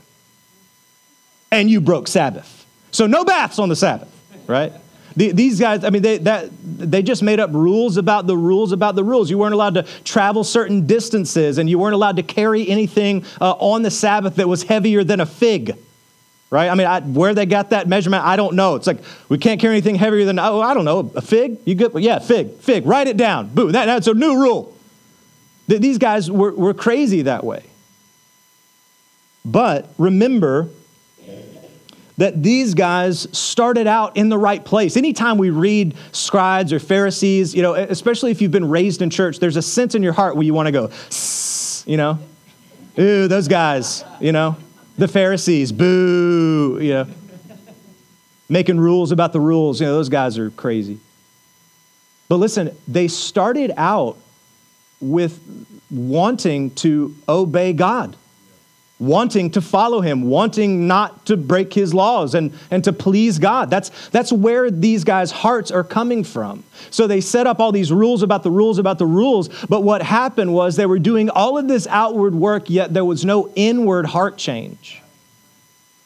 And 1.51 1.69
you 1.69 1.81
broke 1.81 2.07
Sabbath. 2.07 2.65
So 2.91 3.07
no 3.07 3.25
baths 3.25 3.59
on 3.59 3.69
the 3.69 3.75
Sabbath, 3.75 4.09
right? 4.47 4.71
The, 5.15 5.31
these 5.31 5.59
guys, 5.59 5.83
I 5.83 5.89
mean, 5.89 6.01
they, 6.01 6.17
that, 6.19 6.49
they 6.63 7.03
just 7.03 7.21
made 7.21 7.39
up 7.39 7.51
rules 7.53 7.97
about 7.97 8.25
the 8.25 8.37
rules 8.37 8.71
about 8.71 8.95
the 8.95 9.03
rules. 9.03 9.29
You 9.29 9.37
weren't 9.37 9.53
allowed 9.53 9.75
to 9.75 9.83
travel 10.03 10.43
certain 10.43 10.87
distances, 10.87 11.57
and 11.57 11.69
you 11.69 11.77
weren't 11.77 11.93
allowed 11.93 12.15
to 12.15 12.23
carry 12.23 12.67
anything 12.67 13.25
uh, 13.39 13.51
on 13.53 13.83
the 13.83 13.91
Sabbath 13.91 14.35
that 14.35 14.47
was 14.47 14.63
heavier 14.63 15.03
than 15.03 15.19
a 15.19 15.25
fig. 15.25 15.77
Right? 16.53 16.69
I 16.69 16.75
mean, 16.75 16.85
I, 16.85 16.99
where 16.99 17.33
they 17.33 17.47
got 17.47 17.71
that 17.71 17.87
measurement, 17.87 18.23
I 18.23 18.35
don't 18.35 18.55
know. 18.55 18.75
It's 18.75 18.85
like 18.85 18.99
we 19.27 19.39
can't 19.39 19.59
carry 19.59 19.73
anything 19.73 19.95
heavier 19.95 20.23
than 20.23 20.37
oh, 20.37 20.61
I 20.61 20.75
don't 20.75 20.85
know, 20.85 21.11
a 21.15 21.21
fig. 21.21 21.57
You 21.65 21.73
good? 21.73 21.93
Yeah, 21.95 22.19
fig, 22.19 22.57
fig. 22.57 22.85
Write 22.85 23.07
it 23.07 23.17
down. 23.17 23.49
Boo. 23.49 23.71
That, 23.71 23.87
that's 23.87 24.05
a 24.05 24.13
new 24.13 24.39
rule. 24.39 24.77
These 25.67 25.97
guys 25.97 26.29
were, 26.29 26.53
were 26.53 26.75
crazy 26.75 27.23
that 27.23 27.43
way. 27.43 27.63
But 29.43 29.89
remember, 29.97 30.69
that 32.17 32.43
these 32.43 32.75
guys 32.75 33.27
started 33.35 33.87
out 33.87 34.15
in 34.15 34.29
the 34.29 34.37
right 34.37 34.63
place. 34.63 34.95
Anytime 34.95 35.39
we 35.39 35.49
read 35.49 35.95
scribes 36.11 36.71
or 36.71 36.77
Pharisees, 36.79 37.55
you 37.55 37.63
know, 37.63 37.73
especially 37.73 38.29
if 38.29 38.43
you've 38.43 38.51
been 38.51 38.69
raised 38.69 39.01
in 39.01 39.09
church, 39.09 39.39
there's 39.39 39.57
a 39.57 39.61
sense 39.63 39.95
in 39.95 40.03
your 40.03 40.13
heart 40.13 40.35
where 40.35 40.45
you 40.45 40.53
want 40.53 40.67
to 40.67 40.71
go, 40.71 40.91
you 41.91 41.97
know, 41.97 42.19
ooh, 42.99 43.27
those 43.27 43.47
guys, 43.47 44.05
you 44.21 44.31
know, 44.31 44.55
the 44.97 45.07
Pharisees, 45.07 45.71
boo, 45.71 46.79
you 46.81 46.91
know, 46.91 47.07
making 48.49 48.79
rules 48.79 49.11
about 49.11 49.33
the 49.33 49.39
rules, 49.39 49.81
you 49.81 49.87
know, 49.87 49.93
those 49.93 50.09
guys 50.09 50.37
are 50.37 50.51
crazy. 50.51 50.99
But 52.29 52.37
listen, 52.37 52.75
they 52.87 53.07
started 53.07 53.71
out 53.77 54.17
with 54.99 55.39
wanting 55.89 56.71
to 56.75 57.15
obey 57.27 57.73
God 57.73 58.15
wanting 59.05 59.51
to 59.51 59.61
follow 59.61 60.01
him, 60.01 60.23
wanting 60.23 60.87
not 60.87 61.25
to 61.25 61.37
break 61.37 61.73
his 61.73 61.93
laws 61.93 62.35
and, 62.35 62.51
and 62.71 62.83
to 62.83 62.93
please 62.93 63.39
God. 63.39 63.69
That's, 63.69 63.89
that's 64.09 64.31
where 64.31 64.71
these 64.71 65.03
guys' 65.03 65.31
hearts 65.31 65.71
are 65.71 65.83
coming 65.83 66.23
from. 66.23 66.63
So 66.89 67.07
they 67.07 67.21
set 67.21 67.47
up 67.47 67.59
all 67.59 67.71
these 67.71 67.91
rules 67.91 68.23
about 68.23 68.43
the 68.43 68.51
rules 68.51 68.79
about 68.79 68.99
the 68.99 69.05
rules, 69.05 69.49
but 69.65 69.81
what 69.81 70.01
happened 70.01 70.53
was 70.53 70.75
they 70.75 70.85
were 70.85 70.99
doing 70.99 71.29
all 71.29 71.57
of 71.57 71.67
this 71.67 71.87
outward 71.87 72.35
work, 72.35 72.69
yet 72.69 72.93
there 72.93 73.05
was 73.05 73.25
no 73.25 73.51
inward 73.55 74.05
heart 74.05 74.37
change. 74.37 75.01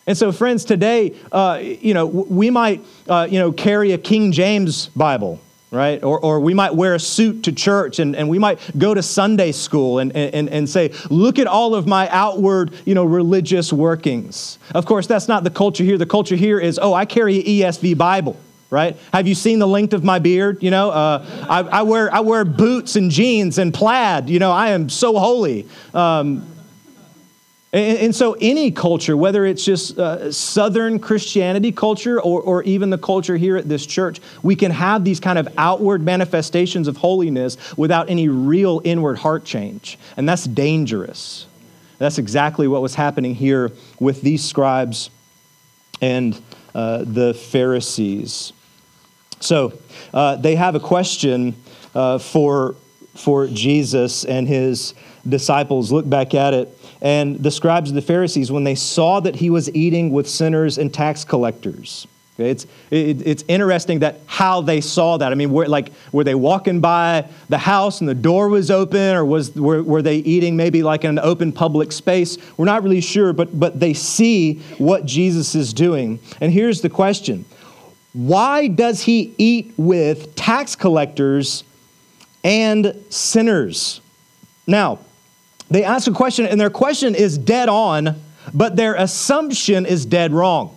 And 0.06 0.18
so, 0.18 0.32
friends, 0.32 0.64
today, 0.64 1.16
uh, 1.34 1.60
you 1.62 1.94
know, 1.94 2.06
we 2.06 2.50
might, 2.50 2.84
uh, 3.10 3.28
you 3.30 3.40
know, 3.40 3.52
carry 3.52 3.92
a 3.92 3.98
King 3.98 4.32
James 4.32 4.88
Bible 4.90 5.42
right? 5.72 6.02
Or, 6.04 6.20
or 6.20 6.40
we 6.40 6.54
might 6.54 6.74
wear 6.74 6.96
a 6.96 7.00
suit 7.00 7.44
to 7.44 7.52
church 7.52 8.00
and, 8.00 8.16
and 8.16 8.30
we 8.30 8.40
might 8.40 8.60
go 8.78 8.94
to 8.94 9.04
Sunday 9.04 9.52
school 9.52 10.00
and, 10.00 10.16
and, 10.16 10.50
and 10.50 10.70
say, 10.70 10.94
look 11.10 11.40
at 11.40 11.48
all 11.48 11.76
of 11.76 11.86
my 11.86 12.08
outward, 12.10 12.74
you 12.86 12.96
know, 12.96 13.04
religious 13.04 13.74
workings. 13.74 14.60
Of 14.74 14.86
course, 14.86 15.08
that's 15.08 15.28
not 15.28 15.44
the 15.44 15.50
culture 15.50 15.84
here. 15.84 15.98
The 15.98 16.06
culture 16.06 16.36
here 16.36 16.60
is, 16.60 16.80
oh, 16.82 16.94
I 16.94 17.06
carry 17.06 17.40
an 17.40 17.46
ESV 17.46 17.98
Bible. 17.98 18.38
Right? 18.70 18.98
Have 19.14 19.30
you 19.30 19.36
seen 19.36 19.60
the 19.60 19.68
length 19.68 19.94
of 19.94 20.04
my 20.04 20.20
beard? 20.20 20.62
You 20.62 20.72
know, 20.72 20.90
uh, 20.90 21.26
I, 21.50 21.60
I, 21.62 21.82
wear 21.84 22.14
I 22.14 22.20
wear 22.20 22.44
boots 22.44 22.98
and 22.98 23.10
jeans 23.10 23.60
and 23.60 23.74
plaid. 23.74 24.30
You 24.30 24.40
know, 24.40 24.52
I 24.52 24.72
am 24.72 24.90
so 24.90 25.18
holy. 25.18 25.70
Um, 25.94 26.46
and, 27.74 27.98
and, 27.98 28.16
so, 28.16 28.38
any 28.40 28.72
culture, 28.72 29.18
whether 29.18 29.46
it's 29.46 29.66
just 29.66 30.00
uh, 30.00 30.32
Southern 30.32 31.00
Christianity 31.00 31.74
culture 31.74 32.22
or, 32.22 32.42
or 32.42 32.64
even 32.64 32.90
the 32.90 32.98
culture 32.98 33.36
here 33.36 33.58
at 33.58 33.68
this 33.68 33.86
church, 33.86 34.22
we 34.42 34.56
can 34.56 34.72
have 34.72 35.04
these 35.04 35.20
kind 35.20 35.38
of 35.38 35.50
outward 35.58 36.02
manifestations 36.02 36.88
of 36.88 36.96
holiness 36.96 37.58
without 37.76 38.10
any 38.10 38.30
real 38.30 38.80
inward 38.86 39.18
heart 39.18 39.44
change. 39.44 40.00
And 40.16 40.28
that's 40.28 40.46
dangerous. 40.46 41.46
That's 41.98 42.18
exactly 42.18 42.70
what 42.70 42.82
was 42.82 42.96
happening 42.96 43.36
here 43.36 43.74
with 44.00 44.22
these 44.22 44.46
scribes 44.46 45.10
and 46.02 46.40
uh, 46.74 47.04
the 47.06 47.34
Pharisees. 47.34 48.54
So, 49.42 49.78
uh, 50.14 50.38
they 50.38 50.56
have 50.56 50.76
a 50.76 50.80
question 50.80 51.54
uh, 51.94 52.20
for, 52.20 52.76
for 53.14 53.48
Jesus 53.48 54.24
and 54.24 54.48
his 54.48 54.94
disciples. 55.28 55.92
Look 55.92 56.10
back 56.10 56.34
at 56.34 56.54
it 56.54 56.78
and 57.02 57.42
the 57.42 57.52
scribes 57.52 57.90
and 57.90 57.98
the 57.98 58.02
Pharisees 58.02 58.52
when 58.52 58.64
they 58.64 58.76
saw 58.76 59.20
that 59.20 59.36
he 59.36 59.50
was 59.50 59.74
eating 59.76 60.12
with 60.12 60.28
sinners 60.28 60.78
and 60.78 60.94
tax 60.94 61.24
collectors. 61.24 62.08
Okay, 62.36 62.52
it's, 62.52 62.66
it, 62.92 63.26
it's 63.26 63.44
interesting 63.48 64.00
that 64.00 64.20
how 64.28 64.62
they 64.62 64.80
saw 64.80 65.18
that. 65.18 65.32
I 65.32 65.36
mean, 65.36 65.52
were, 65.52 65.68
like, 65.68 65.92
were 66.12 66.24
they 66.24 66.36
walking 66.36 66.80
by 66.80 67.28
the 67.50 67.58
house 67.58 68.00
and 68.00 68.08
the 68.08 68.16
door 68.16 68.48
was 68.48 68.70
open, 68.70 69.16
or 69.16 69.26
was, 69.26 69.56
were, 69.56 69.82
were 69.82 70.04
they 70.04 70.18
eating 70.18 70.56
maybe 70.56 70.84
like 70.84 71.04
in 71.04 71.10
an 71.10 71.20
open 71.20 71.52
public 71.52 71.92
space? 71.92 72.38
We're 72.56 72.66
not 72.66 72.84
really 72.84 73.02
sure, 73.02 73.34
but, 73.34 73.60
but 73.60 73.80
they 73.80 73.94
see 73.94 74.60
what 74.78 75.06
Jesus 75.06 75.56
is 75.56 75.74
doing. 75.74 76.20
And 76.40 76.52
here's 76.52 76.82
the 76.82 76.90
question 76.90 77.46
Why 78.14 78.68
does 78.68 79.02
he 79.02 79.34
eat 79.40 79.74
with 79.76 80.36
tax 80.36 80.76
collectors 80.76 81.64
and 82.44 83.04
sinners? 83.10 84.00
Now, 84.68 85.00
they 85.70 85.84
ask 85.84 86.08
a 86.08 86.14
question, 86.14 86.46
and 86.46 86.60
their 86.60 86.70
question 86.70 87.16
is 87.16 87.38
dead 87.38 87.70
on, 87.70 88.16
but 88.54 88.76
their 88.76 88.96
assumption 88.96 89.86
is 89.86 90.06
dead 90.06 90.32
wrong. 90.32 90.76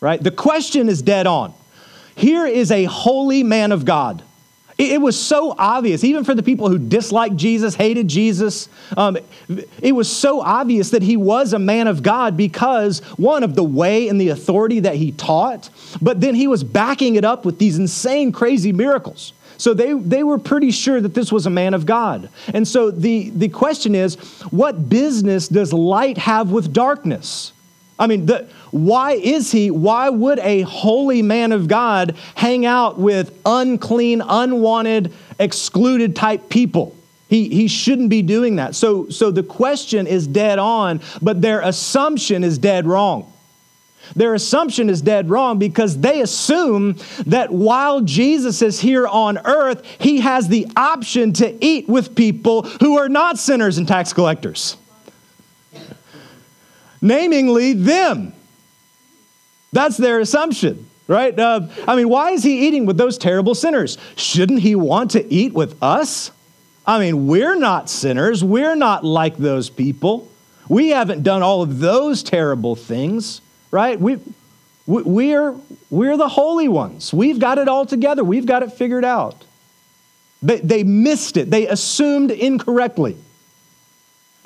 Right? 0.00 0.22
The 0.22 0.30
question 0.30 0.88
is 0.88 1.02
dead 1.02 1.26
on. 1.26 1.52
Here 2.16 2.46
is 2.46 2.70
a 2.70 2.84
holy 2.84 3.42
man 3.42 3.72
of 3.72 3.84
God. 3.84 4.22
It, 4.78 5.00
was 5.00 5.20
so 5.20 5.56
obvious, 5.58 6.04
even 6.04 6.22
for 6.22 6.36
the 6.36 6.42
people 6.42 6.68
who 6.68 6.78
disliked 6.78 7.34
Jesus, 7.34 7.74
hated 7.74 8.06
Jesus. 8.06 8.68
Um, 8.96 9.18
it 9.82 9.90
was 9.90 10.08
so 10.08 10.40
obvious 10.40 10.90
that 10.90 11.02
he 11.02 11.16
was 11.16 11.52
a 11.52 11.58
man 11.58 11.88
of 11.88 12.04
God 12.04 12.36
because, 12.36 13.00
one, 13.16 13.42
of 13.42 13.56
the 13.56 13.64
way 13.64 14.06
and 14.06 14.20
the 14.20 14.28
authority 14.28 14.78
that 14.80 14.94
he 14.94 15.10
taught, 15.10 15.68
but 16.00 16.20
then 16.20 16.36
he 16.36 16.46
was 16.46 16.62
backing 16.62 17.16
it 17.16 17.24
up 17.24 17.44
with 17.44 17.58
these 17.58 17.76
insane, 17.76 18.30
crazy 18.30 18.72
miracles. 18.72 19.32
So 19.58 19.74
they, 19.74 19.92
they 19.92 20.22
were 20.22 20.38
pretty 20.38 20.70
sure 20.70 21.00
that 21.00 21.14
this 21.14 21.30
was 21.30 21.44
a 21.44 21.50
man 21.50 21.74
of 21.74 21.84
God. 21.84 22.30
And 22.54 22.66
so 22.66 22.90
the, 22.90 23.30
the 23.30 23.48
question 23.48 23.94
is 23.94 24.14
what 24.50 24.88
business 24.88 25.48
does 25.48 25.72
light 25.72 26.16
have 26.16 26.50
with 26.50 26.72
darkness? 26.72 27.52
I 27.98 28.06
mean, 28.06 28.26
the, 28.26 28.48
why 28.70 29.12
is 29.12 29.50
he, 29.50 29.72
why 29.72 30.08
would 30.08 30.38
a 30.38 30.60
holy 30.62 31.20
man 31.22 31.50
of 31.50 31.66
God 31.66 32.16
hang 32.36 32.64
out 32.64 32.98
with 32.98 33.36
unclean, 33.44 34.22
unwanted, 34.26 35.12
excluded 35.40 36.14
type 36.14 36.48
people? 36.48 36.94
He, 37.28 37.48
he 37.48 37.66
shouldn't 37.66 38.08
be 38.08 38.22
doing 38.22 38.56
that. 38.56 38.76
So, 38.76 39.08
so 39.10 39.32
the 39.32 39.42
question 39.42 40.06
is 40.06 40.26
dead 40.26 40.60
on, 40.60 41.00
but 41.20 41.42
their 41.42 41.60
assumption 41.60 42.44
is 42.44 42.56
dead 42.56 42.86
wrong. 42.86 43.32
Their 44.16 44.34
assumption 44.34 44.90
is 44.90 45.02
dead 45.02 45.30
wrong 45.30 45.58
because 45.58 45.98
they 45.98 46.20
assume 46.22 46.96
that 47.26 47.52
while 47.52 48.00
Jesus 48.00 48.62
is 48.62 48.80
here 48.80 49.06
on 49.06 49.38
earth, 49.44 49.84
he 49.98 50.20
has 50.20 50.48
the 50.48 50.66
option 50.76 51.32
to 51.34 51.64
eat 51.64 51.88
with 51.88 52.14
people 52.14 52.62
who 52.62 52.98
are 52.98 53.08
not 53.08 53.38
sinners 53.38 53.78
and 53.78 53.86
tax 53.86 54.12
collectors, 54.12 54.76
namely 57.00 57.72
them. 57.72 58.32
That's 59.72 59.96
their 59.96 60.20
assumption 60.20 60.88
right? 61.08 61.36
Uh, 61.38 61.66
I 61.86 61.96
mean, 61.96 62.08
why 62.08 62.32
is 62.32 62.44
he 62.44 62.68
eating 62.68 62.86
with 62.86 62.98
those 62.98 63.18
terrible 63.18 63.54
sinners? 63.54 63.98
Shouldn't 64.14 64.60
he 64.60 64.74
want 64.74 65.12
to 65.12 65.32
eat 65.32 65.54
with 65.54 65.82
us? 65.82 66.30
I 66.86 66.98
mean, 66.98 67.26
we're 67.26 67.56
not 67.56 67.90
sinners. 67.90 68.44
We're 68.44 68.76
not 68.76 69.04
like 69.04 69.36
those 69.36 69.68
people. 69.68 70.28
We 70.68 70.90
haven't 70.90 71.22
done 71.22 71.42
all 71.42 71.62
of 71.62 71.80
those 71.80 72.22
terrible 72.22 72.76
things, 72.76 73.40
right? 73.70 74.00
We, 74.00 74.18
we're, 74.86 75.54
we're 75.90 76.16
the 76.16 76.28
holy 76.28 76.68
ones. 76.68 77.12
We've 77.12 77.38
got 77.38 77.58
it 77.58 77.68
all 77.68 77.86
together, 77.86 78.24
we've 78.24 78.46
got 78.46 78.62
it 78.62 78.72
figured 78.72 79.04
out. 79.04 79.44
They, 80.42 80.58
they 80.60 80.84
missed 80.84 81.36
it, 81.36 81.50
they 81.50 81.66
assumed 81.66 82.30
incorrectly. 82.30 83.16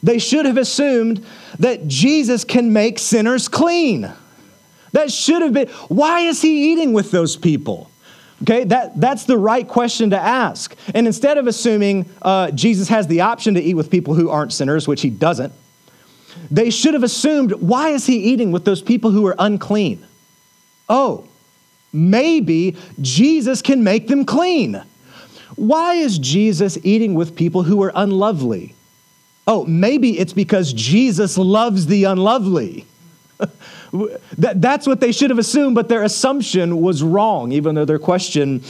They 0.02 0.18
should 0.18 0.46
have 0.46 0.56
assumed 0.56 1.24
that 1.60 1.86
Jesus 1.86 2.44
can 2.44 2.72
make 2.72 2.98
sinners 2.98 3.46
clean. 3.48 4.10
That 4.92 5.12
should 5.12 5.42
have 5.42 5.52
been, 5.52 5.68
why 5.88 6.20
is 6.20 6.42
he 6.42 6.72
eating 6.72 6.92
with 6.92 7.10
those 7.10 7.36
people? 7.36 7.88
Okay, 8.42 8.64
that, 8.64 9.00
that's 9.00 9.24
the 9.24 9.38
right 9.38 9.66
question 9.66 10.10
to 10.10 10.18
ask. 10.18 10.74
And 10.94 11.06
instead 11.06 11.38
of 11.38 11.46
assuming 11.46 12.10
uh, 12.20 12.50
Jesus 12.50 12.88
has 12.88 13.06
the 13.06 13.20
option 13.20 13.54
to 13.54 13.60
eat 13.60 13.74
with 13.74 13.90
people 13.90 14.14
who 14.14 14.28
aren't 14.28 14.52
sinners, 14.52 14.88
which 14.88 15.02
he 15.02 15.10
doesn't, 15.10 15.52
they 16.50 16.70
should 16.70 16.94
have 16.94 17.02
assumed 17.02 17.52
why 17.52 17.90
is 17.90 18.06
he 18.06 18.16
eating 18.16 18.52
with 18.52 18.64
those 18.64 18.82
people 18.82 19.10
who 19.10 19.26
are 19.26 19.36
unclean? 19.38 20.04
Oh, 20.88 21.28
maybe 21.92 22.76
Jesus 23.00 23.62
can 23.62 23.84
make 23.84 24.08
them 24.08 24.24
clean. 24.24 24.82
Why 25.56 25.94
is 25.94 26.18
Jesus 26.18 26.78
eating 26.82 27.14
with 27.14 27.36
people 27.36 27.62
who 27.62 27.82
are 27.82 27.92
unlovely? 27.94 28.74
Oh, 29.46 29.64
maybe 29.66 30.18
it's 30.18 30.32
because 30.32 30.72
Jesus 30.72 31.36
loves 31.36 31.86
the 31.86 32.04
unlovely. 32.04 32.86
That, 34.38 34.62
that's 34.62 34.86
what 34.86 35.00
they 35.00 35.12
should 35.12 35.28
have 35.28 35.38
assumed, 35.38 35.74
but 35.74 35.90
their 35.90 36.02
assumption 36.02 36.80
was 36.80 37.02
wrong, 37.02 37.52
even 37.52 37.74
though 37.74 37.84
their 37.84 37.98
question 37.98 38.62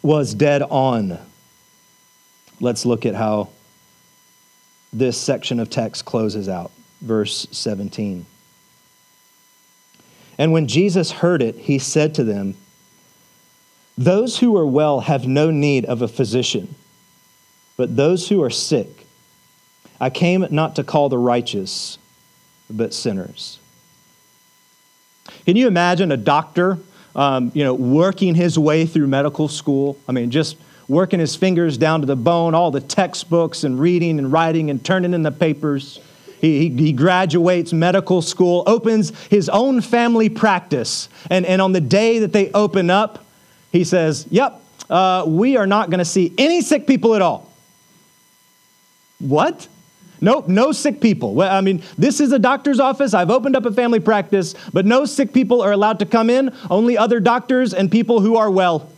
was 0.00 0.32
dead 0.32 0.62
on. 0.62 1.18
Let's 2.60 2.86
look 2.86 3.04
at 3.04 3.16
how 3.16 3.48
this 4.92 5.18
section 5.18 5.58
of 5.58 5.70
text 5.70 6.04
closes 6.04 6.48
out. 6.48 6.70
Verse 7.00 7.46
17. 7.50 8.26
And 10.38 10.52
when 10.52 10.66
Jesus 10.66 11.10
heard 11.10 11.42
it, 11.42 11.56
he 11.56 11.78
said 11.78 12.14
to 12.16 12.24
them, 12.24 12.56
Those 13.96 14.38
who 14.38 14.56
are 14.56 14.66
well 14.66 15.00
have 15.00 15.26
no 15.26 15.50
need 15.50 15.84
of 15.84 16.02
a 16.02 16.08
physician, 16.08 16.74
but 17.76 17.96
those 17.96 18.28
who 18.28 18.42
are 18.42 18.50
sick. 18.50 19.06
I 20.00 20.10
came 20.10 20.46
not 20.50 20.76
to 20.76 20.84
call 20.84 21.08
the 21.08 21.18
righteous, 21.18 21.98
but 22.68 22.92
sinners. 22.92 23.60
Can 25.46 25.56
you 25.56 25.68
imagine 25.68 26.10
a 26.10 26.16
doctor, 26.16 26.78
um, 27.14 27.52
you 27.54 27.62
know, 27.62 27.74
working 27.74 28.34
his 28.34 28.58
way 28.58 28.86
through 28.86 29.06
medical 29.06 29.46
school? 29.48 29.96
I 30.08 30.12
mean, 30.12 30.30
just 30.30 30.56
working 30.92 31.18
his 31.18 31.34
fingers 31.34 31.78
down 31.78 32.00
to 32.00 32.06
the 32.06 32.14
bone, 32.14 32.54
all 32.54 32.70
the 32.70 32.80
textbooks 32.80 33.64
and 33.64 33.80
reading 33.80 34.18
and 34.18 34.30
writing 34.30 34.68
and 34.68 34.84
turning 34.84 35.14
in 35.14 35.22
the 35.22 35.32
papers. 35.32 35.98
He, 36.40 36.68
he, 36.68 36.76
he, 36.76 36.92
graduates 36.92 37.72
medical 37.72 38.20
school, 38.20 38.62
opens 38.66 39.10
his 39.26 39.48
own 39.48 39.80
family 39.80 40.28
practice, 40.28 41.08
and, 41.30 41.46
and 41.46 41.62
on 41.62 41.72
the 41.72 41.80
day 41.80 42.18
that 42.18 42.32
they 42.32 42.50
open 42.52 42.90
up, 42.90 43.24
he 43.70 43.84
says, 43.84 44.26
Yep, 44.30 44.60
uh, 44.90 45.24
we 45.26 45.56
are 45.56 45.66
not 45.66 45.88
going 45.88 46.00
to 46.00 46.04
see 46.04 46.34
any 46.36 46.60
sick 46.60 46.86
people 46.86 47.14
at 47.14 47.22
all. 47.22 47.50
What? 49.18 49.68
Nope, 50.20 50.46
no 50.46 50.72
sick 50.72 51.00
people. 51.00 51.34
Well, 51.34 51.52
I 51.52 51.60
mean, 51.62 51.82
this 51.96 52.20
is 52.20 52.32
a 52.32 52.38
doctor's 52.38 52.80
office. 52.80 53.14
I've 53.14 53.30
opened 53.30 53.56
up 53.56 53.64
a 53.64 53.72
family 53.72 53.98
practice, 53.98 54.54
but 54.72 54.84
no 54.84 55.04
sick 55.04 55.32
people 55.32 55.62
are 55.62 55.72
allowed 55.72 56.00
to 56.00 56.06
come 56.06 56.28
in, 56.28 56.54
only 56.70 56.98
other 56.98 57.18
doctors 57.18 57.72
and 57.72 57.90
people 57.90 58.20
who 58.20 58.36
are 58.36 58.50
well. 58.50 58.90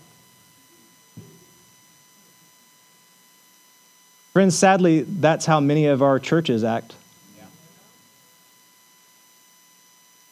Friends, 4.35 4.59
sadly, 4.59 5.03
that's 5.03 5.47
how 5.47 5.61
many 5.61 5.87
of 5.87 6.03
our 6.03 6.19
churches 6.19 6.65
act. 6.65 6.97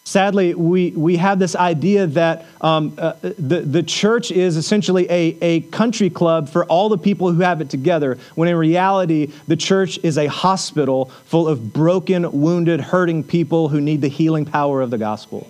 Sadly, 0.02 0.54
we, 0.54 0.90
we 0.90 1.16
have 1.18 1.38
this 1.38 1.54
idea 1.54 2.08
that 2.08 2.44
um, 2.60 2.94
uh, 2.98 3.12
the, 3.22 3.60
the 3.60 3.82
church 3.84 4.32
is 4.32 4.56
essentially 4.56 5.06
a, 5.08 5.38
a 5.40 5.60
country 5.60 6.10
club 6.10 6.48
for 6.48 6.64
all 6.64 6.88
the 6.88 6.98
people 6.98 7.30
who 7.32 7.42
have 7.42 7.60
it 7.60 7.70
together, 7.70 8.18
when 8.34 8.48
in 8.48 8.56
reality, 8.56 9.32
the 9.46 9.56
church 9.56 10.00
is 10.02 10.18
a 10.18 10.26
hospital 10.26 11.04
full 11.26 11.46
of 11.46 11.72
broken, 11.72 12.40
wounded, 12.40 12.80
hurting 12.80 13.22
people 13.22 13.68
who 13.68 13.80
need 13.80 14.00
the 14.00 14.08
healing 14.08 14.44
power 14.44 14.82
of 14.82 14.90
the 14.90 14.98
gospel. 14.98 15.48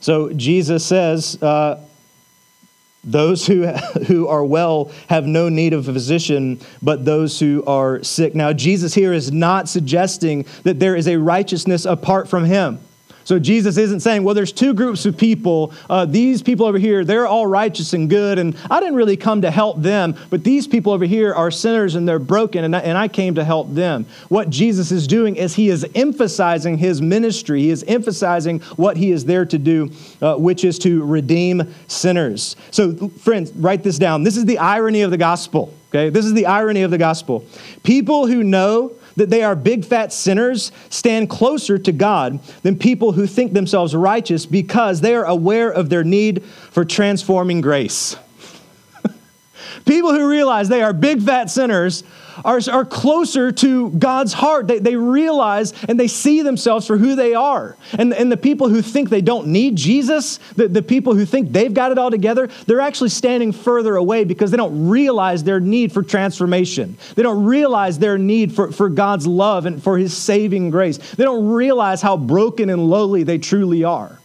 So 0.00 0.30
Jesus 0.34 0.84
says, 0.84 1.42
uh, 1.42 1.80
those 3.06 3.46
who, 3.46 3.66
who 4.06 4.28
are 4.28 4.44
well 4.44 4.90
have 5.08 5.26
no 5.26 5.48
need 5.48 5.72
of 5.72 5.88
a 5.88 5.92
physician, 5.92 6.60
but 6.82 7.04
those 7.04 7.40
who 7.40 7.64
are 7.66 8.02
sick. 8.02 8.34
Now, 8.34 8.52
Jesus 8.52 8.92
here 8.92 9.12
is 9.12 9.32
not 9.32 9.68
suggesting 9.68 10.44
that 10.64 10.78
there 10.80 10.96
is 10.96 11.08
a 11.08 11.16
righteousness 11.16 11.84
apart 11.84 12.28
from 12.28 12.44
him. 12.44 12.80
So 13.26 13.40
Jesus 13.40 13.76
isn't 13.76 14.00
saying, 14.00 14.22
well, 14.22 14.36
there's 14.36 14.52
two 14.52 14.72
groups 14.72 15.04
of 15.04 15.16
people. 15.16 15.74
Uh, 15.90 16.04
these 16.04 16.42
people 16.42 16.64
over 16.64 16.78
here, 16.78 17.04
they're 17.04 17.26
all 17.26 17.44
righteous 17.44 17.92
and 17.92 18.08
good, 18.08 18.38
and 18.38 18.56
I 18.70 18.78
didn't 18.78 18.94
really 18.94 19.16
come 19.16 19.42
to 19.42 19.50
help 19.50 19.82
them, 19.82 20.14
but 20.30 20.44
these 20.44 20.68
people 20.68 20.92
over 20.92 21.04
here 21.04 21.34
are 21.34 21.50
sinners 21.50 21.96
and 21.96 22.08
they're 22.08 22.20
broken, 22.20 22.62
and 22.62 22.76
I, 22.76 22.78
and 22.78 22.96
I 22.96 23.08
came 23.08 23.34
to 23.34 23.42
help 23.42 23.74
them. 23.74 24.06
What 24.28 24.48
Jesus 24.48 24.92
is 24.92 25.08
doing 25.08 25.34
is 25.34 25.56
he 25.56 25.70
is 25.70 25.84
emphasizing 25.96 26.78
his 26.78 27.02
ministry. 27.02 27.62
He 27.62 27.70
is 27.70 27.82
emphasizing 27.88 28.60
what 28.76 28.96
he 28.96 29.10
is 29.10 29.24
there 29.24 29.44
to 29.44 29.58
do, 29.58 29.90
uh, 30.22 30.36
which 30.36 30.62
is 30.62 30.78
to 30.80 31.04
redeem 31.04 31.74
sinners. 31.88 32.54
So, 32.70 33.08
friends, 33.08 33.50
write 33.54 33.82
this 33.82 33.98
down. 33.98 34.22
This 34.22 34.36
is 34.36 34.44
the 34.44 34.58
irony 34.58 35.02
of 35.02 35.10
the 35.10 35.18
gospel. 35.18 35.74
Okay, 35.90 36.10
this 36.10 36.26
is 36.26 36.34
the 36.34 36.46
irony 36.46 36.82
of 36.82 36.92
the 36.92 36.98
gospel. 36.98 37.44
People 37.82 38.28
who 38.28 38.44
know 38.44 38.92
that 39.16 39.30
they 39.30 39.42
are 39.42 39.56
big 39.56 39.84
fat 39.84 40.12
sinners 40.12 40.72
stand 40.90 41.28
closer 41.28 41.78
to 41.78 41.92
God 41.92 42.38
than 42.62 42.78
people 42.78 43.12
who 43.12 43.26
think 43.26 43.52
themselves 43.52 43.94
righteous 43.94 44.46
because 44.46 45.00
they 45.00 45.14
are 45.14 45.24
aware 45.24 45.70
of 45.70 45.88
their 45.88 46.04
need 46.04 46.44
for 46.44 46.84
transforming 46.84 47.60
grace. 47.60 48.16
people 49.86 50.12
who 50.12 50.28
realize 50.28 50.68
they 50.68 50.82
are 50.82 50.92
big 50.92 51.22
fat 51.22 51.50
sinners 51.50 52.04
are, 52.44 52.60
are 52.70 52.84
closer 52.84 53.52
to 53.52 53.90
God's 53.90 54.32
heart. 54.32 54.66
They, 54.66 54.78
they 54.78 54.96
realize 54.96 55.72
and 55.88 55.98
they 55.98 56.08
see 56.08 56.42
themselves 56.42 56.86
for 56.86 56.96
who 56.96 57.14
they 57.14 57.34
are. 57.34 57.76
And, 57.98 58.12
and 58.12 58.30
the 58.30 58.36
people 58.36 58.68
who 58.68 58.82
think 58.82 59.10
they 59.10 59.20
don't 59.20 59.48
need 59.48 59.76
Jesus, 59.76 60.38
the, 60.54 60.68
the 60.68 60.82
people 60.82 61.14
who 61.14 61.24
think 61.24 61.52
they've 61.52 61.72
got 61.72 61.92
it 61.92 61.98
all 61.98 62.10
together, 62.10 62.48
they're 62.66 62.80
actually 62.80 63.10
standing 63.10 63.52
further 63.52 63.96
away 63.96 64.24
because 64.24 64.50
they 64.50 64.56
don't 64.56 64.88
realize 64.88 65.44
their 65.44 65.60
need 65.60 65.92
for 65.92 66.02
transformation. 66.02 66.96
They 67.14 67.22
don't 67.22 67.44
realize 67.44 67.98
their 67.98 68.18
need 68.18 68.52
for, 68.52 68.72
for 68.72 68.88
God's 68.88 69.26
love 69.26 69.66
and 69.66 69.82
for 69.82 69.98
His 69.98 70.16
saving 70.16 70.70
grace. 70.70 70.98
They 70.98 71.24
don't 71.24 71.48
realize 71.48 72.02
how 72.02 72.16
broken 72.16 72.70
and 72.70 72.88
lowly 72.88 73.22
they 73.22 73.38
truly 73.38 73.84
are. 73.84 74.18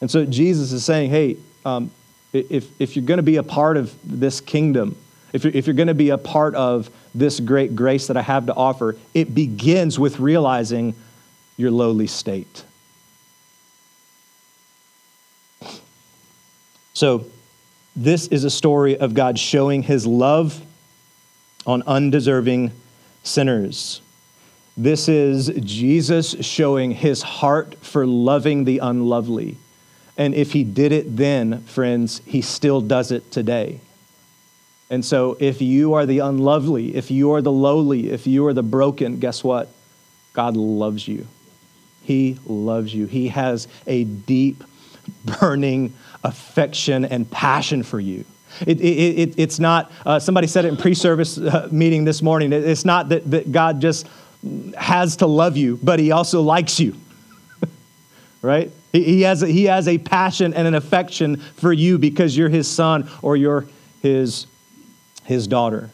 And 0.00 0.10
so 0.10 0.26
Jesus 0.26 0.72
is 0.72 0.84
saying, 0.84 1.10
hey, 1.10 1.36
um, 1.64 1.90
if, 2.32 2.68
if 2.80 2.96
you're 2.96 3.04
going 3.04 3.16
to 3.16 3.22
be 3.22 3.36
a 3.36 3.42
part 3.42 3.76
of 3.76 3.94
this 4.04 4.40
kingdom, 4.40 4.96
if 5.36 5.44
you're, 5.44 5.52
if 5.52 5.66
you're 5.66 5.74
going 5.74 5.88
to 5.88 5.94
be 5.94 6.10
a 6.10 6.18
part 6.18 6.54
of 6.54 6.90
this 7.14 7.38
great 7.38 7.76
grace 7.76 8.08
that 8.08 8.16
I 8.16 8.22
have 8.22 8.46
to 8.46 8.54
offer, 8.54 8.96
it 9.14 9.34
begins 9.34 9.98
with 9.98 10.18
realizing 10.18 10.94
your 11.56 11.70
lowly 11.70 12.06
state. 12.06 12.64
So, 16.94 17.26
this 17.94 18.26
is 18.28 18.44
a 18.44 18.50
story 18.50 18.98
of 18.98 19.14
God 19.14 19.38
showing 19.38 19.82
his 19.82 20.06
love 20.06 20.60
on 21.66 21.82
undeserving 21.82 22.72
sinners. 23.22 24.00
This 24.76 25.08
is 25.08 25.50
Jesus 25.62 26.36
showing 26.40 26.90
his 26.90 27.22
heart 27.22 27.76
for 27.82 28.06
loving 28.06 28.64
the 28.64 28.78
unlovely. 28.78 29.56
And 30.16 30.34
if 30.34 30.52
he 30.52 30.64
did 30.64 30.92
it 30.92 31.16
then, 31.16 31.62
friends, 31.62 32.20
he 32.24 32.42
still 32.42 32.80
does 32.80 33.10
it 33.12 33.30
today. 33.30 33.80
And 34.88 35.04
so, 35.04 35.36
if 35.40 35.60
you 35.60 35.94
are 35.94 36.06
the 36.06 36.20
unlovely, 36.20 36.94
if 36.94 37.10
you 37.10 37.32
are 37.32 37.42
the 37.42 37.52
lowly, 37.52 38.10
if 38.10 38.26
you 38.26 38.46
are 38.46 38.52
the 38.52 38.62
broken, 38.62 39.18
guess 39.18 39.42
what? 39.42 39.68
God 40.32 40.56
loves 40.56 41.08
you. 41.08 41.26
He 42.02 42.38
loves 42.46 42.94
you. 42.94 43.06
He 43.06 43.28
has 43.28 43.66
a 43.86 44.04
deep, 44.04 44.62
burning 45.40 45.92
affection 46.22 47.04
and 47.04 47.28
passion 47.28 47.82
for 47.82 47.98
you. 47.98 48.24
It, 48.60 48.80
it, 48.80 48.84
it, 48.84 49.34
it's 49.36 49.58
not, 49.58 49.90
uh, 50.04 50.18
somebody 50.18 50.46
said 50.46 50.64
it 50.64 50.68
in 50.68 50.76
pre 50.76 50.94
service 50.94 51.36
uh, 51.36 51.68
meeting 51.72 52.04
this 52.04 52.22
morning. 52.22 52.52
It's 52.52 52.84
not 52.84 53.08
that, 53.08 53.28
that 53.30 53.52
God 53.52 53.80
just 53.80 54.06
has 54.76 55.16
to 55.16 55.26
love 55.26 55.56
you, 55.56 55.78
but 55.82 55.98
he 55.98 56.12
also 56.12 56.42
likes 56.42 56.78
you, 56.78 56.94
right? 58.42 58.70
He, 58.92 59.02
he, 59.02 59.22
has 59.22 59.42
a, 59.42 59.46
he 59.46 59.64
has 59.64 59.88
a 59.88 59.98
passion 59.98 60.54
and 60.54 60.66
an 60.66 60.74
affection 60.74 61.36
for 61.36 61.72
you 61.72 61.98
because 61.98 62.36
you're 62.36 62.48
his 62.48 62.68
son 62.70 63.10
or 63.20 63.36
you're 63.36 63.66
his, 64.02 64.46
his 65.26 65.46
daughter. 65.46 65.90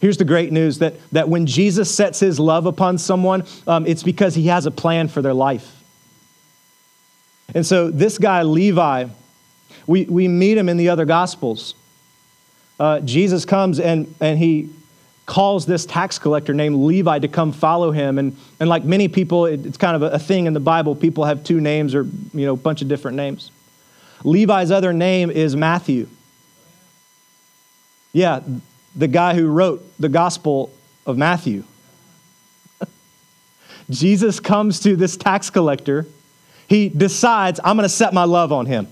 Here's 0.00 0.18
the 0.18 0.24
great 0.24 0.52
news 0.52 0.78
that, 0.78 0.94
that 1.12 1.28
when 1.28 1.46
Jesus 1.46 1.92
sets 1.92 2.20
his 2.20 2.38
love 2.38 2.66
upon 2.66 2.98
someone, 2.98 3.44
um, 3.66 3.86
it's 3.86 4.02
because 4.02 4.34
he 4.34 4.48
has 4.48 4.66
a 4.66 4.70
plan 4.70 5.08
for 5.08 5.22
their 5.22 5.34
life. 5.34 5.72
And 7.54 7.64
so 7.64 7.90
this 7.90 8.18
guy, 8.18 8.42
Levi, 8.42 9.06
we, 9.86 10.04
we 10.04 10.28
meet 10.28 10.58
him 10.58 10.68
in 10.68 10.76
the 10.76 10.90
other 10.90 11.04
Gospels. 11.04 11.74
Uh, 12.78 13.00
Jesus 13.00 13.44
comes 13.44 13.80
and, 13.80 14.14
and 14.20 14.38
he 14.38 14.68
calls 15.24 15.66
this 15.66 15.86
tax 15.86 16.18
collector 16.18 16.52
named 16.54 16.76
Levi 16.76 17.18
to 17.18 17.28
come 17.28 17.52
follow 17.52 17.90
him. 17.90 18.18
And, 18.18 18.36
and 18.60 18.68
like 18.68 18.84
many 18.84 19.08
people, 19.08 19.46
it, 19.46 19.64
it's 19.64 19.78
kind 19.78 19.96
of 19.96 20.02
a, 20.02 20.16
a 20.16 20.18
thing 20.18 20.46
in 20.46 20.52
the 20.52 20.60
Bible. 20.60 20.94
People 20.94 21.24
have 21.24 21.42
two 21.42 21.60
names 21.60 21.94
or, 21.94 22.04
you 22.34 22.46
know, 22.46 22.52
a 22.52 22.56
bunch 22.56 22.82
of 22.82 22.88
different 22.88 23.16
names. 23.16 23.50
Levi's 24.24 24.70
other 24.70 24.92
name 24.92 25.30
is 25.30 25.56
Matthew. 25.56 26.08
Yeah, 28.16 28.40
the 28.94 29.08
guy 29.08 29.34
who 29.34 29.46
wrote 29.46 29.84
the 30.00 30.08
Gospel 30.08 30.72
of 31.04 31.18
Matthew. 31.18 31.64
Jesus 33.90 34.40
comes 34.40 34.80
to 34.80 34.96
this 34.96 35.18
tax 35.18 35.50
collector. 35.50 36.06
He 36.66 36.88
decides, 36.88 37.60
I'm 37.62 37.76
going 37.76 37.84
to 37.84 37.90
set 37.90 38.14
my 38.14 38.24
love 38.24 38.52
on 38.52 38.64
him. 38.64 38.88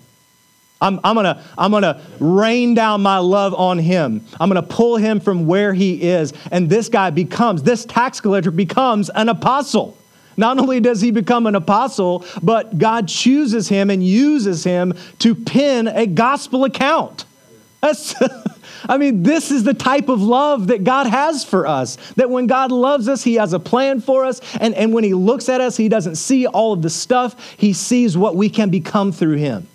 I'm, 0.79 1.01
I'm 1.03 1.15
going 1.15 1.25
to 1.25 1.43
I'm 1.57 1.71
gonna 1.71 2.03
rain 2.21 2.75
down 2.75 3.01
my 3.01 3.17
love 3.17 3.55
on 3.55 3.79
him. 3.79 4.27
I'm 4.39 4.51
going 4.51 4.63
to 4.63 4.69
pull 4.69 4.99
him 4.99 5.21
from 5.21 5.47
where 5.47 5.73
he 5.73 6.03
is. 6.03 6.35
And 6.51 6.69
this 6.69 6.91
guy 6.91 7.09
becomes, 7.09 7.63
this 7.63 7.87
tax 7.87 8.21
collector 8.21 8.51
becomes 8.51 9.09
an 9.09 9.31
apostle. 9.31 9.97
Not 10.37 10.59
only 10.59 10.81
does 10.81 11.01
he 11.01 11.11
become 11.11 11.47
an 11.47 11.55
apostle, 11.55 12.27
but 12.43 12.77
God 12.77 13.09
chooses 13.09 13.71
him 13.71 13.89
and 13.89 14.07
uses 14.07 14.65
him 14.65 14.93
to 15.21 15.35
pen 15.35 15.89
a 15.89 16.07
gospel 16.07 16.65
account. 16.65 17.25
That's. 17.81 18.15
I 18.89 18.99
mean, 18.99 19.23
this 19.23 19.51
is 19.51 19.65
the 19.65 19.75
type 19.75 20.09
of 20.09 20.21
love 20.21 20.69
that 20.69 20.85
God 20.85 21.07
has 21.07 21.45
for 21.45 21.67
us. 21.67 21.97
That 22.17 22.31
when 22.31 22.47
God 22.47 22.71
loves 22.71 23.09
us, 23.09 23.23
He 23.25 23.35
has 23.35 23.53
a 23.53 23.59
plan 23.59 24.01
for 24.01 24.25
us. 24.25 24.41
And, 24.57 24.75
and 24.75 24.93
when 24.93 25.05
He 25.05 25.15
looks 25.15 25.49
at 25.49 25.61
us, 25.61 25.77
He 25.77 25.89
doesn't 25.89 26.17
see 26.17 26.47
all 26.47 26.73
of 26.73 26.83
the 26.83 26.91
stuff, 26.91 27.55
He 27.57 27.73
sees 27.73 28.17
what 28.17 28.37
we 28.37 28.49
can 28.49 28.71
become 28.71 29.13
through 29.13 29.37
Him. 29.37 29.69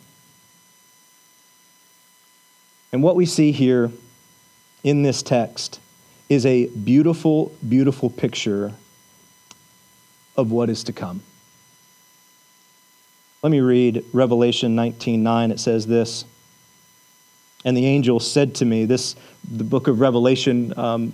And 2.92 3.04
what 3.04 3.16
we 3.16 3.26
see 3.26 3.52
here 3.52 3.92
in 4.84 5.04
this 5.04 5.22
text 5.22 5.80
is 6.28 6.46
a 6.46 6.68
beautiful, 6.68 7.52
beautiful 7.68 8.10
picture 8.10 8.74
of 10.38 10.52
what 10.52 10.70
is 10.70 10.84
to 10.86 10.94
come. 10.94 11.22
Let 13.42 13.52
me 13.52 13.60
read 13.62 14.04
Revelation 14.12 14.76
19:9. 14.76 15.52
It 15.52 15.60
says 15.60 15.88
this. 15.88 16.26
And 17.66 17.76
the 17.76 17.86
angel 17.86 18.20
said 18.20 18.56
to 18.56 18.66
me, 18.66 18.86
this, 18.86 19.16
the 19.50 19.64
book 19.64 19.88
of 19.88 20.00
Revelation, 20.00 20.78
um, 20.78 21.14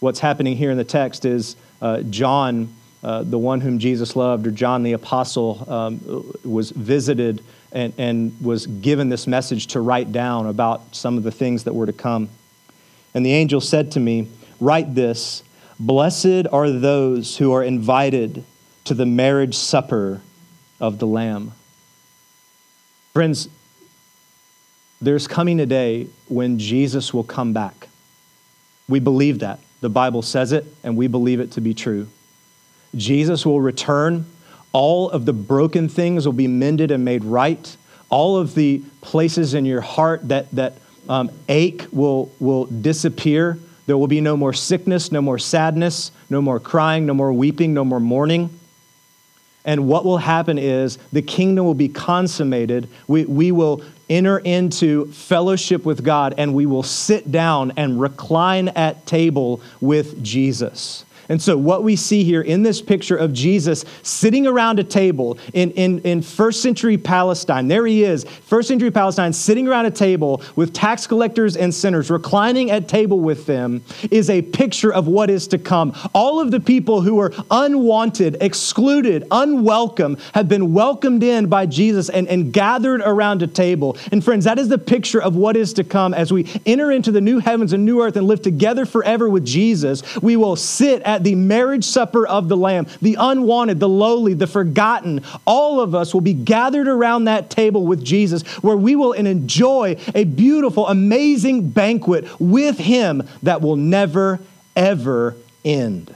what's 0.00 0.20
happening 0.20 0.56
here 0.56 0.70
in 0.70 0.76
the 0.76 0.84
text 0.84 1.24
is 1.24 1.56
uh, 1.80 2.02
John, 2.02 2.74
uh, 3.02 3.22
the 3.22 3.38
one 3.38 3.60
whom 3.60 3.78
Jesus 3.78 4.14
loved, 4.14 4.46
or 4.46 4.50
John 4.50 4.82
the 4.82 4.92
apostle, 4.92 5.64
um, 5.70 6.32
was 6.44 6.70
visited 6.70 7.42
and, 7.72 7.94
and 7.96 8.36
was 8.42 8.66
given 8.66 9.08
this 9.08 9.26
message 9.26 9.68
to 9.68 9.80
write 9.80 10.12
down 10.12 10.46
about 10.46 10.94
some 10.94 11.16
of 11.16 11.22
the 11.22 11.30
things 11.30 11.64
that 11.64 11.74
were 11.74 11.86
to 11.86 11.92
come. 11.92 12.28
And 13.14 13.24
the 13.24 13.32
angel 13.32 13.60
said 13.60 13.92
to 13.92 14.00
me, 14.00 14.28
Write 14.60 14.94
this 14.94 15.42
Blessed 15.78 16.46
are 16.52 16.70
those 16.70 17.38
who 17.38 17.52
are 17.52 17.64
invited 17.64 18.44
to 18.84 18.92
the 18.92 19.06
marriage 19.06 19.54
supper 19.54 20.20
of 20.78 20.98
the 20.98 21.06
Lamb. 21.06 21.52
Friends, 23.14 23.48
there's 25.00 25.26
coming 25.26 25.60
a 25.60 25.66
day 25.66 26.08
when 26.28 26.58
Jesus 26.58 27.14
will 27.14 27.24
come 27.24 27.52
back. 27.52 27.88
We 28.88 29.00
believe 29.00 29.38
that. 29.40 29.60
The 29.80 29.88
Bible 29.88 30.22
says 30.22 30.52
it, 30.52 30.66
and 30.84 30.96
we 30.96 31.06
believe 31.06 31.40
it 31.40 31.52
to 31.52 31.60
be 31.60 31.72
true. 31.72 32.08
Jesus 32.94 33.46
will 33.46 33.60
return 33.60 34.26
all 34.72 35.10
of 35.10 35.26
the 35.26 35.32
broken 35.32 35.88
things 35.88 36.26
will 36.26 36.32
be 36.32 36.46
mended 36.46 36.90
and 36.90 37.04
made 37.04 37.24
right. 37.24 37.76
All 38.08 38.36
of 38.36 38.54
the 38.54 38.82
places 39.00 39.54
in 39.54 39.64
your 39.64 39.80
heart 39.80 40.28
that, 40.28 40.50
that 40.52 40.74
um, 41.08 41.30
ache 41.48 41.86
will, 41.92 42.30
will 42.38 42.66
disappear. 42.66 43.58
There 43.86 43.98
will 43.98 44.06
be 44.06 44.20
no 44.20 44.36
more 44.36 44.52
sickness, 44.52 45.10
no 45.10 45.20
more 45.20 45.38
sadness, 45.38 46.12
no 46.28 46.40
more 46.40 46.60
crying, 46.60 47.06
no 47.06 47.14
more 47.14 47.32
weeping, 47.32 47.74
no 47.74 47.84
more 47.84 48.00
mourning. 48.00 48.50
And 49.64 49.88
what 49.88 50.04
will 50.04 50.18
happen 50.18 50.56
is 50.58 50.98
the 51.12 51.22
kingdom 51.22 51.66
will 51.66 51.74
be 51.74 51.88
consummated. 51.88 52.88
We, 53.08 53.24
we 53.24 53.52
will 53.52 53.82
enter 54.10 54.38
into 54.38 55.06
fellowship 55.12 55.86
with 55.86 56.04
God 56.04 56.34
and 56.36 56.52
we 56.52 56.66
will 56.66 56.82
sit 56.82 57.32
down 57.32 57.72
and 57.76 58.00
recline 58.00 58.68
at 58.68 59.06
table 59.06 59.62
with 59.80 60.22
Jesus. 60.22 61.04
And 61.30 61.40
so, 61.40 61.56
what 61.56 61.84
we 61.84 61.94
see 61.94 62.24
here 62.24 62.42
in 62.42 62.64
this 62.64 62.82
picture 62.82 63.16
of 63.16 63.32
Jesus 63.32 63.84
sitting 64.02 64.48
around 64.48 64.80
a 64.80 64.84
table 64.84 65.38
in, 65.52 65.70
in, 65.72 66.00
in 66.00 66.22
first 66.22 66.60
century 66.60 66.98
Palestine, 66.98 67.68
there 67.68 67.86
he 67.86 68.02
is, 68.02 68.24
first 68.24 68.66
century 68.66 68.90
Palestine, 68.90 69.32
sitting 69.32 69.68
around 69.68 69.86
a 69.86 69.92
table 69.92 70.42
with 70.56 70.74
tax 70.74 71.06
collectors 71.06 71.56
and 71.56 71.72
sinners, 71.72 72.10
reclining 72.10 72.72
at 72.72 72.88
table 72.88 73.20
with 73.20 73.46
them, 73.46 73.80
is 74.10 74.28
a 74.28 74.42
picture 74.42 74.92
of 74.92 75.06
what 75.06 75.30
is 75.30 75.46
to 75.46 75.58
come. 75.58 75.94
All 76.12 76.40
of 76.40 76.50
the 76.50 76.58
people 76.58 77.00
who 77.00 77.20
are 77.20 77.32
unwanted, 77.52 78.36
excluded, 78.40 79.24
unwelcome, 79.30 80.16
have 80.34 80.48
been 80.48 80.74
welcomed 80.74 81.22
in 81.22 81.46
by 81.46 81.64
Jesus 81.64 82.08
and, 82.08 82.26
and 82.26 82.52
gathered 82.52 83.02
around 83.02 83.40
a 83.44 83.46
table. 83.46 83.96
And, 84.10 84.24
friends, 84.24 84.46
that 84.46 84.58
is 84.58 84.68
the 84.68 84.78
picture 84.78 85.22
of 85.22 85.36
what 85.36 85.56
is 85.56 85.72
to 85.74 85.84
come 85.84 86.12
as 86.12 86.32
we 86.32 86.48
enter 86.66 86.90
into 86.90 87.12
the 87.12 87.20
new 87.20 87.38
heavens 87.38 87.72
and 87.72 87.84
new 87.84 88.02
earth 88.02 88.16
and 88.16 88.26
live 88.26 88.42
together 88.42 88.84
forever 88.84 89.30
with 89.30 89.44
Jesus. 89.44 90.02
We 90.20 90.34
will 90.34 90.56
sit 90.56 91.02
at 91.02 91.19
the 91.24 91.34
marriage 91.34 91.84
supper 91.84 92.26
of 92.26 92.48
the 92.48 92.56
Lamb, 92.56 92.86
the 93.02 93.16
unwanted, 93.18 93.80
the 93.80 93.88
lowly, 93.88 94.34
the 94.34 94.46
forgotten, 94.46 95.22
all 95.46 95.80
of 95.80 95.94
us 95.94 96.14
will 96.14 96.20
be 96.20 96.34
gathered 96.34 96.88
around 96.88 97.24
that 97.24 97.50
table 97.50 97.86
with 97.86 98.04
Jesus, 98.04 98.42
where 98.62 98.76
we 98.76 98.96
will 98.96 99.12
enjoy 99.12 99.96
a 100.14 100.24
beautiful, 100.24 100.86
amazing 100.88 101.70
banquet 101.70 102.26
with 102.40 102.78
Him 102.78 103.26
that 103.42 103.60
will 103.60 103.76
never, 103.76 104.40
ever 104.76 105.36
end. 105.64 106.14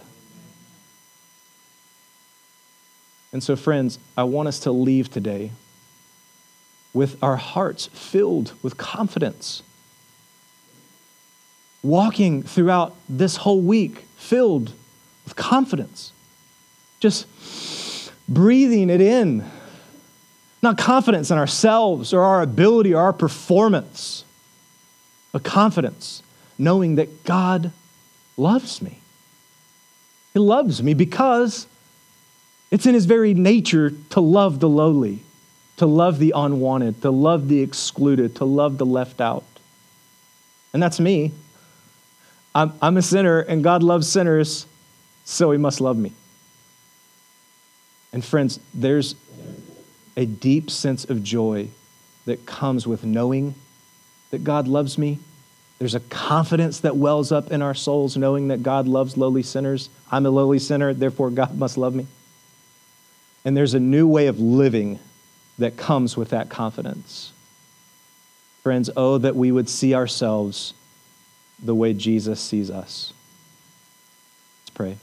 And 3.32 3.42
so, 3.42 3.56
friends, 3.56 3.98
I 4.16 4.22
want 4.22 4.46
us 4.46 4.60
to 4.60 4.70
leave 4.70 5.10
today 5.10 5.50
with 6.94 7.20
our 7.20 7.36
hearts 7.36 7.86
filled 7.86 8.52
with 8.62 8.76
confidence. 8.76 9.64
Walking 11.82 12.44
throughout 12.44 12.94
this 13.08 13.36
whole 13.38 13.60
week 13.60 14.04
filled 14.16 14.72
with 15.24 15.36
confidence. 15.36 16.12
Just 17.00 17.26
breathing 18.28 18.90
it 18.90 19.00
in. 19.00 19.44
Not 20.62 20.78
confidence 20.78 21.30
in 21.30 21.38
ourselves 21.38 22.14
or 22.14 22.22
our 22.22 22.40
ability 22.40 22.94
or 22.94 23.02
our 23.02 23.12
performance, 23.12 24.24
but 25.32 25.44
confidence 25.44 26.22
knowing 26.56 26.94
that 26.94 27.24
God 27.24 27.72
loves 28.36 28.80
me. 28.80 28.98
He 30.32 30.40
loves 30.40 30.82
me 30.82 30.94
because 30.94 31.66
it's 32.70 32.86
in 32.86 32.94
his 32.94 33.04
very 33.04 33.34
nature 33.34 33.92
to 34.10 34.20
love 34.20 34.60
the 34.60 34.68
lowly, 34.68 35.20
to 35.76 35.86
love 35.86 36.18
the 36.18 36.32
unwanted, 36.34 37.02
to 37.02 37.10
love 37.10 37.48
the 37.48 37.60
excluded, 37.60 38.36
to 38.36 38.44
love 38.44 38.78
the 38.78 38.86
left 38.86 39.20
out. 39.20 39.44
And 40.72 40.82
that's 40.82 40.98
me. 40.98 41.32
I'm, 42.54 42.72
I'm 42.80 42.96
a 42.96 43.02
sinner, 43.02 43.40
and 43.40 43.62
God 43.62 43.82
loves 43.82 44.08
sinners 44.08 44.66
so 45.24 45.50
he 45.50 45.58
must 45.58 45.80
love 45.80 45.96
me. 45.96 46.12
And 48.12 48.24
friends, 48.24 48.60
there's 48.72 49.16
a 50.16 50.24
deep 50.24 50.70
sense 50.70 51.04
of 51.04 51.24
joy 51.24 51.68
that 52.26 52.46
comes 52.46 52.86
with 52.86 53.04
knowing 53.04 53.54
that 54.30 54.44
God 54.44 54.68
loves 54.68 54.96
me. 54.96 55.18
There's 55.78 55.94
a 55.94 56.00
confidence 56.00 56.80
that 56.80 56.96
wells 56.96 57.32
up 57.32 57.50
in 57.50 57.60
our 57.60 57.74
souls 57.74 58.16
knowing 58.16 58.48
that 58.48 58.62
God 58.62 58.86
loves 58.86 59.16
lowly 59.16 59.42
sinners. 59.42 59.88
I'm 60.10 60.26
a 60.26 60.30
lowly 60.30 60.58
sinner, 60.58 60.94
therefore 60.94 61.30
God 61.30 61.58
must 61.58 61.76
love 61.76 61.94
me. 61.94 62.06
And 63.44 63.56
there's 63.56 63.74
a 63.74 63.80
new 63.80 64.06
way 64.06 64.28
of 64.28 64.38
living 64.40 65.00
that 65.58 65.76
comes 65.76 66.16
with 66.16 66.30
that 66.30 66.48
confidence. 66.48 67.32
Friends, 68.62 68.90
oh, 68.96 69.18
that 69.18 69.36
we 69.36 69.52
would 69.52 69.68
see 69.68 69.94
ourselves 69.94 70.72
the 71.62 71.74
way 71.74 71.92
Jesus 71.92 72.40
sees 72.40 72.70
us. 72.70 73.12
Let's 74.62 74.70
pray. 74.70 74.96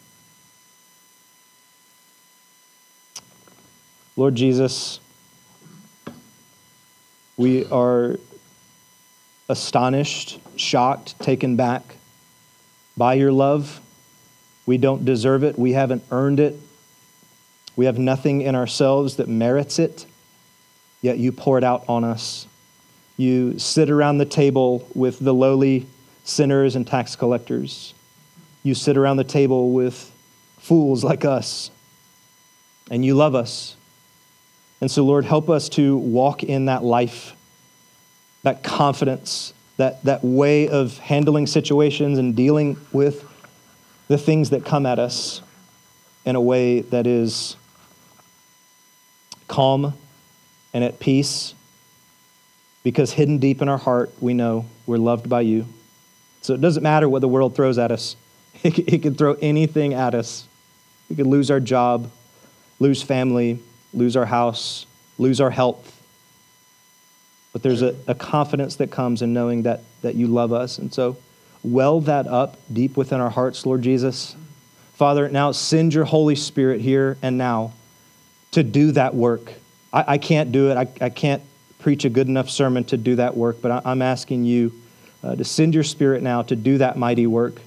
Lord 4.18 4.36
Jesus, 4.36 5.00
we 7.38 7.66
are 7.66 8.18
astonished, 9.48 10.40
shocked, 10.58 11.18
taken 11.20 11.56
back 11.56 11.96
by 12.98 13.14
your 13.14 13.32
love. 13.32 13.80
We 14.66 14.78
don't 14.78 15.06
deserve 15.06 15.44
it, 15.44 15.58
we 15.58 15.72
haven't 15.72 16.04
earned 16.12 16.40
it. 16.40 16.56
We 17.78 17.86
have 17.86 17.98
nothing 17.98 18.42
in 18.42 18.54
ourselves 18.54 19.16
that 19.16 19.30
merits 19.30 19.80
it, 19.80 20.06
yet 21.02 21.18
you 21.18 21.32
pour 21.32 21.58
it 21.58 21.64
out 21.64 21.86
on 21.88 22.04
us. 22.04 22.48
You 23.16 23.60
sit 23.60 23.90
around 23.90 24.18
the 24.18 24.26
table 24.26 24.88
with 24.94 25.20
the 25.20 25.34
lowly 25.34 25.88
sinners 26.26 26.76
and 26.76 26.86
tax 26.86 27.16
collectors. 27.16 27.94
You 28.62 28.76
sit 28.76 28.98
around 28.98 29.18
the 29.18 29.24
table 29.24 29.72
with 29.72 30.12
fools 30.60 31.04
like 31.04 31.24
us, 31.24 31.72
and 32.90 33.06
you 33.06 33.16
love 33.16 33.36
us. 33.36 33.78
And 34.82 34.90
so, 34.90 35.06
Lord, 35.06 35.26
help 35.26 35.50
us 35.50 35.70
to 35.70 35.96
walk 35.96 36.44
in 36.44 36.66
that 36.66 36.84
life, 36.84 37.36
that 38.42 38.64
confidence, 38.64 39.54
that, 39.78 40.04
that 40.04 40.24
way 40.24 40.68
of 40.68 40.98
handling 40.98 41.46
situations 41.46 42.18
and 42.18 42.36
dealing 42.36 42.78
with 42.92 43.24
the 44.08 44.18
things 44.18 44.50
that 44.50 44.66
come 44.66 44.86
at 44.88 45.00
us 45.00 45.42
in 46.26 46.36
a 46.36 46.42
way 46.42 46.82
that 46.82 47.08
is 47.08 47.56
calm 49.48 49.94
and 50.74 50.84
at 50.84 51.00
peace 51.00 51.54
because 52.84 53.12
hidden 53.14 53.38
deep 53.38 53.62
in 53.62 53.70
our 53.70 53.78
heart, 53.78 54.12
we 54.20 54.34
know 54.34 54.66
we're 54.86 54.98
loved 54.98 55.30
by 55.30 55.42
you. 55.42 55.68
So 56.42 56.54
it 56.56 56.62
doesn't 56.62 56.82
matter 56.82 57.08
what 57.08 57.22
the 57.22 57.28
world 57.28 57.56
throws 57.56 57.78
at 57.78 57.92
us, 57.92 58.16
it 58.64 59.02
can 59.04 59.14
throw 59.14 59.34
anything 59.42 59.94
at 59.94 60.16
us. 60.16 60.48
We 61.10 61.16
could 61.16 61.28
lose 61.28 61.52
our 61.52 61.60
job, 61.60 62.10
lose 62.80 63.04
family, 63.04 63.60
lose 63.94 64.16
our 64.16 64.26
house, 64.26 64.86
lose 65.18 65.42
our 65.42 65.50
health. 65.50 66.02
But 67.54 67.64
there's 67.64 67.82
a, 67.82 67.96
a 68.08 68.16
confidence 68.16 68.78
that 68.78 68.92
comes 68.92 69.22
in 69.22 69.34
knowing 69.34 69.64
that, 69.64 69.82
that 70.02 70.16
you 70.16 70.28
love 70.28 70.54
us. 70.54 70.78
And 70.78 70.94
so, 70.94 71.18
well 71.64 72.02
that 72.02 72.28
up 72.28 72.58
deep 72.72 72.98
within 72.98 73.20
our 73.20 73.30
hearts, 73.30 73.66
Lord 73.66 73.82
Jesus. 73.82 74.36
Father, 74.94 75.30
now 75.30 75.52
send 75.52 75.94
your 75.94 76.06
Holy 76.06 76.36
Spirit 76.36 76.82
here 76.82 77.18
and 77.22 77.38
now 77.38 77.74
to 78.52 78.64
do 78.64 78.92
that 78.94 79.16
work. 79.16 79.54
I, 79.92 80.14
I 80.14 80.18
can't 80.18 80.52
do 80.52 80.72
it. 80.72 80.78
I, 80.78 81.06
I 81.06 81.10
can't 81.10 81.44
preach 81.80 82.06
a 82.06 82.10
good 82.10 82.28
enough 82.28 82.50
sermon 82.50 82.84
to 82.86 82.98
do 82.98 83.16
that 83.16 83.36
work, 83.36 83.62
but 83.62 83.86
I, 83.86 83.92
am 83.92 84.02
asking 84.02 84.46
you 84.46 84.72
uh, 85.24 85.36
to 85.36 85.44
send 85.44 85.74
your 85.74 85.84
Spirit 85.84 86.22
now 86.22 86.44
to 86.44 86.56
do 86.56 86.78
that 86.78 86.98
mighty 86.98 87.28
work. 87.28 87.62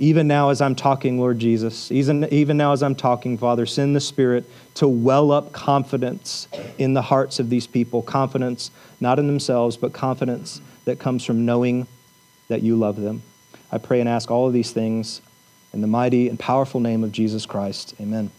Even 0.00 0.26
now, 0.26 0.48
as 0.48 0.62
I'm 0.62 0.74
talking, 0.74 1.20
Lord 1.20 1.38
Jesus, 1.38 1.92
even, 1.92 2.26
even 2.32 2.56
now, 2.56 2.72
as 2.72 2.82
I'm 2.82 2.94
talking, 2.94 3.36
Father, 3.36 3.66
send 3.66 3.94
the 3.94 4.00
Spirit 4.00 4.46
to 4.76 4.88
well 4.88 5.30
up 5.30 5.52
confidence 5.52 6.48
in 6.78 6.94
the 6.94 7.02
hearts 7.02 7.38
of 7.38 7.50
these 7.50 7.66
people. 7.66 8.00
Confidence 8.00 8.70
not 8.98 9.18
in 9.18 9.26
themselves, 9.26 9.76
but 9.76 9.92
confidence 9.92 10.62
that 10.86 10.98
comes 10.98 11.22
from 11.22 11.44
knowing 11.44 11.86
that 12.48 12.62
you 12.62 12.76
love 12.76 12.96
them. 12.96 13.22
I 13.70 13.76
pray 13.76 14.00
and 14.00 14.08
ask 14.08 14.30
all 14.30 14.46
of 14.46 14.54
these 14.54 14.72
things 14.72 15.20
in 15.74 15.82
the 15.82 15.86
mighty 15.86 16.30
and 16.30 16.38
powerful 16.38 16.80
name 16.80 17.04
of 17.04 17.12
Jesus 17.12 17.44
Christ. 17.44 17.94
Amen. 18.00 18.30